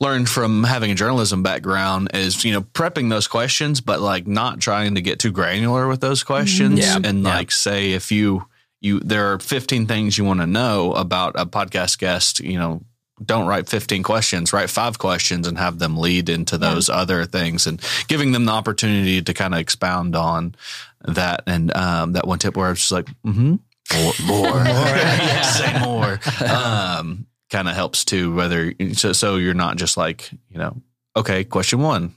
learned 0.00 0.28
from 0.28 0.64
having 0.64 0.90
a 0.90 0.94
journalism 0.96 1.42
background 1.44 2.10
is, 2.14 2.44
you 2.44 2.52
know, 2.52 2.62
prepping 2.62 3.10
those 3.10 3.28
questions, 3.28 3.80
but 3.80 4.00
like 4.00 4.26
not 4.26 4.58
trying 4.60 4.96
to 4.96 5.00
get 5.00 5.20
too 5.20 5.30
granular 5.30 5.86
with 5.86 6.00
those 6.00 6.24
questions. 6.24 6.80
Yeah. 6.80 6.96
And 7.02 7.22
Yeah. 7.22 7.28
like 7.34 7.52
say 7.52 7.92
if 7.92 8.10
you 8.10 8.46
you 8.80 9.00
there 9.00 9.32
are 9.32 9.38
15 9.38 9.86
things 9.86 10.18
you 10.18 10.24
want 10.24 10.40
to 10.40 10.46
know 10.46 10.92
about 10.94 11.34
a 11.40 11.46
podcast 11.46 11.98
guest, 11.98 12.40
you 12.40 12.58
know, 12.58 12.82
don't 13.24 13.46
write 13.46 13.68
15 13.68 14.02
questions, 14.02 14.52
write 14.52 14.70
five 14.70 14.98
questions 14.98 15.46
and 15.46 15.58
have 15.58 15.78
them 15.78 15.96
lead 15.96 16.28
into 16.28 16.58
those 16.58 16.88
other 16.88 17.24
things 17.24 17.66
and 17.66 17.80
giving 18.08 18.32
them 18.32 18.44
the 18.44 18.52
opportunity 18.52 19.22
to 19.22 19.34
kind 19.34 19.54
of 19.54 19.60
expound 19.60 20.16
on 20.16 20.54
that. 21.06 21.42
And 21.46 21.74
um, 21.76 22.12
that 22.12 22.26
one 22.26 22.38
tip 22.38 22.56
where 22.56 22.66
I 22.66 22.70
was 22.70 22.80
just 22.80 22.92
like, 22.92 23.06
mm-hmm, 23.24 23.54
more, 23.94 24.12
more, 24.26 24.64
say 25.44 25.78
more. 25.80 26.18
Um, 26.50 27.26
kind 27.50 27.68
of 27.68 27.74
helps 27.76 28.04
too, 28.04 28.34
whether 28.34 28.74
so, 28.94 29.12
so 29.12 29.36
you're 29.36 29.54
not 29.54 29.76
just 29.76 29.96
like, 29.96 30.30
you 30.50 30.58
know, 30.58 30.82
okay, 31.16 31.44
question 31.44 31.78
one, 31.80 32.12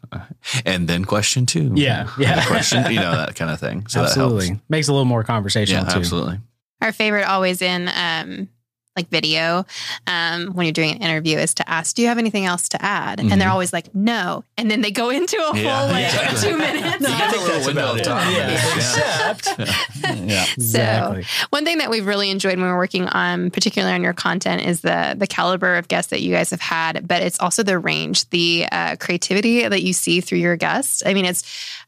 and 0.66 0.88
then 0.88 1.06
question 1.06 1.46
two. 1.46 1.74
Yeah, 1.76 2.10
yeah. 2.18 2.44
question, 2.48 2.92
you 2.92 3.00
know, 3.00 3.12
that 3.12 3.36
kind 3.36 3.52
of 3.52 3.60
thing. 3.60 3.86
So 3.88 4.02
absolutely 4.02 4.46
that 4.46 4.52
helps. 4.54 4.64
makes 4.70 4.88
a 4.88 4.94
little 4.94 5.06
more 5.06 5.24
conversational 5.24 5.84
Yeah, 5.84 5.90
too. 5.94 6.00
absolutely. 6.00 6.40
Our 6.82 6.92
favorite 6.92 7.26
always 7.26 7.62
in 7.62 7.88
um, 7.94 8.50
like 8.98 9.10
video 9.10 9.66
um, 10.08 10.48
when 10.54 10.66
you're 10.66 10.74
doing 10.74 10.92
an 10.96 11.02
interview 11.02 11.38
is 11.38 11.54
to 11.56 11.70
ask, 11.70 11.96
"Do 11.96 12.02
you 12.02 12.08
have 12.10 12.18
anything 12.18 12.46
else 12.46 12.68
to 12.70 12.84
add?" 12.84 13.20
And 13.20 13.40
they're 13.40 13.50
always 13.50 13.72
like, 13.72 13.94
"No," 13.96 14.44
and 14.58 14.70
then 14.70 14.82
they 14.82 14.92
go 14.92 15.10
into 15.10 15.38
a 15.38 15.48
Mm-hmm. 15.48 15.66
Yeah, 15.66 15.80
full 15.80 15.90
like 15.92 16.06
exactly. 16.06 16.50
two 16.52 16.58
minutes. 16.58 17.00
You 17.00 17.08
get 17.18 17.36
a 17.36 17.40
little 17.40 17.66
window 17.68 17.96
of 17.96 18.02
time. 18.04 18.34
Yeah. 18.34 18.50
yeah. 20.26 20.46
Exactly. 20.58 21.24
So 21.24 21.48
one 21.50 21.66
thing 21.66 21.78
that 21.80 21.90
we've 21.90 22.06
really 22.06 22.30
enjoyed 22.30 22.58
when 22.58 22.68
we're 22.68 22.78
working 22.78 23.08
on, 23.08 23.52
particularly 23.52 23.94
on 23.94 24.04
your 24.04 24.14
content, 24.14 24.64
is 24.66 24.82
the 24.82 25.16
the 25.18 25.28
caliber 25.28 25.76
of 25.78 25.88
guests 25.88 26.10
that 26.12 26.22
you 26.22 26.32
guys 26.34 26.50
have 26.52 26.62
had, 26.62 27.08
but 27.08 27.22
it's 27.22 27.40
also 27.40 27.64
the 27.64 27.78
range, 27.80 28.30
the 28.30 28.66
uh, 28.72 28.96
creativity 28.98 29.68
that 29.68 29.84
you 29.84 29.94
see 29.94 30.22
through 30.22 30.40
your 30.40 30.56
guests. 30.56 31.04
I 31.06 31.14
mean, 31.14 31.26
it's 31.26 31.44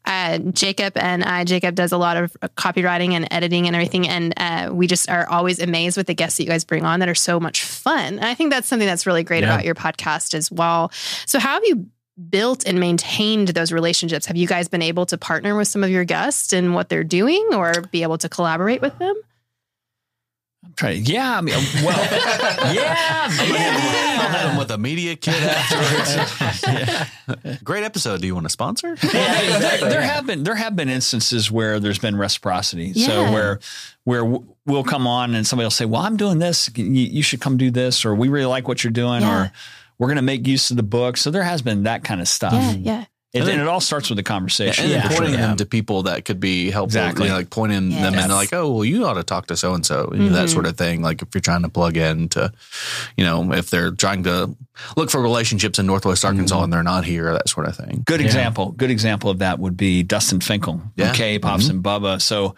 uh, 0.05 0.37
Jacob 0.39 0.97
and 0.97 1.23
I. 1.23 1.43
Jacob 1.43 1.75
does 1.75 1.91
a 1.91 1.97
lot 1.97 2.17
of 2.17 2.35
copywriting 2.57 3.13
and 3.13 3.27
editing 3.31 3.67
and 3.67 3.75
everything, 3.75 4.07
and 4.07 4.33
uh, 4.37 4.69
we 4.73 4.87
just 4.87 5.09
are 5.09 5.27
always 5.29 5.59
amazed 5.59 5.97
with 5.97 6.07
the 6.07 6.13
guests 6.15 6.37
that 6.37 6.43
you 6.43 6.49
guys 6.49 6.63
bring 6.63 6.85
on 6.85 6.98
that 6.99 7.09
are 7.09 7.15
so 7.15 7.39
much 7.39 7.63
fun. 7.63 8.15
And 8.15 8.25
I 8.25 8.33
think 8.35 8.51
that's 8.51 8.67
something 8.67 8.87
that's 8.87 9.05
really 9.05 9.23
great 9.23 9.43
Yeah. 9.43 9.53
about 9.53 9.65
your 9.65 9.75
podcast 9.75 10.33
as 10.33 10.51
well. 10.51 10.91
So, 11.25 11.39
how 11.39 11.53
have 11.53 11.63
you? 11.65 11.87
Built 12.29 12.65
and 12.67 12.81
maintained 12.81 13.47
those 13.49 13.71
relationships. 13.71 14.25
Have 14.25 14.35
you 14.35 14.45
guys 14.45 14.67
been 14.67 14.81
able 14.81 15.05
to 15.05 15.17
partner 15.17 15.55
with 15.55 15.69
some 15.69 15.85
of 15.85 15.89
your 15.89 16.03
guests 16.03 16.51
and 16.51 16.75
what 16.75 16.89
they're 16.89 17.05
doing, 17.05 17.47
or 17.53 17.71
be 17.91 18.03
able 18.03 18.17
to 18.17 18.27
collaborate 18.27 18.81
with 18.81 18.97
them? 18.99 19.15
I'm 20.65 20.73
trying. 20.75 21.03
To, 21.05 21.11
Yeah. 21.11 21.37
I 21.37 21.41
mean, 21.41 21.55
well, 21.83 21.97
yeah. 22.73 22.95
I'll 23.23 23.29
hit 23.31 23.53
maybe. 23.53 24.49
him 24.51 24.57
with 24.57 24.71
a 24.71 24.77
media 24.77 25.15
kit 25.15 25.35
afterwards. 25.41 26.17
Great 27.63 27.83
episode. 27.83 28.21
Do 28.21 28.27
you 28.27 28.33
want 28.33 28.45
to 28.45 28.49
sponsor? 28.49 28.97
Yeah, 29.01 29.59
there, 29.59 29.89
there 29.89 30.01
have 30.01 30.25
been 30.25 30.43
there 30.43 30.55
have 30.55 30.75
been 30.75 30.89
instances 30.89 31.49
where 31.51 31.79
there's 31.79 31.99
been 31.99 32.15
reciprocity. 32.17 32.93
So 32.93 33.31
where 33.31 33.59
where 34.03 34.25
we'll 34.65 34.83
come 34.83 35.07
on 35.07 35.33
and 35.35 35.45
somebody 35.47 35.65
will 35.65 35.71
say, 35.71 35.85
"Well, 35.85 36.01
I'm 36.01 36.17
doing 36.17 36.39
this. 36.39 36.69
You, 36.75 36.83
you 36.85 37.23
should 37.23 37.39
come 37.41 37.57
do 37.57 37.71
this," 37.71 38.03
or 38.05 38.13
"We 38.15 38.27
really 38.27 38.45
like 38.45 38.67
what 38.67 38.83
you're 38.83 38.91
doing," 38.91 39.21
Yeah. 39.21 39.43
or 39.45 39.51
"We're 39.97 40.07
going 40.07 40.17
to 40.17 40.21
make 40.21 40.45
use 40.47 40.69
of 40.71 40.77
the 40.77 40.83
book." 40.83 41.17
So 41.17 41.31
there 41.31 41.43
has 41.43 41.61
been 41.61 41.83
that 41.83 42.03
kind 42.03 42.19
of 42.21 42.27
stuff. 42.27 42.53
Yeah, 42.53 42.71
yeah. 42.73 43.05
It, 43.31 43.41
And 43.41 43.49
and 43.51 43.61
it 43.61 43.67
all 43.67 43.79
starts 43.79 44.09
with 44.09 44.17
the 44.17 44.23
conversation. 44.23 44.85
and 44.85 44.91
Yeah. 44.93 45.07
pointing 45.07 45.33
Yeah. 45.35 45.41
them 45.47 45.57
to 45.57 45.65
people 45.67 46.03
that 46.03 46.25
could 46.25 46.39
be 46.39 46.71
helpful. 46.71 46.99
Exactly. 46.99 47.25
You 47.25 47.29
know, 47.29 47.37
like 47.37 47.51
pointing 47.51 47.89
them 47.91 48.15
Yes. 48.15 48.25
in 48.25 48.31
like, 48.31 48.51
oh, 48.53 48.71
well, 48.71 48.85
you 48.85 49.05
ought 49.05 49.13
to 49.13 49.23
talk 49.23 49.45
to 49.47 49.55
so 49.55 49.75
and 49.75 49.85
so, 49.85 50.09
that 50.15 50.49
sort 50.49 50.65
of 50.65 50.75
thing. 50.77 51.03
Like 51.03 51.21
if 51.21 51.27
you're 51.35 51.41
trying 51.41 51.61
to 51.61 51.69
plug 51.69 51.95
in 51.95 52.29
to, 52.29 52.51
you 53.17 53.23
know, 53.23 53.51
if 53.53 53.69
they're 53.69 53.91
trying 53.91 54.23
to 54.23 54.55
look 54.97 55.11
for 55.11 55.21
relationships 55.21 55.77
in 55.77 55.85
Northwest 55.85 56.25
Arkansas 56.25 56.55
Mm-hmm. 56.55 56.63
and 56.63 56.73
they're 56.73 56.81
not 56.83 57.05
here, 57.05 57.31
that 57.33 57.47
sort 57.49 57.67
of 57.67 57.75
thing. 57.75 58.01
Good 58.05 58.19
Yeah. 58.19 58.25
example. 58.25 58.71
Good 58.71 58.89
example 58.89 59.29
of 59.29 59.37
that 59.39 59.59
would 59.59 59.77
be 59.77 60.01
Dustin 60.01 60.39
Finkel, 60.41 60.81
Yeah. 60.95 61.11
okay, 61.11 61.37
Pops 61.37 61.69
and 61.69 61.83
Bubba. 61.83 62.19
So, 62.19 62.55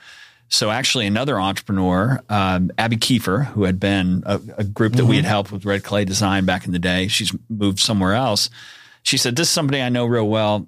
so 0.47 0.69
actually, 0.71 1.05
another 1.05 1.37
entrepreneur, 1.39 2.21
um, 2.29 2.71
Abby 2.77 2.95
Kiefer, 2.95 3.47
who 3.47 3.63
had 3.65 3.77
been 3.77 4.23
a, 4.25 4.39
a 4.57 4.63
group 4.63 4.93
that 4.93 5.05
we 5.05 5.17
had 5.17 5.25
helped 5.25 5.51
with 5.51 5.65
Red 5.65 5.83
Clay 5.83 6.05
Design 6.05 6.45
back 6.45 6.65
in 6.65 6.71
the 6.71 6.79
day. 6.79 7.09
She's 7.09 7.33
moved 7.49 7.79
somewhere 7.79 8.13
else. 8.13 8.49
She 9.03 9.17
said, 9.17 9.35
"This 9.35 9.47
is 9.47 9.53
somebody 9.53 9.81
I 9.81 9.89
know 9.89 10.05
real 10.05 10.27
well. 10.27 10.67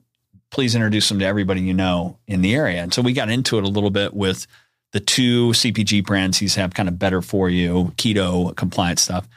Please 0.49 0.75
introduce 0.75 1.09
them 1.09 1.19
to 1.19 1.25
everybody 1.25 1.61
you 1.61 1.73
know 1.73 2.17
in 2.27 2.41
the 2.41 2.55
area." 2.55 2.81
And 2.83 2.93
so 2.93 3.01
we 3.01 3.13
got 3.13 3.29
into 3.29 3.57
it 3.57 3.63
a 3.63 3.67
little 3.69 3.89
bit 3.91 4.13
with 4.13 4.45
the 4.91 4.99
two 4.99 5.49
CPG 5.53 6.05
brands 6.05 6.37
he's 6.37 6.55
have 6.55 6.73
kind 6.75 6.87
of 6.87 6.99
better 6.99 7.21
for 7.21 7.49
you 7.49 7.91
keto 7.97 8.55
compliant 8.55 8.99
stuff 8.99 9.27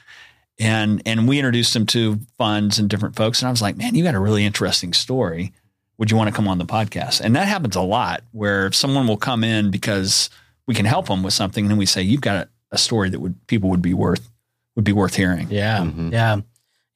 and 0.59 1.01
and 1.07 1.27
we 1.29 1.39
introduced 1.39 1.75
him 1.75 1.87
to 1.87 2.19
funds 2.39 2.79
and 2.79 2.89
different 2.91 3.17
folks 3.17 3.41
and 3.41 3.49
i 3.49 3.51
was 3.51 3.61
like 3.63 3.77
man 3.77 3.95
you 3.95 4.03
got 4.05 4.15
a 4.15 4.19
really 4.21 4.45
interesting 4.45 4.93
story 4.93 5.53
would 5.99 6.11
you 6.11 6.17
want 6.17 6.29
to 6.29 6.35
come 6.35 6.47
on 6.49 6.59
the 6.59 6.65
podcast 6.65 7.21
and 7.23 7.37
that 7.37 7.47
happens 7.49 7.75
a 7.77 7.81
lot 7.81 8.23
where 8.33 8.71
someone 8.73 9.07
will 9.07 9.17
come 9.17 9.43
in 9.45 9.71
because 9.71 10.29
we 10.67 10.75
can 10.75 10.85
help 10.87 11.07
them 11.09 11.23
with 11.23 11.33
something 11.35 11.65
and 11.65 11.71
then 11.71 11.79
we 11.79 11.87
say 11.87 12.03
you've 12.03 12.21
got 12.23 12.37
a, 12.37 12.49
a 12.73 12.79
story 12.79 13.09
that 13.11 13.21
would 13.21 13.35
people 13.47 13.71
would 13.71 13.83
be 13.83 13.95
worth 13.95 14.29
would 14.77 14.85
be 14.85 14.93
worth 14.93 15.15
hearing 15.15 15.47
Yeah. 15.51 15.79
Mhm. 15.81 16.13
Yeah. 16.13 16.41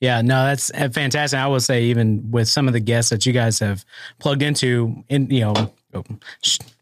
Yeah. 0.01 0.23
No, 0.23 0.45
that's 0.45 0.71
uh, 0.73 0.89
fantastic. 0.89 1.39
I 1.39 1.47
will 1.47 1.61
say, 1.61 1.85
even 1.85 2.31
with 2.31 2.49
some 2.49 2.67
of 2.67 2.73
the 2.73 2.81
guests 2.81 3.11
that 3.11 3.27
you 3.27 3.33
guys 3.33 3.59
have 3.59 3.85
plugged 4.19 4.43
into, 4.43 5.05
in, 5.09 5.31
you 5.31 5.41
know, 5.41 5.73
oh, 5.95 6.05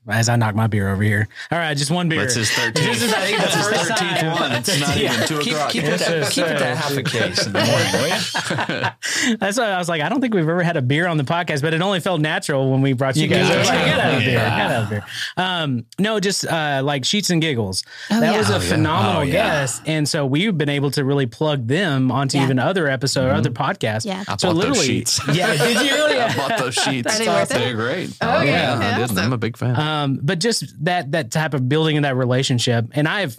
as 0.09 0.29
I 0.29 0.37
knock 0.37 0.55
my 0.55 0.67
beer 0.67 0.89
over 0.89 1.03
here. 1.03 1.29
All 1.51 1.59
right, 1.59 1.77
just 1.77 1.91
one 1.91 2.09
beer. 2.09 2.21
That's 2.21 2.35
his 2.35 2.51
13th. 2.51 2.75
This 2.75 3.03
is, 3.03 3.13
I 3.13 3.21
think, 3.27 3.37
the 3.39 3.43
That's 3.43 3.55
his 3.55 3.69
first 3.69 3.91
13th 3.91 4.21
time. 4.21 4.33
one. 4.41 4.53
It's 4.53 4.81
not 4.81 4.97
even 4.97 5.27
two 5.27 5.39
Keep, 5.41 5.53
o'clock. 5.55 5.71
keep, 5.71 5.85
it 5.85 5.89
Yes, 5.89 6.07
that, 6.09 6.33
keep 6.33 6.45
it 6.45 6.49
sir. 6.49 6.59
that 6.59 6.77
half 6.77 6.97
a 6.97 7.03
case 7.03 7.47
in 7.47 7.53
the 7.53 7.59
morning, 7.65 7.93
will 7.93 9.31
you? 9.33 9.37
That's 9.39 9.59
why 9.59 9.67
I 9.71 9.79
was 9.79 9.89
like, 9.89 10.01
I 10.03 10.09
don't 10.09 10.21
think 10.21 10.35
we've 10.35 10.43
ever 10.49 10.63
had 10.63 10.77
a 10.77 10.83
beer 10.83 11.07
on 11.07 11.17
the 11.17 11.25
podcast, 11.25 11.63
but 11.63 11.75
it 11.75 11.81
only 11.83 12.01
felt 12.01 12.21
natural 12.21 12.71
when 12.71 12.81
we 12.83 12.93
brought 12.93 13.17
you, 13.17 13.27
guys. 13.29 13.49
got 13.49 13.59
I 13.59 13.77
like, 13.77 13.85
get 13.87 14.01
out 14.01 14.15
of 14.15 14.21
beer, 14.21 14.31
Yeah. 14.33 14.57
get 14.59 14.71
out 14.71 14.83
of 14.85 14.91
beer. 14.91 15.05
Um, 15.37 15.87
no, 15.99 16.21
just 16.21 16.47
uh, 16.47 16.81
like 16.85 17.05
sheets 17.05 17.31
and 17.31 17.41
giggles. 17.43 17.83
that 18.09 18.23
yeah. 18.23 18.39
was 18.39 18.51
a 18.51 18.55
Oh, 18.55 18.59
yeah. 18.61 18.69
phenomenal 18.69 19.19
Oh, 19.19 19.23
yeah. 19.23 19.33
guest, 19.33 19.83
and 19.87 20.09
so 20.09 20.27
we've 20.27 20.57
been 20.57 20.69
able 20.69 20.91
to 20.93 21.05
really 21.05 21.27
plug 21.27 21.67
them 21.67 22.11
onto 22.11 22.39
Yeah. 22.39 22.45
even 22.45 22.59
other 22.59 22.89
episode, 22.89 23.27
or 23.29 23.33
other 23.33 23.51
podcasts. 23.51 24.05
Yeah. 24.05 24.25
I 24.27 24.37
so 24.37 24.49
bought 24.49 24.55
those 24.55 24.55
literally, 24.57 24.87
sheets. 24.87 25.21
yeah. 25.33 25.55
Did 25.57 25.87
you 25.87 25.95
really? 25.95 26.19
I 26.19 26.37
bought 26.37 26.59
those 26.59 26.75
sheets. 26.75 27.19
They 27.19 27.27
worth 27.27 27.51
it? 27.51 27.55
They're 27.55 27.75
great. 27.75 28.17
Oh, 28.21 28.43
yeah. 28.43 28.79
I 28.79 28.95
did. 28.99 29.05
Awesome. 29.05 29.19
I'm 29.19 29.33
a 29.33 29.39
big 29.39 29.57
fan. 29.57 29.77
Um, 29.99 30.19
but 30.23 30.41
just 30.41 30.85
that 30.85 31.13
that 31.13 31.31
type 31.31 31.55
of 31.55 31.69
building 31.69 31.97
of 31.97 32.03
that 32.03 32.17
relationship. 32.17 32.87
And 32.93 33.09
i've 33.09 33.39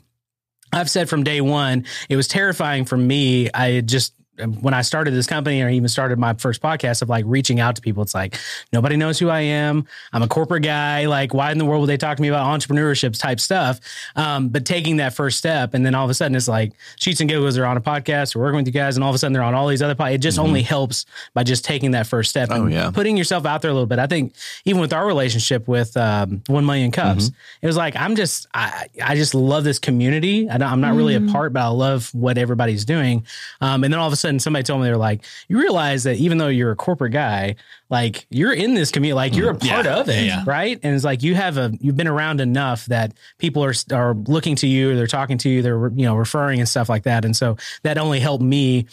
i've 0.72 0.90
said 0.90 1.10
from 1.10 1.24
day 1.24 1.42
one 1.42 1.86
it 2.10 2.16
was 2.16 2.28
terrifying 2.28 2.86
for 2.86 2.98
me. 2.98 3.50
I 3.54 3.82
just 3.82 4.14
when 4.62 4.74
I 4.74 4.82
started 4.82 5.12
this 5.14 5.28
company 5.28 5.62
or 5.62 5.70
even 5.70 5.88
started 5.88 6.18
my 6.20 6.34
first 6.34 6.62
podcast 6.62 7.02
of 7.02 7.10
like 7.10 7.26
reaching 7.28 7.60
out 7.60 7.76
to 7.76 7.82
people, 7.82 8.04
it's 8.04 8.14
like 8.14 8.38
nobody 8.74 8.96
knows 8.98 9.20
who 9.20 9.30
I 9.30 9.42
am. 9.42 9.86
I'm 10.14 10.22
a 10.24 10.28
corporate 10.28 10.64
guy. 10.64 11.06
Like, 11.08 11.34
why 11.34 11.52
in 11.52 11.58
the 11.58 11.66
world 11.66 11.82
would 11.82 11.90
they 11.90 11.98
talk 11.98 12.18
to 12.18 12.22
me 12.22 12.28
about 12.30 12.46
entrepreneurship 12.60 13.18
type 13.20 13.40
stuff? 13.40 13.80
Um, 14.16 14.50
but 14.50 14.66
taking 14.66 14.98
that 14.98 15.14
first 15.14 15.38
step, 15.38 15.74
and 15.74 15.86
then 15.86 15.96
all 15.96 16.04
of 16.06 16.10
a 16.10 16.14
sudden 16.14 16.36
it's 16.36 16.48
like 16.48 16.74
Sheets 16.98 17.20
and 17.22 17.30
Giggles 17.30 17.58
are 17.58 17.66
on 17.66 17.78
a 17.78 17.82
podcast, 17.82 18.36
we're 18.36 18.44
working 18.44 18.58
with 18.58 18.68
you 18.68 18.74
guys, 18.74 18.98
and 18.98 19.04
all 19.04 19.10
of 19.10 19.16
a 19.16 19.18
sudden 19.18 19.34
they're 19.34 19.44
on 19.44 19.54
all 19.54 19.68
these 19.68 19.82
other 19.82 19.96
podcasts. 19.96 20.14
It 20.16 20.18
just 20.20 20.40
only 20.40 20.62
helps 20.62 21.06
by 21.34 21.44
just 21.44 21.66
taking 21.66 21.92
that 21.92 22.08
first 22.08 22.30
step 22.30 22.50
Oh, 22.52 22.64
and 22.64 22.72
yeah. 22.72 22.92
putting 22.92 23.18
yourself 23.18 23.46
out 23.46 23.62
there 23.62 23.72
a 23.72 23.74
little 23.74 23.88
bit. 23.88 24.00
I 24.00 24.08
think 24.08 24.34
even 24.66 24.82
with 24.82 24.94
our 24.94 25.06
relationship 25.06 25.68
with 25.68 25.96
um, 25.98 26.42
One 26.48 26.66
Million 26.66 26.92
Cups, 26.92 27.32
it 27.62 27.68
was 27.68 27.76
like 27.78 27.96
I'm 27.96 28.16
just 28.16 28.48
I 28.54 28.88
I 29.04 29.16
just 29.16 29.34
love 29.36 29.64
this 29.64 29.80
community. 29.80 30.50
I 30.50 30.58
don't, 30.58 30.70
I'm 30.72 30.82
not 30.82 30.96
really 30.96 31.16
a 31.16 31.22
part, 31.22 31.54
but 31.54 31.62
I 31.62 31.68
love 31.68 32.10
what 32.14 32.38
everybody's 32.38 32.86
doing. 32.86 33.26
Um, 33.62 33.84
and 33.84 33.92
then 33.94 34.00
all 34.00 34.08
of 34.08 34.14
a 34.14 34.16
sudden, 34.16 34.29
somebody 34.38 34.62
told 34.64 34.82
me 34.82 34.86
they're 34.88 34.98
like, 34.98 35.24
you 35.48 35.58
realize 35.60 36.04
that 36.04 36.18
even 36.18 36.38
though 36.38 36.50
you're 36.50 36.70
a 36.72 36.76
corporate 36.76 37.14
guy, 37.14 37.56
like 37.90 38.28
you're 38.30 38.54
in 38.54 38.76
this 38.76 38.92
community, 38.92 39.16
like 39.16 39.36
you're 39.36 39.50
a 39.50 39.56
mm, 39.56 39.68
part 39.68 39.86
Yeah, 39.86 39.96
of 39.98 40.10
it, 40.10 40.26
yeah. 40.26 40.44
right? 40.46 40.80
And 40.84 40.94
it's 40.94 41.04
like 41.04 41.24
you 41.24 41.34
have 41.36 41.58
a 41.58 41.72
you've 41.80 41.98
been 41.98 42.08
around 42.08 42.42
enough 42.42 42.86
that 42.88 43.14
people 43.40 43.64
are 43.64 43.74
are 43.92 44.14
looking 44.14 44.56
to 44.58 44.68
you, 44.68 44.96
they're 44.96 45.08
talking 45.08 45.38
to 45.40 45.50
you, 45.50 45.62
they're 45.64 45.88
you 45.96 46.06
know 46.06 46.16
referring 46.16 46.60
and 46.60 46.70
stuff 46.70 46.90
like 46.90 47.04
that. 47.04 47.26
And 47.26 47.36
so 47.36 47.58
that 47.84 47.98
only 47.98 48.20
helped 48.20 48.44
me 48.44 48.86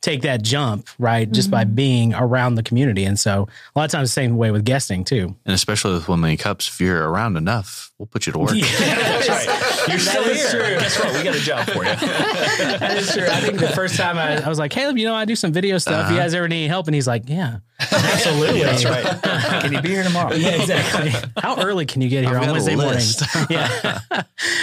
take 0.00 0.22
that 0.22 0.42
jump, 0.42 0.88
right? 0.98 1.30
Just 1.30 1.50
by 1.50 1.64
mm-hmm. 1.64 1.74
being 1.74 2.14
around 2.14 2.54
the 2.54 2.62
community. 2.62 3.04
And 3.04 3.18
so 3.18 3.48
a 3.74 3.78
lot 3.78 3.84
of 3.84 3.90
times 3.90 4.08
the 4.08 4.12
same 4.12 4.36
way 4.36 4.50
with 4.50 4.64
guesting 4.64 5.04
too. 5.04 5.36
and 5.44 5.54
especially 5.54 5.94
with 5.94 6.08
One 6.08 6.20
Million 6.20 6.38
Cups, 6.38 6.68
if 6.68 6.80
you're 6.80 7.08
around 7.08 7.36
enough, 7.36 7.92
we'll 7.98 8.06
put 8.06 8.26
you 8.26 8.32
to 8.32 8.38
work. 8.38 8.50
That's 8.78 9.28
right. 9.28 9.88
You're 9.88 9.98
still 9.98 10.24
is 10.24 10.50
here. 10.50 10.60
true. 10.60 10.80
Guess 10.80 10.98
what? 10.98 11.16
We 11.16 11.22
got 11.22 11.36
a 11.36 11.40
job 11.40 11.66
for 11.68 11.84
you. 11.84 11.90
That 12.80 12.96
is 12.96 13.12
true. 13.12 13.26
I 13.26 13.40
think 13.40 13.58
the 13.58 13.68
first 13.68 13.96
time 13.96 14.16
I, 14.16 14.42
I 14.42 14.48
was 14.48 14.58
like, 14.58 14.70
Caleb, 14.70 14.96
you 14.96 15.06
know, 15.06 15.14
I 15.14 15.24
do 15.24 15.36
some 15.36 15.52
video 15.52 15.78
stuff. 15.78 16.10
You 16.10 16.16
uh-huh. 16.16 16.24
guys 16.24 16.34
ever 16.34 16.48
need 16.48 16.68
help? 16.68 16.86
And 16.86 16.94
he's 16.94 17.06
like, 17.06 17.24
yeah, 17.26 17.58
absolutely. 17.80 18.62
That's 18.62 18.84
right. 18.84 19.04
Can 19.62 19.72
you 19.72 19.82
be 19.82 19.88
here 19.90 20.02
tomorrow? 20.02 20.34
Yeah, 20.34 20.60
exactly. 20.60 21.12
How 21.36 21.60
early 21.60 21.86
can 21.86 22.02
you 22.02 22.08
get 22.08 22.24
here 22.24 22.36
I've 22.36 22.48
on 22.48 22.52
Wednesday 22.52 22.76
morning? 22.76 23.04
yeah, 23.50 24.00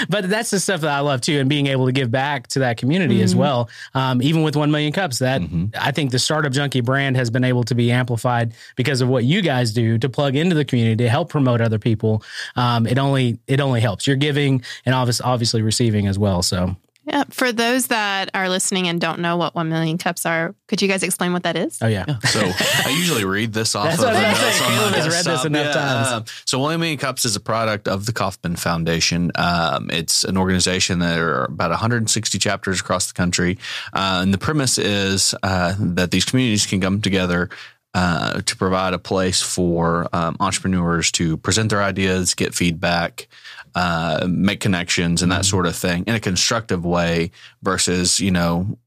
but 0.10 0.30
that's 0.30 0.50
the 0.50 0.60
stuff 0.60 0.82
that 0.82 0.90
I 0.90 1.00
love 1.00 1.22
too, 1.22 1.40
and 1.40 1.50
being 1.50 1.68
able 1.68 1.86
to 1.86 1.92
give 1.92 2.12
back 2.12 2.48
to 2.50 2.60
that 2.60 2.78
community 2.78 3.22
as 3.22 3.36
well. 3.36 3.70
Um, 3.94 4.22
even 4.22 4.44
with 4.44 4.56
one 4.56 4.72
million 4.72 4.94
cups, 4.94 5.20
that 5.20 5.42
I 5.80 5.92
think 5.92 6.12
the 6.12 6.20
startup 6.20 6.52
junkie 6.52 6.82
brand 6.82 7.16
has 7.18 7.30
been 7.30 7.44
able 7.44 7.64
to 7.66 7.76
be 7.76 7.92
amplified 7.92 8.54
because 8.76 9.02
of 9.02 9.10
what 9.10 9.24
you 9.24 9.42
guys 9.42 9.74
do 9.74 9.98
to 9.98 10.10
plug 10.10 10.36
into 10.36 10.56
the 10.56 10.66
community 10.66 11.04
to 11.04 11.10
help 11.10 11.30
promote 11.30 11.62
other 11.62 11.80
people. 11.80 12.24
Um, 12.56 12.88
it 12.88 12.98
only 12.98 13.40
it 13.48 13.60
only 13.60 13.82
helps. 13.82 14.08
You're 14.08 14.16
giving 14.16 14.64
and 14.86 14.96
obviously 14.96 15.26
obviously 15.26 15.62
receiving 15.62 16.08
as 16.08 16.18
well. 16.18 16.42
So 16.42 16.76
Yeah. 17.08 17.24
For 17.30 17.52
those 17.54 17.88
that 17.88 18.30
are 18.34 18.50
listening 18.50 18.88
and 18.90 19.00
don't 19.00 19.20
know 19.20 19.38
what 19.38 19.56
1 19.56 19.70
million 19.70 19.98
cups 19.98 20.26
are, 20.26 20.54
could 20.68 20.82
you 20.82 20.88
guys 20.90 21.04
explain 21.04 21.32
what 21.32 21.44
that 21.44 21.56
is? 21.56 21.80
oh 21.82 21.88
yeah. 21.88 22.06
So 22.26 22.42
I 22.42 22.90
usually 22.98 23.24
read 23.24 23.54
this 23.54 23.76
off 23.76 23.86
That's 23.86 24.00
of 24.04 24.06
what 24.10 24.14
the 24.14 24.20
I 24.28 24.32
was 24.32 24.42
notes 24.42 24.58
saying. 24.58 24.72
on 24.72 24.76
my 24.76 24.78
Caleb 24.78 24.94
read 24.94 25.04
this 25.14 25.24
desktop. 25.24 25.46
enough 25.46 25.74
times. 25.74 26.08
um, 26.10 26.26
so 26.46 26.60
One 26.60 26.80
Million 26.80 26.98
Cups 26.98 27.24
is 27.26 27.36
a 27.36 27.40
product 27.40 27.88
of 27.88 28.06
the 28.06 28.12
Kauffman 28.14 28.58
Foundation. 28.58 29.32
Um, 29.36 29.90
it's 29.90 30.24
an 30.26 30.38
organization 30.38 31.00
that 31.00 31.18
are 31.18 31.46
about 31.46 31.70
160 31.72 32.38
chapters 32.38 32.82
across 32.82 33.08
the 33.08 33.14
country. 33.14 33.58
Uh, 33.94 34.20
and 34.24 34.34
the 34.34 34.38
premise 34.38 34.78
is 34.78 35.34
uh, 35.44 35.76
that 35.80 36.12
these 36.12 36.26
communities 36.26 36.66
can 36.66 36.82
come 36.82 37.00
together 37.02 37.50
uh, 37.94 38.42
to 38.42 38.56
provide 38.56 38.94
a 38.94 39.00
place 39.00 39.42
for 39.42 40.08
um, 40.14 40.36
entrepreneurs 40.40 41.12
to 41.12 41.38
present 41.38 41.70
their 41.70 41.82
ideas, 41.82 42.34
get 42.36 42.54
feedback, 42.54 43.28
uh, 43.76 44.28
make 44.30 44.60
connections, 44.60 45.22
and 45.22 45.32
that 45.32 45.42
Mm-hmm. 45.42 45.50
sort 45.50 45.66
of 45.66 45.76
thing 45.76 46.04
in 46.08 46.16
a 46.16 46.20
constructive 46.20 46.86
way 46.86 47.32
versus, 47.64 48.20
you 48.20 48.32
know, 48.32 48.78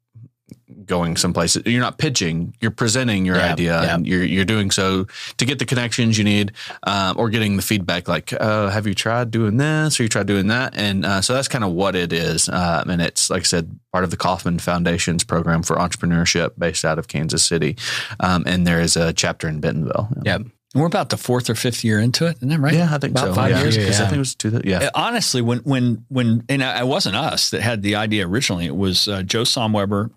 going 0.87 1.17
someplace. 1.17 1.57
You're 1.67 1.81
not 1.81 1.99
pitching. 1.99 2.55
You're 2.61 2.71
presenting 2.71 3.25
your 3.25 3.37
Yeah, 3.37 3.53
idea, 3.53 3.83
yeah. 3.83 3.95
and 3.95 4.07
you're 4.07 4.25
you're 4.25 4.45
doing 4.45 4.71
so 4.71 5.07
to 5.37 5.45
get 5.45 5.59
the 5.59 5.65
connections 5.65 6.19
you 6.19 6.25
need, 6.25 6.53
um, 6.85 7.17
or 7.19 7.31
getting 7.31 7.57
the 7.57 7.63
feedback. 7.63 8.09
Like, 8.09 8.33
uh, 8.33 8.69
have 8.71 8.87
you 8.87 8.95
tried 8.95 9.31
doing 9.31 9.57
this, 9.57 9.99
or 9.99 10.03
you 10.05 10.09
tried 10.09 10.27
doing 10.27 10.49
that? 10.49 10.77
And 10.77 11.05
uh, 11.05 11.21
so 11.21 11.35
that's 11.35 11.49
kind 11.49 11.65
of 11.65 11.73
what 11.73 11.95
it 11.97 12.13
is. 12.13 12.49
Um, 12.49 12.91
and 12.91 13.01
it's 13.03 13.31
like 13.31 13.41
I 13.41 13.45
said, 13.45 13.79
part 13.93 14.05
of 14.05 14.11
the 14.11 14.17
Kauffman 14.17 14.59
Foundation's 14.59 15.25
program 15.25 15.63
for 15.63 15.77
entrepreneurship, 15.77 16.51
based 16.59 16.85
out 16.85 16.99
of 16.99 17.09
Kansas 17.09 17.45
City. 17.45 17.77
Um, 18.21 18.45
and 18.47 18.67
there 18.67 18.81
is 18.81 18.97
a 18.97 19.13
chapter 19.13 19.49
in 19.49 19.61
Bentonville. 19.61 20.09
Yeah. 20.25 20.37
And 20.37 20.81
we're 20.81 20.87
about 20.87 21.09
the 21.11 21.17
fourth 21.17 21.51
or 21.51 21.57
fifth 21.57 21.83
year 21.83 21.99
into 21.99 22.27
it, 22.27 22.37
isn't 22.37 22.49
that 22.49 22.61
right? 22.61 22.75
Yeah, 22.75 22.95
I 22.95 22.99
think 22.99 23.11
About 23.11 23.29
so. 23.31 23.35
five 23.35 23.51
yeah. 23.51 23.63
years? 23.63 23.77
'Cause 23.77 23.87
I 23.87 23.91
Yeah. 23.91 23.99
think 24.09 24.15
it 24.15 24.19
was 24.21 24.35
two. 24.37 24.61
Yeah. 24.65 24.79
Uh, 24.79 24.91
Honestly, 24.95 25.43
when 25.43 25.59
when 25.61 26.05
when 26.09 26.45
and 26.49 26.63
it 26.63 26.87
wasn't 26.87 27.17
us 27.17 27.51
that 27.51 27.61
had 27.61 27.83
the 27.83 27.97
idea 27.97 28.25
originally. 28.29 28.67
It 28.67 28.77
was 28.77 29.09
uh, 29.09 29.23
Joe 29.25 29.43
Somweber 29.43 30.11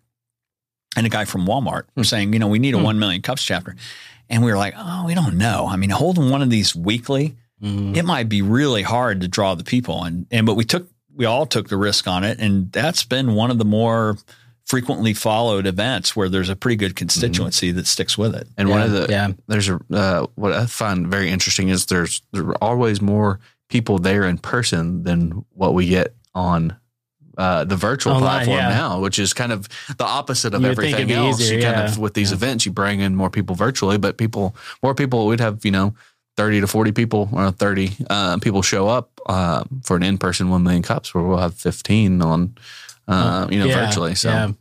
and 0.96 1.06
a 1.06 1.10
guy 1.10 1.26
from 1.26 1.46
Walmart 1.46 1.84
Hmm. 1.96 2.04
saying, 2.04 2.34
you 2.34 2.40
know, 2.40 2.48
we 2.48 2.60
need 2.60 2.74
a 2.74 2.78
one 2.78 3.00
million 3.00 3.22
cups 3.22 3.44
chapter, 3.44 3.76
and 4.30 4.44
we 4.44 4.52
were 4.52 4.58
like, 4.58 4.74
oh, 4.78 5.06
we 5.06 5.14
don't 5.16 5.38
know. 5.38 5.68
I 5.70 5.76
mean, 5.76 5.90
holding 5.90 6.30
one 6.30 6.42
of 6.42 6.50
these 6.50 6.76
weekly, 6.76 7.36
Mhm. 7.64 7.96
it 7.96 8.04
might 8.06 8.28
be 8.30 8.42
really 8.42 8.84
hard 8.84 9.22
to 9.22 9.28
draw 9.28 9.56
the 9.56 9.64
people, 9.64 10.04
and 10.04 10.26
and 10.32 10.46
but 10.46 10.56
we 10.56 10.64
took 10.66 10.90
we 11.16 11.26
all 11.26 11.46
took 11.46 11.70
the 11.70 11.78
risk 11.78 12.08
on 12.08 12.24
it, 12.24 12.40
and 12.40 12.72
that's 12.72 13.04
been 13.04 13.36
one 13.36 13.52
of 13.52 13.58
the 13.60 13.66
more 13.66 14.18
frequently 14.66 15.14
followed 15.14 15.68
events 15.68 16.16
where 16.16 16.30
there's 16.30 16.50
a 16.50 16.56
pretty 16.56 16.76
good 16.78 16.96
constituency 16.96 17.70
that 17.72 17.86
sticks 17.86 18.18
with 18.18 18.34
it. 18.34 18.48
And 18.58 18.70
one 18.70 18.82
of 18.82 18.92
the 18.92 19.08
yeah. 19.10 19.32
there's 19.48 19.70
a 19.70 19.80
uh, 19.92 20.26
what 20.36 20.54
I 20.54 20.66
find 20.66 21.08
very 21.08 21.30
interesting 21.30 21.70
is 21.70 21.86
there's 21.88 22.22
there 22.32 22.48
are 22.48 22.58
always 22.64 23.02
more 23.02 23.40
people 23.70 24.00
there 24.00 24.24
in 24.26 24.38
person 24.38 25.04
than 25.04 25.44
what 25.54 25.74
we 25.74 25.88
get 25.88 26.16
on 26.34 26.76
uh, 27.38 27.64
the 27.64 27.76
virtual 27.76 28.14
Online, 28.14 28.46
platform 28.46 28.58
yeah. 28.58 28.70
now, 28.70 29.00
which 29.00 29.20
is 29.20 29.34
kind 29.34 29.52
of 29.52 29.68
the 29.98 30.06
opposite 30.06 30.54
of 30.54 30.62
You 30.62 30.70
would 30.70 30.78
everything 30.80 31.12
else. 31.12 31.40
easier, 31.42 31.58
you 31.58 31.64
kind 31.64 31.78
yeah. 31.78 31.86
of 31.86 31.98
with 31.98 32.14
these 32.14 32.32
events, 32.32 32.66
you 32.66 32.72
bring 32.72 33.00
in 33.00 33.16
more 33.16 33.30
people 33.30 33.56
virtually, 33.56 33.98
but 33.98 34.18
people 34.18 34.56
more 34.82 34.96
people 34.96 35.28
we'd 35.28 35.40
have 35.40 35.64
you 35.66 35.72
know. 35.72 35.94
30 36.36 36.62
to 36.62 36.68
40 36.68 36.92
people 36.94 37.30
or 37.32 37.52
30 37.52 37.92
uh, 38.10 38.40
people 38.40 38.64
show 38.64 38.88
up 38.88 39.22
uh, 39.28 39.64
for 39.84 39.96
an 39.96 40.02
in-person 40.02 40.50
1 40.50 40.64
million 40.64 40.82
cups 40.82 41.14
where 41.14 41.24
we'll 41.24 41.38
have 41.38 41.54
15 41.54 42.24
on 42.24 42.58
uh, 43.08 43.48
you 43.52 43.60
know 43.60 43.66
Yeah, 43.66 43.86
virtually 43.86 44.16
so 44.16 44.30
yeah. 44.30 44.52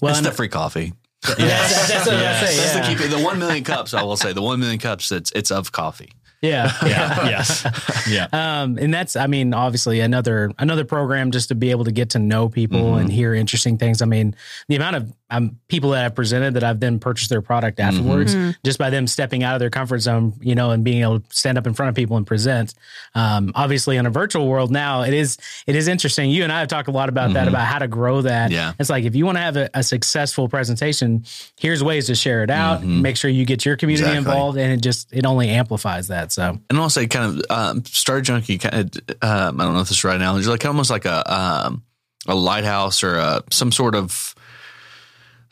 Well, 0.00 0.10
it's 0.10 0.18
and- 0.18 0.26
the 0.28 0.30
free 0.30 0.46
coffee 0.46 0.92
that's, 1.26 1.88
that's 1.88 2.06
what 2.06 2.14
I 2.14 2.44
say. 2.46 2.56
that's 2.56 2.74
the 2.88 2.94
key. 3.02 3.08
The 3.08 3.18
one 3.20 3.40
million 3.40 3.64
cups, 3.64 3.92
I 3.92 4.04
will 4.04 4.16
say, 4.16 4.32
the 4.32 4.40
one 4.42 4.60
million 4.60 4.78
cups. 4.78 5.10
It's 5.10 5.32
it's 5.32 5.50
of 5.50 5.72
coffee. 5.72 6.12
Yeah. 6.42 6.72
Yeah. 6.86 7.28
yes. 7.28 7.66
Yeah. 8.08 8.28
Um, 8.32 8.78
and 8.78 8.94
that's, 8.94 9.16
I 9.16 9.26
mean, 9.26 9.52
obviously 9.52 9.98
another 10.00 10.52
another 10.58 10.84
program 10.84 11.32
just 11.32 11.48
to 11.48 11.54
be 11.56 11.70
able 11.72 11.84
to 11.84 11.92
get 11.92 12.10
to 12.10 12.18
know 12.20 12.48
people 12.48 12.78
Mm-hmm. 12.80 13.00
and 13.00 13.12
hear 13.12 13.34
interesting 13.34 13.76
things. 13.76 14.02
I 14.02 14.06
mean, 14.06 14.36
the 14.68 14.76
amount 14.76 14.96
of 14.96 15.12
um, 15.30 15.58
people 15.68 15.90
that 15.90 16.04
I've 16.04 16.14
presented 16.14 16.54
that 16.54 16.64
I've 16.64 16.80
then 16.80 16.98
purchased 16.98 17.30
their 17.30 17.42
product 17.42 17.78
Mm-hmm. 17.78 17.96
afterwards, 17.98 18.34
just 18.64 18.78
by 18.78 18.90
them 18.90 19.06
stepping 19.06 19.42
out 19.42 19.54
of 19.54 19.60
their 19.60 19.70
comfort 19.70 19.98
zone, 19.98 20.32
you 20.40 20.54
know, 20.54 20.70
and 20.70 20.82
being 20.84 21.02
able 21.02 21.20
to 21.20 21.26
stand 21.36 21.58
up 21.58 21.66
in 21.66 21.74
front 21.74 21.90
of 21.90 21.94
people 21.96 22.16
and 22.16 22.26
present. 22.26 22.74
Um, 23.14 23.52
obviously, 23.54 23.96
in 23.96 24.06
a 24.06 24.10
virtual 24.10 24.48
world 24.48 24.70
now, 24.70 25.02
it 25.02 25.12
is 25.14 25.36
it 25.66 25.76
is 25.76 25.86
interesting. 25.88 26.30
You 26.30 26.44
and 26.44 26.52
I 26.52 26.60
have 26.60 26.68
talked 26.68 26.88
a 26.88 26.92
lot 26.92 27.08
about 27.08 27.34
that, 27.34 27.46
about 27.48 27.66
how 27.66 27.78
to 27.78 27.88
grow 27.88 28.22
that. 28.22 28.46
Mm-hmm. 28.50 28.54
Yeah. 28.54 28.72
it's 28.78 28.88
like 28.90 29.04
if 29.04 29.14
you 29.14 29.26
want 29.26 29.36
to 29.36 29.42
have 29.42 29.56
a, 29.56 29.68
a 29.74 29.82
successful 29.82 30.48
presentation, 30.48 31.24
here's 31.58 31.82
ways 31.84 32.06
to 32.06 32.14
share 32.14 32.42
it 32.42 32.50
out. 32.50 32.82
Make 32.82 33.16
sure 33.16 33.30
you 33.30 33.44
get 33.44 33.64
your 33.66 33.76
community 33.76 34.08
Mm-hmm. 34.08 34.18
Exactly. 34.18 34.32
involved, 34.32 34.58
and 34.58 34.72
it 34.72 34.80
just 34.80 35.12
it 35.12 35.26
only 35.26 35.48
amplifies 35.50 36.08
that. 36.08 36.32
So. 36.32 36.58
And 36.70 36.78
I'll 36.78 36.88
kind 36.90 37.40
of, 37.40 37.42
um, 37.50 37.84
Star 37.84 38.20
Junkie. 38.20 38.58
Kind 38.58 38.96
of, 38.96 39.16
um, 39.22 39.60
I 39.60 39.64
don't 39.64 39.74
know 39.74 39.80
if 39.80 39.88
this 39.88 39.96
is 39.98 40.02
the 40.02 40.08
right 40.08 40.16
analogy. 40.16 40.46
Like 40.46 40.64
almost 40.64 40.90
like 40.90 41.04
a 41.04 41.32
um, 41.32 41.82
a 42.26 42.34
lighthouse 42.34 43.02
or 43.02 43.16
a, 43.16 43.42
some 43.50 43.70
sort 43.72 43.94
of. 43.94 44.34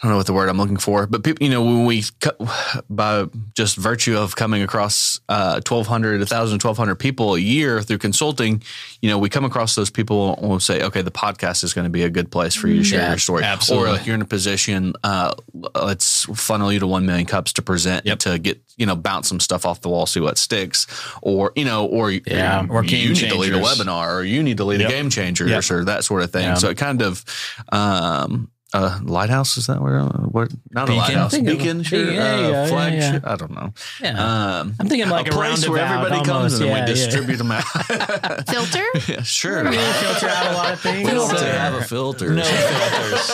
Don't 0.07 0.13
know 0.13 0.17
what 0.19 0.27
the 0.27 0.33
word 0.33 0.49
I'm 0.49 0.57
looking 0.59 0.77
for, 0.77 1.07
but 1.07 1.23
people, 1.25 1.45
you 1.45 1.51
know, 1.53 1.63
when 1.65 1.85
we 1.85 2.05
cut 2.21 2.41
by 2.89 3.27
just 3.55 3.77
virtue 3.77 4.17
of 4.17 4.37
coming 4.37 4.63
across 4.63 5.21
uh, 5.29 5.61
1,200, 5.67 6.19
1,000, 6.21 6.63
1,200 6.63 6.95
people 6.97 7.35
a 7.35 7.39
year 7.39 7.83
through 7.83 7.99
consulting, 7.99 8.63
you 9.03 9.11
know, 9.11 9.19
we 9.19 9.29
come 9.29 9.45
across 9.45 9.75
those 9.75 9.91
people 9.91 10.37
and 10.37 10.49
we'll 10.49 10.61
say, 10.61 10.83
okay, 10.83 11.03
the 11.03 11.11
podcast 11.11 11.65
is 11.65 11.75
going 11.75 11.85
to 11.85 11.91
be 11.91 12.03
a 12.05 12.11
good 12.11 12.31
place 12.31 12.55
for 12.55 12.69
you 12.69 12.77
to 12.79 12.85
share 12.85 13.01
Yeah, 13.01 13.09
your 13.11 13.19
story. 13.19 13.45
absolutely. 13.45 13.89
Or 13.89 13.93
like 13.93 14.07
you're 14.07 14.15
in 14.15 14.23
a 14.23 14.27
position, 14.27 14.95
uh, 15.05 15.35
let's 15.75 16.25
funnel 16.39 16.73
you 16.73 16.79
to 16.81 16.87
1 16.87 17.05
million 17.07 17.27
cups 17.27 17.53
to 17.55 17.63
present 17.63 18.07
Yep. 18.07 18.19
to 18.21 18.39
get, 18.39 18.61
you 18.77 18.87
know, 18.87 18.97
bounce 18.97 19.29
some 19.29 19.41
stuff 19.41 19.67
off 19.67 19.81
the 19.81 19.89
wall, 19.89 20.07
see 20.07 20.21
what 20.21 20.39
sticks. 20.39 20.87
Or, 21.23 21.53
you 21.57 21.65
know, 21.65 21.87
or, 21.87 22.11
Yeah. 22.11 22.67
Or 22.69 22.83
you 22.85 22.89
game 22.91 23.13
need 23.13 23.31
to 23.31 23.39
lead 23.39 23.53
a 23.55 23.61
webinar 23.61 24.15
or 24.17 24.23
you 24.25 24.43
need 24.43 24.59
to 24.59 24.65
lead 24.65 24.81
Yep. 24.81 24.89
a 24.89 24.93
game 24.93 25.11
changers 25.11 25.51
Yep. 25.51 25.71
or 25.71 25.85
that 25.87 26.05
sort 26.05 26.23
of 26.23 26.31
thing. 26.31 26.45
Yeah. 26.45 26.55
So 26.55 26.69
it 26.71 26.77
kind 26.77 27.03
of, 27.03 27.25
um, 27.73 28.51
uh, 28.77 29.01
lighthouse 29.03 29.57
is 29.57 29.67
that 29.69 29.81
where 29.81 30.01
what 30.03 30.53
not 30.71 30.87
Beacon? 30.87 30.95
a 30.95 30.99
lighthouse 31.07 31.33
I 31.35 31.37
think 31.37 31.49
of- 31.49 31.59
beacon 31.59 31.83
sure 31.83 31.99
Beacon, 32.07 32.19
uh, 32.19 32.23
yeah, 32.23 32.49
yeah, 32.49 32.67
flag 32.67 32.93
yeah. 32.95 33.13
ship? 33.13 33.23
I 33.27 33.37
don't 33.37 33.53
know 33.53 33.73
Yeah. 34.03 34.25
um, 34.61 34.75
I'm 34.79 34.89
thinking 34.89 35.09
like 35.09 35.29
a 35.29 35.31
place 35.31 35.67
where 35.69 35.83
roundabout 35.83 36.07
everybody 36.13 36.31
comes 36.31 36.55
and 36.61 36.67
Yeah, 36.67 36.75
we 36.75 36.79
yeah. 36.81 36.87
distribute 36.87 37.37
them 37.37 37.51
out 37.53 37.65
Filter? 38.49 38.85
yeah, 39.13 39.23
sure 39.23 39.65
Maybe 39.65 39.77
filter 39.79 40.29
out 40.29 40.47
a 40.53 40.55
lot 40.55 40.73
of 40.75 40.81
things. 40.81 41.09
we 41.09 41.15
don't 41.15 41.33
Uh, 41.33 41.45
have 41.59 41.75
a 41.75 41.83
filter 41.85 42.31
No 42.35 42.43
filters. 42.43 43.31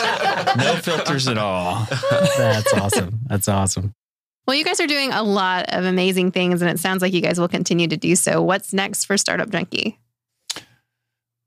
no 0.57 0.75
filters 0.77 1.27
at 1.27 1.37
all. 1.37 1.87
That's 2.37 2.73
awesome. 2.73 3.19
That's 3.27 3.47
awesome. 3.47 3.93
Well, 4.47 4.55
you 4.57 4.65
guys 4.65 4.79
are 4.81 4.87
doing 4.87 5.11
a 5.13 5.23
lot 5.23 5.65
of 5.73 5.85
amazing 5.85 6.31
things, 6.31 6.61
and 6.61 6.69
it 6.69 6.77
sounds 6.79 7.01
like 7.01 7.13
you 7.13 7.21
guys 7.21 7.39
will 7.39 7.47
continue 7.47 7.87
to 7.87 7.95
do 7.97 8.15
so. 8.15 8.41
What's 8.41 8.73
next 8.73 9.05
for 9.05 9.17
Startup 9.17 9.49
Junkie? 9.49 9.97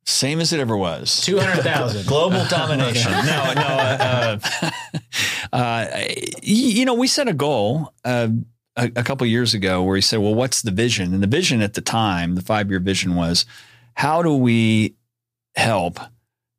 Same 0.07 0.41
as 0.41 0.53
it 0.53 0.61
ever 0.61 0.77
was. 0.77 1.21
Two 1.23 1.39
hundred 1.39 1.63
thousand. 1.63 2.07
Global 2.09 2.45
domination. 2.47 3.11
no, 3.11 3.53
no. 3.55 3.63
Uh, 3.63 4.39
uh, 4.63 5.57
uh, 5.57 6.05
you 6.43 6.85
know, 6.85 6.95
we 6.95 7.09
set 7.09 7.27
a 7.29 7.33
goal 7.33 7.93
uh, 8.05 8.29
a, 8.77 8.85
a 8.97 9.03
couple 9.03 9.27
years 9.27 9.53
ago 9.53 9.83
where 9.83 9.95
we 9.95 10.01
said, 10.01 10.21
well, 10.21 10.35
what's 10.35 10.63
the 10.63 10.71
vision? 10.71 11.13
And 11.13 11.23
the 11.23 11.27
vision 11.27 11.61
at 11.61 11.75
the 11.75 11.81
time, 11.81 12.37
the 12.37 12.43
five 12.43 12.71
year 12.71 12.79
vision 12.79 13.17
was 13.17 13.47
how 13.95 14.23
do 14.23 14.37
we 14.37 14.95
help 15.57 15.99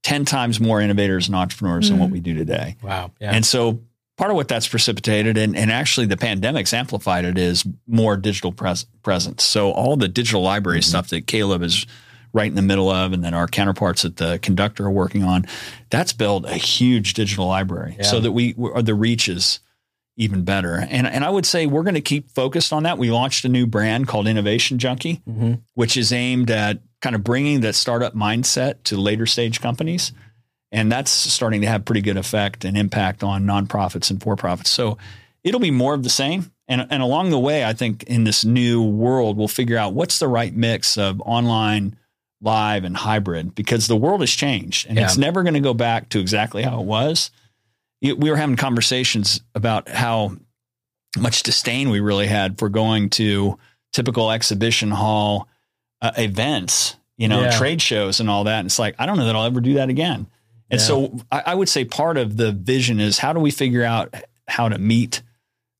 10 0.03 0.25
times 0.25 0.59
more 0.59 0.81
innovators 0.81 1.27
and 1.27 1.35
entrepreneurs 1.35 1.89
than 1.89 1.99
what 1.99 2.09
we 2.09 2.19
do 2.19 2.33
today? 2.33 2.75
Wow. 2.81 3.11
Yeah. 3.19 3.31
And 3.31 3.45
so 3.45 3.79
part 4.17 4.31
of 4.31 4.35
what 4.35 4.47
that's 4.47 4.67
precipitated, 4.67 5.37
and, 5.37 5.55
and 5.55 5.71
actually 5.71 6.07
the 6.07 6.17
pandemic's 6.17 6.73
amplified 6.73 7.25
it, 7.25 7.37
is 7.37 7.65
more 7.85 8.17
digital 8.17 8.51
pres- 8.51 8.85
presence. 9.03 9.43
So 9.43 9.71
all 9.71 9.95
the 9.95 10.07
digital 10.07 10.41
library 10.41 10.81
stuff 10.81 11.09
that 11.09 11.27
Caleb 11.27 11.61
is 11.61 11.85
right 12.37 12.47
in 12.47 12.55
the 12.55 12.61
middle 12.61 12.89
of, 12.89 13.11
and 13.13 13.23
then 13.23 13.33
our 13.33 13.47
counterparts 13.47 14.05
at 14.05 14.15
the 14.17 14.39
conductor 14.39 14.85
are 14.85 14.91
working 14.91 15.23
on, 15.23 15.45
that's 15.89 16.13
built 16.13 16.45
a 16.45 16.53
huge 16.53 17.13
digital 17.15 17.47
library 17.47 17.95
Yeah. 17.97 18.05
so 18.05 18.19
that 18.21 18.31
we 18.31 18.53
the 18.53 18.95
reach 18.95 19.27
is 19.27 19.59
even 20.15 20.43
better. 20.43 20.75
And 20.89 21.05
and 21.07 21.23
I 21.25 21.29
would 21.29 21.45
say 21.45 21.65
we're 21.67 21.83
going 21.83 21.95
to 21.95 22.01
keep 22.13 22.31
focused 22.31 22.71
on 22.73 22.83
that. 22.83 22.97
We 22.97 23.11
launched 23.11 23.45
a 23.45 23.49
new 23.49 23.67
brand 23.67 24.07
called 24.07 24.27
Innovation 24.27 24.77
Junkie 24.79 25.21
hmm 25.25 25.53
which 25.75 25.95
is 25.97 26.11
aimed 26.11 26.49
at 26.49 26.79
kind 27.01 27.15
of 27.15 27.23
bringing 27.23 27.61
that 27.61 27.75
startup 27.75 28.15
mindset 28.15 28.81
to 28.83 28.97
later 28.97 29.25
stage 29.27 29.61
companies. 29.61 30.11
And 30.71 30.91
that's 30.91 31.11
starting 31.11 31.61
to 31.61 31.67
have 31.67 31.85
pretty 31.85 32.01
good 32.01 32.17
effect 32.17 32.65
and 32.65 32.75
impact 32.77 33.23
on 33.23 33.45
nonprofits 33.45 34.09
and 34.11 34.21
for 34.21 34.35
profits. 34.35 34.69
So 34.71 34.97
it'll 35.43 35.59
be 35.61 35.71
more 35.71 35.93
of 35.93 36.03
the 36.03 36.09
same. 36.09 36.51
And, 36.67 36.87
and 36.89 37.01
along 37.01 37.29
the 37.29 37.39
way, 37.39 37.63
I 37.63 37.73
think 37.73 38.03
in 38.03 38.23
this 38.25 38.43
new 38.43 38.83
world, 38.83 39.37
we'll 39.37 39.47
figure 39.47 39.77
out 39.77 39.93
what's 39.93 40.19
the 40.19 40.27
right 40.27 40.53
mix 40.53 40.97
of 40.97 41.21
online, 41.21 41.95
live, 42.41 42.83
and 42.83 42.95
hybrid 42.95 43.55
because 43.55 43.87
the 43.87 43.95
world 43.95 44.21
has 44.21 44.29
changed 44.31 44.85
and 44.87 44.97
Yeah. 44.97 45.05
it's 45.05 45.17
never 45.17 45.41
going 45.43 45.55
to 45.55 45.59
go 45.59 45.73
back 45.73 46.09
to 46.09 46.19
exactly 46.19 46.61
how 46.63 46.79
it 46.79 46.85
was. 46.85 47.31
We 48.01 48.13
were 48.13 48.37
having 48.37 48.55
conversations 48.57 49.41
about 49.55 49.89
how 49.89 50.37
much 51.17 51.41
disdain 51.43 51.89
we 51.89 51.99
really 51.99 52.27
had 52.27 52.59
for 52.59 52.69
going 52.69 53.09
to 53.11 53.57
typical 53.91 54.29
exhibition 54.31 54.91
hall 54.91 55.47
uh, 56.01 56.11
events, 56.15 56.95
you 57.17 57.27
know, 57.27 57.41
Yeah. 57.41 57.57
trade 57.57 57.81
shows 57.81 58.19
and 58.19 58.29
all 58.29 58.43
that. 58.43 58.59
And 58.59 58.67
it's 58.67 58.77
like, 58.77 58.93
I 58.99 59.07
don't 59.07 59.17
know 59.17 59.25
that 59.25 59.35
I'll 59.35 59.45
ever 59.45 59.61
do 59.61 59.73
that 59.75 59.89
again. 59.89 60.27
And 60.69 60.79
Yeah. 60.79 60.85
so 60.85 61.17
I, 61.31 61.43
I 61.47 61.55
would 61.55 61.69
say 61.69 61.85
part 61.85 62.17
of 62.17 62.37
the 62.37 62.51
vision 62.51 62.99
is 62.99 63.17
how 63.17 63.33
do 63.33 63.39
we 63.39 63.49
figure 63.49 63.83
out 63.83 64.13
how 64.47 64.69
to 64.69 64.77
meet 64.77 65.23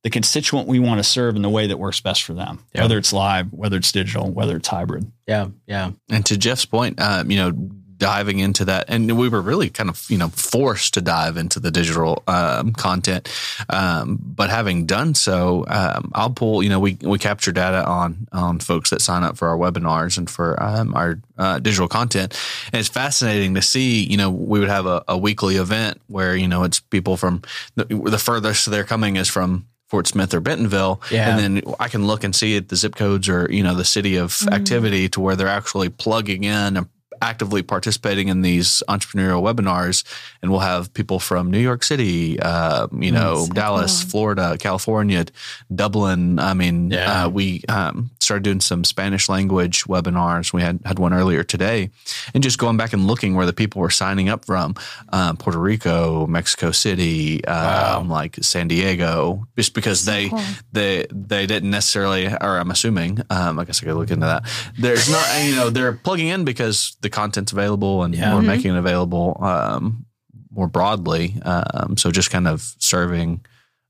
the 0.08 0.12
constituent 0.12 0.70
we 0.70 0.80
want 0.80 0.99
to 0.99 1.03
serve 1.03 1.36
in 1.36 1.41
the 1.41 1.49
way 1.49 1.68
that 1.68 1.78
works 1.78 1.99
best 1.99 2.24
for 2.24 2.34
them, 2.34 2.64
Yeah. 2.74 2.84
whether 2.84 2.97
it's 2.97 3.12
live, 3.12 3.51
whether 3.51 3.76
it's 3.76 3.91
digital, 3.91 4.32
whether 4.32 4.55
it's 4.55 4.70
hybrid. 4.70 5.12
Yeah. 5.28 5.47
Yeah. 5.68 5.91
and 6.10 6.26
to 6.28 6.38
Jeff's 6.38 6.64
point 6.64 7.01
um, 7.01 7.30
you 7.30 7.38
know 7.38 7.51
diving 7.97 8.38
into 8.38 8.64
that 8.66 8.86
and 8.89 9.18
we 9.18 9.28
were 9.28 9.41
really 9.41 9.70
kind 9.72 9.89
of 9.89 10.05
you 10.08 10.20
know 10.20 10.28
forced 10.30 10.93
to 10.93 11.01
dive 11.01 11.36
into 11.36 11.60
the 11.60 11.72
digital 11.72 12.22
um, 12.28 12.72
content 12.72 13.28
um, 13.70 14.20
but 14.22 14.51
having 14.51 14.86
done 14.86 15.16
so 15.16 15.66
um, 15.68 16.12
I'll 16.14 16.30
pull 16.30 16.62
you 16.62 16.70
know 16.70 16.80
we 16.80 16.95
we 17.01 17.18
capture 17.18 17.51
data 17.51 17.84
on 17.86 18.28
on 18.32 18.60
folks 18.60 18.91
that 18.91 19.01
sign 19.01 19.24
up 19.24 19.36
for 19.36 19.47
our 19.47 19.58
webinars 19.58 20.18
and 20.20 20.30
for 20.30 20.62
um, 20.62 20.93
our 20.93 21.20
uh, 21.39 21.58
digital 21.58 21.88
content 21.88 22.39
and 22.72 22.80
it's 22.80 22.88
fascinating 22.89 23.55
to 23.55 23.64
see 23.64 24.03
you 24.03 24.16
know 24.16 24.30
we 24.30 24.60
would 24.60 24.70
have 24.70 24.86
a, 24.86 25.03
a 25.08 25.18
weekly 25.18 25.55
event 25.55 25.99
where 26.05 26.36
you 26.36 26.47
know 26.47 26.64
it's 26.64 26.80
people 26.80 27.18
from 27.18 27.41
the, 27.76 27.86
the 27.86 28.20
furthest 28.20 28.70
they're 28.70 28.84
coming 28.86 29.16
is 29.16 29.28
from 29.28 29.66
Fort 29.88 30.07
Smith 30.07 30.33
or 30.33 30.39
Bentonville, 30.39 31.01
Yeah. 31.09 31.29
and 31.29 31.39
then 31.39 31.73
I 31.79 31.88
can 31.88 32.05
look 32.07 32.23
and 32.23 32.35
see 32.35 32.55
it, 32.55 32.69
the 32.69 32.75
zip 32.75 32.95
codes 32.95 33.29
or 33.29 33.47
you 33.51 33.63
know 33.63 33.75
the 33.75 33.85
city 33.85 34.17
of 34.17 34.31
mm-hmm. 34.31 34.53
activity 34.53 35.09
to 35.09 35.21
where 35.21 35.35
they're 35.35 35.47
actually 35.47 35.89
plugging 35.89 36.43
in 36.43 36.77
and 36.77 36.88
actively 37.22 37.61
participating 37.63 38.28
in 38.28 38.41
these 38.41 38.84
entrepreneurial 38.88 39.41
webinars, 39.41 40.03
and 40.41 40.51
we'll 40.51 40.59
have 40.61 40.93
people 40.93 41.20
from 41.20 41.51
New 41.51 41.59
York 41.59 41.84
City, 41.84 42.39
uh, 42.39 42.88
you 42.97 43.11
know, 43.11 43.45
so 43.45 43.53
Dallas, 43.53 44.03
cool. 44.03 44.09
Florida, 44.11 44.57
California, 44.59 45.26
Dublin. 45.74 46.39
I 46.39 46.53
mean, 46.53 46.91
Yeah. 46.91 47.26
uh, 47.26 47.30
we 47.30 47.63
um, 47.70 48.11
started 48.20 48.43
doing 48.43 48.61
some 48.61 48.84
Spanish 48.84 49.30
language 49.30 49.84
webinars. 49.86 50.53
We 50.53 50.61
had 50.61 50.80
had 50.86 50.99
one 50.99 51.13
earlier 51.13 51.43
today, 51.43 51.89
and 52.34 52.43
just 52.43 52.57
going 52.57 52.78
back 52.78 52.93
and 52.93 53.07
looking 53.07 53.36
where 53.36 53.45
the 53.45 53.53
people 53.53 53.82
were 53.82 53.89
signing 53.89 54.30
up 54.30 54.45
from, 54.45 54.76
um, 55.13 55.38
Puerto 55.38 55.59
Rico, 55.59 56.28
Mexico 56.28 56.72
City, 56.72 57.43
um, 57.45 58.09
like 58.09 58.36
San 58.41 58.68
Diego, 58.68 59.47
just 59.57 59.74
because 59.74 60.05
they 60.05 60.30
cool. 60.30 60.41
they 60.72 61.05
they 61.11 61.45
didn't 61.45 61.72
necessarily, 61.72 62.28
or 62.28 62.57
I'm 62.59 62.72
assuming, 62.72 63.20
um, 63.30 63.59
I 63.59 63.65
guess 63.65 63.82
I 63.82 63.86
could 63.86 63.95
look 63.95 64.11
into 64.11 64.26
that. 64.26 64.43
There's 64.80 65.09
not, 65.09 65.26
you 65.43 65.55
know, 65.55 65.70
they're 65.70 65.93
plugging 65.93 66.28
in 66.28 66.45
because 66.45 66.95
the 67.01 67.07
content's 67.10 67.51
available 67.51 68.03
and 68.03 68.16
Yeah. 68.16 68.34
we're 68.36 68.41
Mhm. 68.41 68.45
making 68.47 68.76
it 68.76 68.78
available 68.78 69.38
um, 69.41 70.05
more 70.51 70.68
broadly. 70.68 71.36
Um, 71.43 71.97
so 71.97 72.12
just 72.12 72.32
kind 72.32 72.47
of 72.47 72.62
serving 72.80 73.41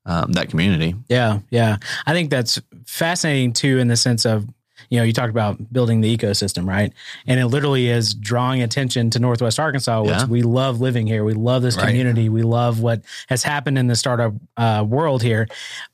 um, 0.06 0.32
that 0.34 0.50
community. 0.50 0.96
Yeah, 1.10 1.40
yeah. 1.50 1.78
I 2.06 2.14
think 2.14 2.30
that's 2.30 2.62
fascinating 2.86 3.52
too, 3.54 3.78
in 3.78 3.90
the 3.90 3.98
sense 3.98 4.26
of, 4.26 4.48
you 4.90 4.98
know, 5.00 5.04
you 5.04 5.14
talked 5.14 5.30
about 5.30 5.72
building 5.74 6.02
the 6.02 6.16
ecosystem, 6.18 6.68
right? 6.68 6.94
And 7.26 7.40
it 7.40 7.48
literally 7.48 7.90
is 7.90 8.14
drawing 8.14 8.62
attention 8.62 9.10
to 9.12 9.20
Northwest 9.20 9.60
Arkansas, 9.60 10.02
which 10.02 10.12
Yeah. 10.12 10.26
we 10.26 10.42
love 10.44 10.80
living 10.82 11.08
here. 11.08 11.24
We 11.24 11.34
love 11.34 11.62
this 11.62 11.76
Right. 11.78 11.88
community. 11.88 12.30
We 12.30 12.42
love 12.44 12.80
what 12.80 13.02
has 13.28 13.44
happened 13.44 13.78
in 13.78 13.88
the 13.88 13.96
startup 13.96 14.34
uh, 14.56 14.86
world 14.88 15.22
here. 15.24 15.48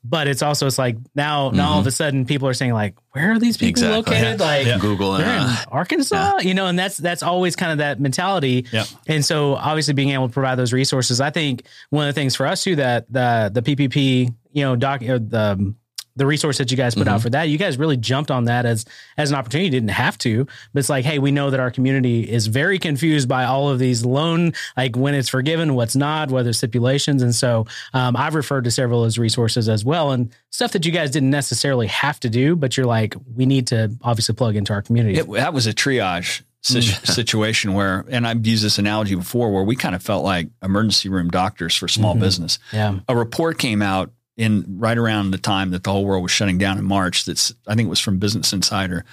But 0.04 0.28
it's 0.28 0.42
also, 0.42 0.68
it's 0.68 0.78
like 0.78 0.98
now, 1.16 1.50
now 1.52 1.72
all 1.72 1.80
of 1.80 1.88
a 1.88 1.92
sudden 1.92 2.26
people 2.26 2.48
are 2.48 2.54
saying, 2.54 2.74
like, 2.74 2.96
where 3.12 3.32
are 3.34 3.40
these 3.40 3.58
people 3.58 3.82
Mm-hmm. 3.84 4.00
Exactly. 4.00 4.16
located? 4.22 4.40
Like, 4.40 4.66
Yeah. 4.68 4.78
Google 4.80 5.16
and 5.16 5.24
uh, 5.26 5.56
Arkansas, 5.72 6.40
you 6.42 6.54
know, 6.54 6.68
and 6.68 6.78
that's 6.78 6.98
that's 6.98 7.24
always 7.24 7.56
kind 7.56 7.72
of 7.72 7.78
that 7.80 8.00
mentality. 8.00 8.66
Yep. 8.72 8.88
And 9.08 9.26
so 9.26 9.56
obviously 9.56 9.94
being 9.94 10.10
able 10.10 10.28
to 10.28 10.34
provide 10.34 10.56
those 10.56 10.74
resources, 10.74 11.20
I 11.22 11.30
think 11.30 11.64
one 11.90 12.08
of 12.08 12.14
the 12.14 12.20
things 12.20 12.36
for 12.36 12.46
us 12.46 12.64
too 12.64 12.76
that 12.78 13.12
the 13.12 13.52
the 13.54 13.62
PPP, 13.62 14.34
you 14.52 14.64
know, 14.64 14.76
doc 14.76 15.02
or 15.04 15.20
the 15.20 15.74
the 16.16 16.26
resource 16.26 16.60
that 16.60 16.70
you 16.70 16.78
guys 16.78 16.94
put 16.96 17.08
out 17.08 17.22
for 17.22 17.30
that, 17.32 17.50
you 17.50 17.58
guys 17.58 17.78
really 17.78 17.98
jumped 17.98 18.30
on 18.30 18.46
that 18.46 18.66
as 18.66 18.86
as 19.18 19.32
an 19.32 19.36
opportunity. 19.36 19.66
You 19.66 19.72
didn't 19.72 19.90
have 19.92 20.18
to, 20.20 20.46
but 20.74 20.80
it's 20.80 20.90
like, 20.90 21.06
hey, 21.06 21.18
we 21.20 21.32
know 21.32 21.50
that 21.50 21.60
our 21.60 21.72
community 21.72 22.30
is 22.30 22.48
very 22.48 22.78
confused 22.80 23.28
by 23.28 23.46
all 23.46 23.70
of 23.70 23.80
these 23.80 24.06
loan, 24.06 24.54
like 24.78 24.96
when 24.96 25.16
it's 25.16 25.30
forgiven, 25.30 25.76
what's 25.76 25.96
not, 25.96 26.30
whether 26.30 26.54
stipulations, 26.54 27.22
and 27.24 27.34
so 27.34 27.66
um, 27.94 28.16
I've 28.16 28.36
referred 28.36 28.64
to 28.66 28.72
several 28.72 29.02
of 29.02 29.06
those 29.06 29.18
resources 29.18 29.68
as 29.70 29.84
well, 29.84 30.12
and 30.12 30.32
stuff 30.52 30.72
that 30.74 30.86
you 30.86 30.92
guys 30.92 31.10
didn't 31.12 31.32
necessarily 31.32 31.88
have 31.88 32.20
to 32.20 32.30
do, 32.30 32.56
but 32.56 32.78
you're 32.78 32.86
like, 32.86 33.16
we 33.36 33.46
need 33.46 33.68
to 33.68 33.92
obviously 34.04 34.36
plug 34.36 34.56
into 34.56 34.72
our 34.74 34.82
community. 34.82 35.18
It, 35.20 35.32
that 35.32 35.54
was 35.54 35.68
a 35.68 35.74
triage 35.74 36.44
Mm. 36.70 37.06
situation 37.14 37.74
where, 37.74 38.06
and 38.08 38.26
I've 38.26 38.48
used 38.48 38.64
this 38.64 38.78
analogy 38.80 39.16
before, 39.16 39.52
where 39.52 39.64
we 39.64 39.76
kind 39.76 39.94
of 39.96 40.02
felt 40.02 40.24
like 40.24 40.48
emergency 40.64 41.10
room 41.10 41.30
doctors 41.30 41.76
for 41.76 41.90
small 41.90 42.16
Mhm. 42.16 42.22
business. 42.22 42.58
yeah, 42.72 43.00
A 43.10 43.16
report 43.18 43.60
came 43.60 43.82
out 43.82 44.14
in 44.38 44.66
right 44.80 44.98
around 44.98 45.32
the 45.32 45.38
time 45.38 45.72
that 45.72 45.84
the 45.84 45.92
whole 45.92 46.06
world 46.06 46.24
was 46.24 46.32
shutting 46.32 46.58
down 46.58 46.78
in 46.78 46.86
March. 46.86 47.26
That's 47.26 47.54
I 47.68 47.76
think 47.76 47.88
it 47.88 47.90
was 47.90 48.00
from 48.00 48.20
Business 48.20 48.54
Insider 48.54 49.06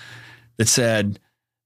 that 0.56 0.68
said 0.68 1.18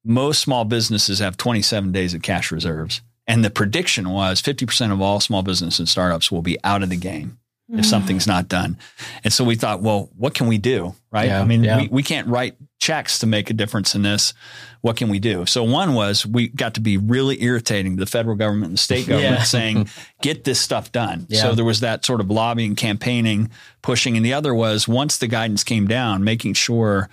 most 0.04 0.40
small 0.40 0.64
businesses 0.64 1.18
have 1.20 1.36
27 1.36 1.92
days 1.92 2.14
of 2.14 2.22
cash 2.22 2.52
reserves, 2.52 3.00
and 3.26 3.44
the 3.44 3.50
prediction 3.50 4.10
was 4.10 4.40
50 4.40 4.66
percent 4.66 4.92
of 4.92 5.00
all 5.00 5.20
small 5.20 5.42
business 5.42 5.78
and 5.78 5.88
startups 5.88 6.30
will 6.30 6.42
be 6.42 6.58
out 6.64 6.82
of 6.82 6.90
the 6.90 6.96
game 6.96 7.38
if 7.74 7.84
mm. 7.84 7.84
something's 7.84 8.26
not 8.26 8.48
done. 8.48 8.78
And 9.22 9.32
so 9.32 9.44
we 9.44 9.56
thought, 9.56 9.82
well, 9.82 10.10
what 10.16 10.34
can 10.34 10.46
we 10.46 10.58
do? 10.58 10.94
Right. 11.10 11.26
Yeah, 11.26 11.40
I 11.40 11.44
mean, 11.44 11.64
yeah. 11.64 11.82
we, 11.82 11.88
we 11.88 12.02
can't 12.02 12.28
write 12.28 12.56
checks 12.78 13.18
to 13.20 13.26
make 13.26 13.50
a 13.50 13.54
difference 13.54 13.94
in 13.94 14.02
this. 14.02 14.34
What 14.80 14.96
can 14.96 15.08
we 15.08 15.18
do? 15.18 15.46
So 15.46 15.64
one 15.64 15.94
was 15.94 16.26
we 16.26 16.48
got 16.48 16.74
to 16.74 16.80
be 16.80 16.96
really 16.96 17.42
irritating 17.42 17.96
to 17.96 18.00
the 18.00 18.10
federal 18.10 18.36
government 18.36 18.66
and 18.66 18.74
the 18.74 18.82
state 18.82 19.06
government 19.06 19.36
Yeah. 19.36 19.42
saying, 19.42 19.88
get 20.22 20.44
this 20.44 20.60
stuff 20.60 20.92
done. 20.92 21.26
So 21.30 21.54
there 21.54 21.64
was 21.64 21.80
that 21.80 22.04
sort 22.04 22.20
of 22.20 22.30
lobbying, 22.30 22.74
campaigning, 22.76 23.50
pushing. 23.82 24.16
And 24.16 24.24
the 24.24 24.34
other 24.34 24.54
was 24.54 24.86
once 24.86 25.16
the 25.18 25.26
guidance 25.26 25.64
came 25.64 25.86
down, 25.86 26.24
making 26.24 26.54
sure 26.54 27.08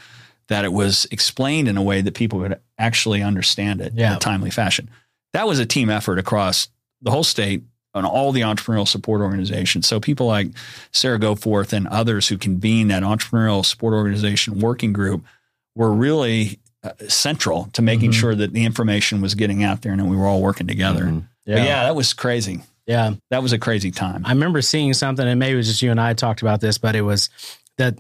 that 0.48 0.66
it 0.66 0.74
was 0.74 1.08
explained 1.12 1.70
in 1.70 1.78
a 1.78 1.84
way 1.84 2.02
that 2.02 2.14
people 2.14 2.42
could 2.42 2.60
actually 2.78 3.24
understand 3.24 3.80
it 3.80 3.94
in 3.94 4.14
a 4.18 4.20
timely 4.20 4.52
fashion. 4.52 4.90
That 5.34 5.48
was 5.48 5.60
a 5.60 5.66
team 5.66 5.90
effort 5.90 6.20
across 6.20 6.68
the 7.02 7.12
whole 7.12 7.24
state 7.24 7.64
and 7.94 8.06
all 8.06 8.32
the 8.32 8.42
entrepreneurial 8.42 8.88
support 8.88 9.22
organizations. 9.22 9.88
So 9.88 10.00
people 10.00 10.26
like 10.28 10.48
Sarah 10.92 11.20
Goforth 11.20 11.74
and 11.74 11.88
others 11.88 12.28
who 12.28 12.38
convene 12.38 12.88
that 12.90 13.04
entrepreneurial 13.04 13.66
support 13.66 13.94
organization 13.94 14.60
working 14.60 14.94
group 14.94 15.24
were 15.76 15.92
really 15.92 16.60
uh, 16.84 16.92
central 17.08 17.70
to 17.74 17.82
making 17.84 18.10
Mhm. 18.12 18.16
sure 18.16 18.34
that 18.36 18.54
the 18.54 18.66
information 18.66 19.22
was 19.22 19.36
getting 19.36 19.64
out 19.64 19.82
there 19.84 19.92
and 19.92 20.02
that 20.02 20.06
we 20.06 20.16
were 20.18 20.26
all 20.26 20.42
working 20.42 20.66
together. 20.66 21.04
Mhm. 21.06 21.24
But 21.46 21.58
yeah, 21.58 21.84
that 21.84 21.96
was 21.96 22.12
crazy. 22.14 22.62
yeah. 22.88 23.14
That 23.30 23.44
was 23.44 23.54
a 23.54 23.60
crazy 23.60 23.92
time. 23.92 24.24
I 24.26 24.32
remember 24.32 24.62
seeing 24.64 24.94
something, 24.96 25.28
and 25.28 25.40
maybe 25.40 25.54
it 25.54 25.58
was 25.58 25.68
just 25.68 25.82
you 25.84 25.92
and 25.92 26.02
I 26.02 26.14
talked 26.14 26.42
about 26.42 26.60
this, 26.60 26.78
but 26.80 26.96
it 26.96 27.02
was 27.02 27.30
that 27.78 28.00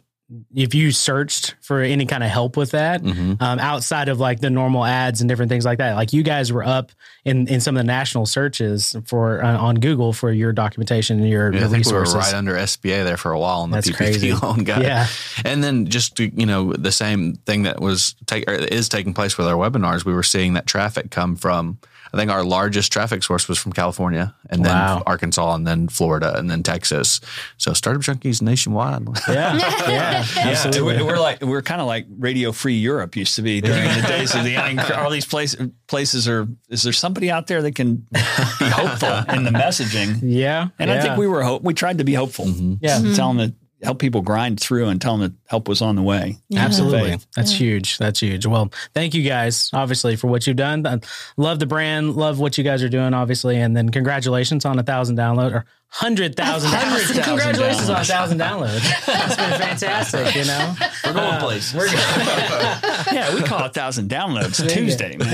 if 0.56 0.74
you 0.74 0.92
searched 0.92 1.56
for 1.62 1.82
any 1.82 2.06
kind 2.06 2.24
of 2.24 2.30
help 2.30 2.56
with 2.56 2.72
that, 2.72 3.04
Mhm. 3.04 3.42
um, 3.42 3.60
outside 3.60 4.08
of 4.08 4.20
like 4.20 4.40
the 4.40 4.50
normal 4.50 4.86
ads 4.86 5.20
and 5.22 5.28
different 5.28 5.50
things 5.50 5.66
like 5.66 5.80
that, 5.80 5.96
like 5.96 6.14
you 6.14 6.24
guys 6.24 6.54
were 6.54 6.64
up 6.64 6.92
in, 7.26 7.48
in 7.48 7.60
some 7.60 7.76
of 7.76 7.80
the 7.82 7.88
national 7.88 8.26
searches 8.26 8.96
for 9.06 9.44
uh, 9.44 9.58
on 9.58 9.76
Google 9.76 10.14
for 10.14 10.32
your 10.32 10.54
documentation 10.54 11.20
and 11.20 11.28
your, 11.30 11.52
Yeah, 11.52 11.60
your 11.60 11.68
I 11.68 11.72
think 11.72 11.86
we 11.86 11.92
resources. 11.92 12.14
were 12.16 12.22
right 12.22 12.34
under 12.34 12.56
SBA 12.56 13.04
there 13.04 13.18
for 13.18 13.32
a 13.34 13.40
while 13.40 13.60
on 13.62 13.72
the 13.72 13.78
That's 13.78 13.90
PPP 13.90 13.96
crazy. 13.98 14.34
loan 14.42 14.64
guide. 14.64 14.84
Yeah. 14.84 15.08
And 15.44 15.62
then 15.64 15.88
just 15.88 16.16
to, 16.18 16.28
you 16.34 16.46
know 16.46 16.72
the 16.74 16.92
same 16.94 17.36
thing 17.46 17.64
that 17.64 17.82
was 17.82 18.16
take 18.26 18.50
or 18.50 18.54
is 18.54 18.88
taking 18.90 19.14
place 19.14 19.38
with 19.38 19.48
our 19.48 19.56
webinars, 19.56 20.06
we 20.06 20.14
were 20.14 20.24
seeing 20.24 20.54
that 20.54 20.66
traffic 20.66 21.12
come 21.12 21.36
from. 21.36 21.78
I 22.14 22.18
think 22.18 22.30
our 22.30 22.43
largest 22.43 22.91
traffic 22.91 23.24
source 23.24 23.47
was 23.47 23.57
from 23.57 23.74
California, 23.74 24.36
and 24.49 24.66
then 24.66 24.74
Wow. 24.74 25.03
Arkansas, 25.05 25.55
and 25.55 25.66
then 25.66 25.88
Florida, 25.88 26.38
and 26.38 26.49
then 26.49 26.64
Texas. 26.64 27.22
So 27.57 27.74
startup 27.74 28.01
junkies 28.01 28.41
nationwide. 28.41 29.07
Yeah, 29.32 29.55
yeah, 29.55 30.26
Yeah, 30.36 30.49
absolutely. 30.49 31.03
we're, 31.03 31.14
we're 31.14 31.20
like 31.20 31.41
we're 31.41 31.62
kind 31.62 31.80
of 31.80 31.88
like 31.88 32.05
Radio 32.18 32.51
Free 32.51 32.76
Europe 32.76 33.16
used 33.16 33.36
to 33.36 33.41
be 33.41 33.62
during 33.62 33.84
the 33.84 34.07
days 34.07 34.36
of 34.36 34.43
the 34.43 34.57
all 34.97 35.09
these 35.09 35.26
places 35.26 35.70
places 35.88 36.28
are. 36.28 36.47
Is 36.70 36.84
there 36.84 36.93
somebody 36.93 37.32
out 37.32 37.47
there 37.47 37.62
that 37.62 37.76
can 37.76 38.07
be 38.12 38.70
hopeful 38.70 39.34
in 39.34 39.43
the 39.43 39.51
messaging? 39.51 40.20
yeah, 40.22 40.70
And 40.80 40.91
I 40.91 41.01
think 41.01 41.18
we 41.18 41.28
were 41.28 41.43
hope 41.43 41.64
we 41.64 41.74
tried 41.74 41.99
to 41.99 42.03
be 42.03 42.14
hopeful. 42.14 42.45
Mm-hmm. 42.45 42.76
Yeah. 42.82 42.97
tell 42.97 43.03
mm-hmm. 43.03 43.16
them 43.16 43.38
that 43.38 43.53
help 43.84 43.99
people 43.99 44.22
grind 44.22 44.59
through 44.59 44.88
and 44.88 45.01
tell 45.01 45.18
them 45.18 45.32
that 45.32 45.41
help 45.52 45.68
was 45.68 45.82
on 45.82 45.97
the 45.97 46.02
way. 46.02 46.38
Absolutely. 46.56 47.12
Faith. 47.12 47.28
That's 47.36 47.52
huge. 47.52 47.97
That's 47.97 48.22
huge. 48.22 48.45
Well, 48.45 48.72
thank 48.95 49.14
you 49.14 49.22
guys, 49.22 49.70
obviously, 49.74 50.16
for 50.16 50.28
what 50.28 50.47
you've 50.47 50.56
done. 50.56 50.86
Uh, 50.86 50.99
Love 51.36 51.60
the 51.60 51.66
brand. 51.66 52.16
Love 52.16 52.39
what 52.39 52.58
you 52.58 52.64
guys 52.64 52.82
are 52.82 52.89
doing, 52.89 53.14
obviously. 53.14 53.58
And 53.58 53.76
then 53.76 53.89
congratulations 53.89 54.64
on 54.64 54.80
a 54.80 54.84
thousand 54.84 55.18
download 55.18 55.54
or 55.54 55.66
hundred 55.89 56.38
thousand. 56.38 56.70
Hundred 56.72 57.02
thousand 57.02 57.24
Congratulations 57.26 57.89
on 57.89 57.99
a 57.99 58.06
thousand 58.06 58.39
downloads. 58.39 59.06
That's 59.06 59.36
been 59.36 59.60
fantastic. 59.60 60.36
You 60.36 60.45
know, 60.45 60.74
We're 61.04 61.14
going 61.14 61.39
places. 61.41 61.74
we're 61.76 61.88
going. 61.88 61.97
Yeah, 63.12 63.36
we 63.36 63.41
call 63.41 63.66
it 63.66 63.74
thousand 63.74 64.10
downloads 64.10 64.66
Tuesday, 64.74 65.18
man. 65.18 65.28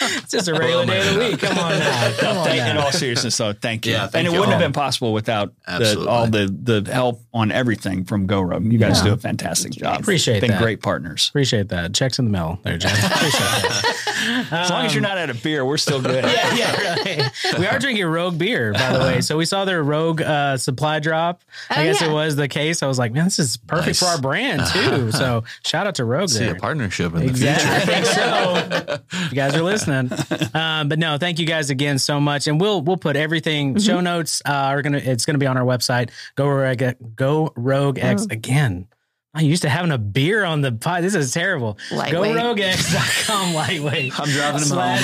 it's 0.00 0.30
just 0.30 0.46
a 0.46 0.52
regular 0.54 0.86
day 0.86 1.00
of 1.08 1.14
the 1.14 1.18
week. 1.20 1.40
Come 1.40 1.58
on 1.58 1.78
now. 1.78 2.12
Come 2.18 2.38
on 2.38 2.44
Thank- 2.46 2.70
in 2.70 2.76
all 2.76 2.92
seriousness, 2.92 3.36
though, 3.36 3.52
thank 3.52 3.86
you. 3.86 3.92
Yeah, 3.92 4.06
thank 4.06 4.14
and 4.14 4.26
it 4.28 4.30
you 4.32 4.38
wouldn't 4.38 4.54
all. 4.54 4.60
have 4.60 4.66
been 4.66 4.72
possible 4.72 5.12
without 5.12 5.52
the, 5.66 6.06
all 6.08 6.26
the 6.28 6.46
the 6.46 6.88
help 6.92 7.20
on 7.34 7.50
everything 7.50 8.04
from 8.04 8.26
GoRogue. 8.36 8.70
You 8.70 8.78
guys 8.78 9.00
do 9.02 9.12
a 9.12 9.16
fantastic 9.16 9.72
job. 9.72 10.00
Appreciate 10.00 10.40
Been 10.40 10.50
that. 10.50 10.60
great 10.62 10.82
partners. 10.82 11.28
Appreciate 11.30 11.68
that. 11.70 11.94
Checks 11.94 12.18
in 12.18 12.24
the 12.26 12.30
mail 12.30 12.58
there, 12.62 12.76
Jeff. 12.78 12.92
Appreciate 13.16 13.40
that. 13.40 14.48
As 14.50 14.70
long 14.70 14.86
as 14.86 14.94
you're 14.94 15.02
not 15.02 15.18
out 15.18 15.30
of 15.30 15.42
beer, 15.42 15.64
we're 15.64 15.76
still 15.76 16.00
good. 16.00 16.24
yeah, 16.24 16.54
yeah, 16.54 16.94
right. 17.04 17.58
We 17.58 17.66
are 17.66 17.78
drinking 17.78 18.06
Rogue 18.06 18.38
beer, 18.38 18.72
by 18.72 18.92
the 18.92 18.98
way. 19.00 19.20
So 19.20 19.36
we 19.36 19.44
saw 19.44 19.64
their 19.64 19.82
Rogue 19.82 20.20
uh, 20.22 20.56
supply 20.56 20.98
drop. 21.00 21.42
I 21.70 21.80
Oh, 21.80 21.84
guess 21.84 22.00
yeah. 22.00 22.08
it 22.08 22.12
was 22.12 22.36
the 22.36 22.48
case. 22.48 22.82
I 22.82 22.86
was 22.86 22.98
like, 22.98 23.12
man, 23.12 23.24
this 23.24 23.38
is 23.38 23.56
perfect 23.56 23.86
Nice. 23.88 23.98
for 24.00 24.06
our 24.06 24.20
brand 24.20 24.62
too. 24.72 25.12
So 25.12 25.44
shout 25.64 25.86
out 25.86 25.94
to 25.96 26.04
Rogue 26.04 26.28
See 26.30 26.40
there. 26.44 26.54
a 26.54 26.58
partnership 26.58 27.12
in 27.14 27.20
the 27.20 27.26
Exactly. 27.26 27.70
I 27.70 27.80
future. 27.80 27.92
think 27.92 29.10
so. 29.10 29.26
You 29.30 29.34
guys 29.36 29.54
are 29.54 29.62
listening. 29.62 30.10
Um, 30.54 30.88
but 30.88 30.98
no, 30.98 31.18
thank 31.18 31.38
you 31.38 31.46
guys 31.46 31.70
again 31.70 31.98
so 31.98 32.20
much. 32.20 32.46
And 32.46 32.60
we'll 32.60 32.82
we'll 32.82 32.96
put 32.96 33.16
everything 33.16 33.78
show 33.78 34.00
notes 34.00 34.42
uh, 34.46 34.50
are 34.52 34.82
gonna 34.82 34.98
it's 34.98 35.24
gonna 35.26 35.38
be 35.38 35.46
on 35.46 35.56
our 35.56 35.64
website. 35.64 36.10
Go 36.34 36.48
Rogue 36.48 36.82
Go 37.14 37.52
Rogue 37.56 37.98
X 38.26 38.34
again. 38.34 38.88
I'm 39.36 39.44
used 39.44 39.62
to 39.62 39.68
having 39.68 39.92
a 39.92 39.98
beer 39.98 40.44
on 40.44 40.62
the 40.62 40.72
pod. 40.72 41.04
This 41.04 41.14
is 41.14 41.30
terrible. 41.30 41.76
Lightweight. 41.92 42.34
Go 42.36 42.54
roguex.com 42.54 43.52
lightweight. 43.54 44.18
I'm 44.18 44.30
driving 44.30 44.62
him 44.62 44.66
Slash 44.66 45.02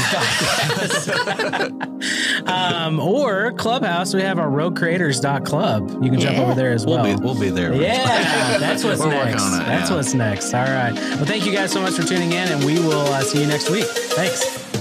home. 1.44 2.48
um, 2.48 2.98
or 2.98 3.52
Clubhouse, 3.52 4.14
we 4.14 4.22
have 4.22 4.38
our 4.38 4.48
rogue 4.48 4.78
roguecreators.club. 4.78 6.02
You 6.02 6.10
can 6.10 6.18
jump 6.18 6.38
over 6.38 6.54
there 6.54 6.72
as 6.72 6.86
well. 6.86 7.04
We'll 7.04 7.18
be 7.18 7.22
we'll 7.22 7.38
be 7.38 7.50
there. 7.50 7.74
Yeah, 7.74 8.56
that's 8.56 8.82
what's 8.84 9.00
We're 9.00 9.10
next. 9.10 9.42
on 9.42 9.60
it, 9.60 9.66
That's 9.66 9.90
yeah. 9.90 9.96
what's 9.96 10.14
next. 10.14 10.54
All 10.54 10.64
right. 10.64 10.94
Well, 10.94 11.26
thank 11.26 11.44
you 11.44 11.52
guys 11.52 11.70
so 11.70 11.82
much 11.82 11.92
for 11.92 12.02
tuning 12.02 12.32
in, 12.32 12.48
and 12.48 12.64
we 12.64 12.78
will 12.78 12.92
uh, 12.92 13.20
see 13.20 13.42
you 13.42 13.46
next 13.46 13.68
week. 13.68 13.84
Thanks. 13.84 14.71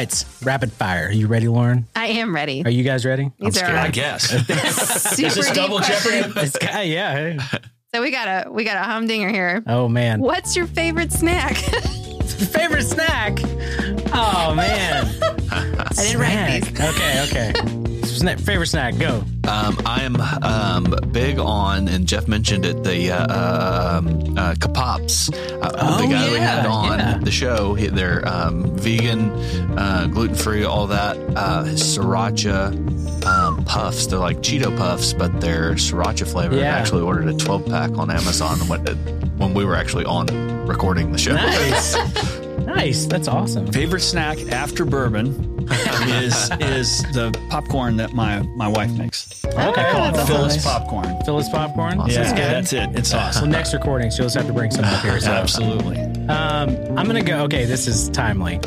Right, 0.00 0.24
rapid 0.42 0.72
fire. 0.72 1.06
Are 1.08 1.12
you 1.12 1.26
ready, 1.26 1.48
Lauren? 1.48 1.86
I 1.94 2.06
am 2.06 2.34
ready. 2.34 2.64
Are 2.64 2.70
you 2.70 2.82
guys 2.84 3.04
ready? 3.04 3.30
These 3.38 3.60
are 3.60 3.66
I 3.66 3.88
guess. 3.88 4.28
super 5.14 5.54
deep 5.54 5.70
questions. 5.70 6.36
It's 6.36 6.58
guy, 6.58 6.82
yeah. 6.82 7.12
hey. 7.14 7.38
So 7.94 8.00
we 8.00 8.10
got 8.10 8.46
a 8.46 8.50
we 8.50 8.64
got 8.64 8.76
a 8.76 8.82
humdinger 8.88 9.30
here. 9.30 9.62
Oh 9.66 9.88
man, 9.88 10.20
What's 10.20 10.56
your 10.56 10.66
favorite 10.66 11.12
snack? 11.12 11.56
favorite 12.52 12.84
snack? 12.84 13.38
Oh 14.12 14.54
man, 14.54 15.06
I 15.50 15.88
didn't 15.96 16.20
write 16.20 16.60
these. 16.60 16.80
Okay, 16.80 17.24
okay. 17.28 17.79
Sna- 18.20 18.40
favorite 18.40 18.66
snack? 18.66 18.98
Go. 18.98 19.22
Um, 19.48 19.78
I 19.86 20.02
am 20.02 20.16
um, 20.42 20.94
big 21.12 21.38
on, 21.38 21.88
and 21.88 22.06
Jeff 22.06 22.28
mentioned 22.28 22.64
it, 22.66 22.82
the 22.84 23.10
uh, 23.12 23.98
um, 23.98 24.08
uh, 24.36 24.54
Kapops. 24.54 25.32
Uh, 25.62 25.70
Oh, 25.82 25.96
the 26.02 26.06
guy 26.12 26.22
that 26.26 26.32
we 26.32 26.38
had 26.38 26.66
on 26.66 26.98
yeah. 26.98 27.18
the 27.18 27.30
show, 27.30 27.74
he- 27.74 27.88
they're 27.88 28.26
um, 28.28 28.76
vegan, 28.76 29.30
uh, 29.78 30.06
gluten 30.12 30.34
free, 30.36 30.64
all 30.64 30.86
that. 30.88 31.16
Uh, 31.34 31.64
sriracha 31.74 33.24
um, 33.26 33.64
puffs. 33.64 34.06
They're 34.06 34.18
like 34.18 34.38
Cheeto 34.38 34.76
puffs, 34.76 35.12
but 35.14 35.40
they're 35.40 35.72
sriracha 35.74 36.26
flavored. 36.30 36.58
I 36.58 36.62
actually 36.64 37.02
ordered 37.02 37.28
a 37.28 37.34
12 37.36 37.66
pack 37.66 37.90
on 37.98 38.10
Amazon 38.10 38.58
when, 38.68 38.84
when 39.38 39.54
we 39.54 39.64
were 39.64 39.74
actually 39.76 40.04
on 40.04 40.26
recording 40.66 41.12
the 41.12 41.18
show. 41.18 41.34
Nice, 41.34 41.94
nice. 42.66 43.06
That's 43.06 43.28
awesome. 43.28 43.66
Favorite 43.72 44.00
snack 44.00 44.38
after 44.52 44.84
bourbon 44.84 45.68
is 46.08 46.50
is 46.60 47.02
the 47.12 47.30
popcorn 47.50 47.96
that 47.96 48.12
my 48.12 48.40
my 48.56 48.68
wife 48.68 48.90
makes. 48.92 49.44
Okay, 49.44 49.56
I 49.58 49.90
call 49.92 50.08
it 50.08 50.12
that's 50.14 50.28
Phyllis 50.28 50.54
nice. 50.56 50.64
popcorn. 50.64 51.16
Phyllis 51.24 51.48
popcorn. 51.48 51.98
Awesome. 52.00 52.14
That's 52.14 52.30
Yeah, 52.30 52.36
good. 52.36 52.54
that's 52.54 52.72
it. 52.72 52.90
It's 52.98 53.14
awesome. 53.14 53.42
Well, 53.42 53.50
next 53.50 53.72
recording, 53.74 54.10
she'll 54.10 54.26
just 54.26 54.36
have 54.36 54.46
to 54.46 54.52
bring 54.52 54.70
some 54.70 54.84
up 54.84 55.02
here. 55.02 55.20
So. 55.20 55.30
Absolutely. 55.32 55.98
Um, 56.28 56.76
I'm 56.98 57.06
gonna 57.06 57.22
go. 57.22 57.42
Okay, 57.44 57.64
this 57.64 57.86
is 57.86 58.08
timely. 58.10 58.60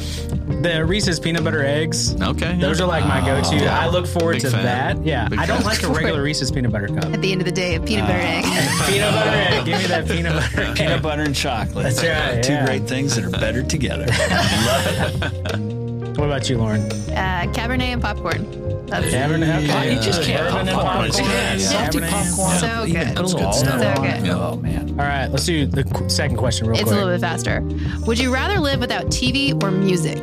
The 0.64 0.86
Reese's 0.86 1.20
peanut 1.20 1.44
butter 1.44 1.64
eggs. 1.64 2.16
Okay. 2.22 2.56
Those 2.58 2.80
are 2.80 2.88
like 2.88 3.06
my 3.06 3.20
go-to. 3.26 3.58
yeah. 3.58 3.78
I 3.80 3.88
look 3.90 4.08
forward 4.08 4.34
Big 4.34 4.42
to 4.44 4.52
fan. 4.52 4.64
that. 4.64 5.06
Yeah, 5.06 5.28
Big 5.28 5.38
I 5.40 5.46
don't 5.46 5.58
fan. 5.58 5.66
like 5.66 5.84
a 5.84 5.88
regular 5.90 6.24
Reese's 6.24 6.52
peanut 6.52 6.72
butter 6.72 6.88
cup. 6.88 7.04
At 7.06 7.22
the 7.22 7.34
end 7.34 7.42
of 7.42 7.46
the 7.46 7.52
day, 7.52 7.76
a 7.76 7.82
peanut 7.82 8.08
butter 8.08 8.20
egg. 8.20 8.44
peanut 8.88 9.14
butter 9.14 9.30
egg. 9.30 9.66
Give 9.66 9.82
me 9.82 9.88
that 9.88 10.08
peanut 10.08 10.34
butter. 10.34 10.74
Peanut 10.76 11.02
butter 11.02 11.24
and 11.24 11.36
chocolate. 11.36 11.84
That's 11.84 12.02
right, 12.02 12.42
Two 12.42 12.54
yeah. 12.54 12.66
great 12.66 12.84
things 12.88 13.16
that 13.16 13.26
are 13.26 13.30
better 13.30 13.62
together. 13.62 14.06
Love 14.08 14.88
it. 14.88 16.18
What 16.18 16.26
about 16.28 16.50
you, 16.50 16.58
Lauren? 16.60 16.82
Uh, 17.12 17.52
Cabernet 17.54 17.82
and 17.82 18.02
popcorn. 18.02 18.86
That's 18.86 19.08
Cabernet. 19.08 19.64
Okay. 19.70 19.96
You 19.96 20.02
just 20.02 20.22
can't 20.24 20.44
Bourbon 20.44 20.68
and 20.70 20.78
popcorn. 20.78 21.10
popcorn. 21.12 21.30
Yeah, 21.30 21.58
Salty 21.58 21.98
Cabernet. 22.00 22.10
popcorn. 22.10 22.58
So 22.60 22.86
Even 22.86 23.08
good. 23.08 23.16
put 23.18 23.26
a 23.26 23.28
little 23.28 23.40
good 23.42 23.54
stuff. 23.56 23.96
So 23.96 24.02
good. 24.02 24.30
Oh 24.30 24.56
man. 24.58 24.90
All 24.92 24.96
right, 25.08 25.28
let's 25.28 25.46
do 25.46 25.66
the 25.66 25.84
qu- 25.84 26.08
second 26.10 26.38
question 26.38 26.68
real 26.68 26.76
quick. 26.76 26.84
It's 26.84 26.92
a 26.92 26.96
little 26.96 27.12
bit 27.12 27.20
faster. 27.22 27.62
Would 28.06 28.20
you 28.20 28.32
rather 28.34 28.60
live 28.60 28.80
without 28.80 29.08
TV 29.08 29.62
or 29.64 29.72
music? 29.72 30.20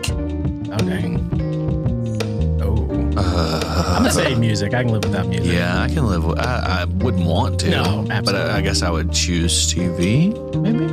Okay. 0.72 1.16
Oh. 2.62 2.86
Uh, 3.16 3.94
I'm 3.96 4.02
gonna 4.02 4.10
say 4.10 4.34
music. 4.34 4.72
I 4.74 4.82
can 4.82 4.92
live 4.92 5.04
without 5.04 5.26
music. 5.26 5.52
Yeah, 5.52 5.82
I 5.82 5.88
can 5.88 6.06
live 6.06 6.24
with. 6.24 6.38
I, 6.38 6.82
I 6.82 6.84
wouldn't 6.84 7.26
want 7.26 7.60
to. 7.60 7.70
No, 7.70 8.04
but. 8.08 8.34
I, 8.34 8.58
I 8.58 8.60
guess 8.60 8.82
I 8.82 8.90
would 8.90 9.12
choose 9.12 9.72
TV. 9.72 10.30
Maybe. 10.56 10.86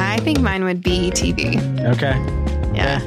I 0.00 0.18
think 0.20 0.40
mine 0.40 0.64
would 0.64 0.82
be 0.82 1.10
TV. 1.10 1.56
Okay. 1.94 2.16
Yeah. 2.74 3.00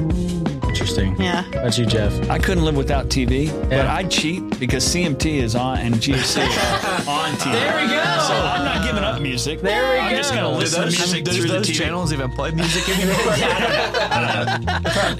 Interesting. 0.72 1.14
Yeah. 1.20 1.42
How 1.42 1.50
about 1.50 1.76
you, 1.76 1.84
Jeff? 1.84 2.30
I 2.30 2.38
couldn't 2.38 2.64
live 2.64 2.76
without 2.78 3.08
TV, 3.10 3.52
but 3.68 3.84
I'd 3.86 4.10
cheat 4.10 4.58
because 4.58 4.82
CMT 4.82 5.34
is 5.42 5.54
on 5.54 5.76
and 5.76 5.96
GAC 5.96 6.38
are 6.40 7.10
on 7.10 7.32
TV. 7.34 7.52
There 7.52 7.76
we 7.82 7.88
go. 7.88 8.02
So 8.26 8.32
I'm 8.32 8.64
not 8.64 8.82
giving 8.86 9.04
up 9.04 9.20
music. 9.20 9.60
There 9.60 9.92
we 9.92 9.98
I'm 9.98 10.16
just 10.16 10.32
going 10.32 10.50
to 10.50 10.58
listen 10.58 10.80
to 10.80 10.86
music 10.86 11.26
through 11.26 11.48
those 11.48 11.66
the 11.66 11.72
TV. 11.74 11.76
channels 11.76 12.10
even 12.14 12.30
play 12.30 12.52
music 12.52 12.88
anymore? 12.98 13.16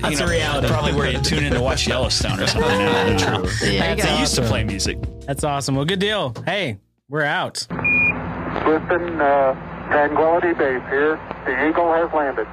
That's 0.01 0.21
a 0.21 0.27
reality. 0.27 0.69
Probably 0.69 0.95
where 0.95 1.11
you 1.11 1.21
tune 1.21 1.45
in 1.45 1.53
to 1.53 1.61
watch 1.61 1.87
Yellowstone 1.87 2.41
or 2.41 2.47
something. 2.47 2.71
now. 2.79 3.43
There 3.61 3.73
you 3.73 3.79
That's 3.79 4.03
go. 4.05 4.09
They 4.09 4.21
used 4.21 4.35
to 4.37 4.43
play 4.43 4.65
music. 4.65 4.97
That's 5.27 5.45
awesome. 5.45 5.75
Well, 5.75 5.85
good 5.85 5.99
deal. 6.01 6.35
Hey, 6.47 6.79
we're 7.11 7.25
out. 7.25 7.67
Listen, 7.69 9.21
uh, 9.21 9.53
Tranquility 9.91 10.55
Base 10.55 10.83
here. 10.89 11.21
The 11.45 11.69
Eagle 11.69 11.93
has 11.93 12.11
landed. 12.15 12.47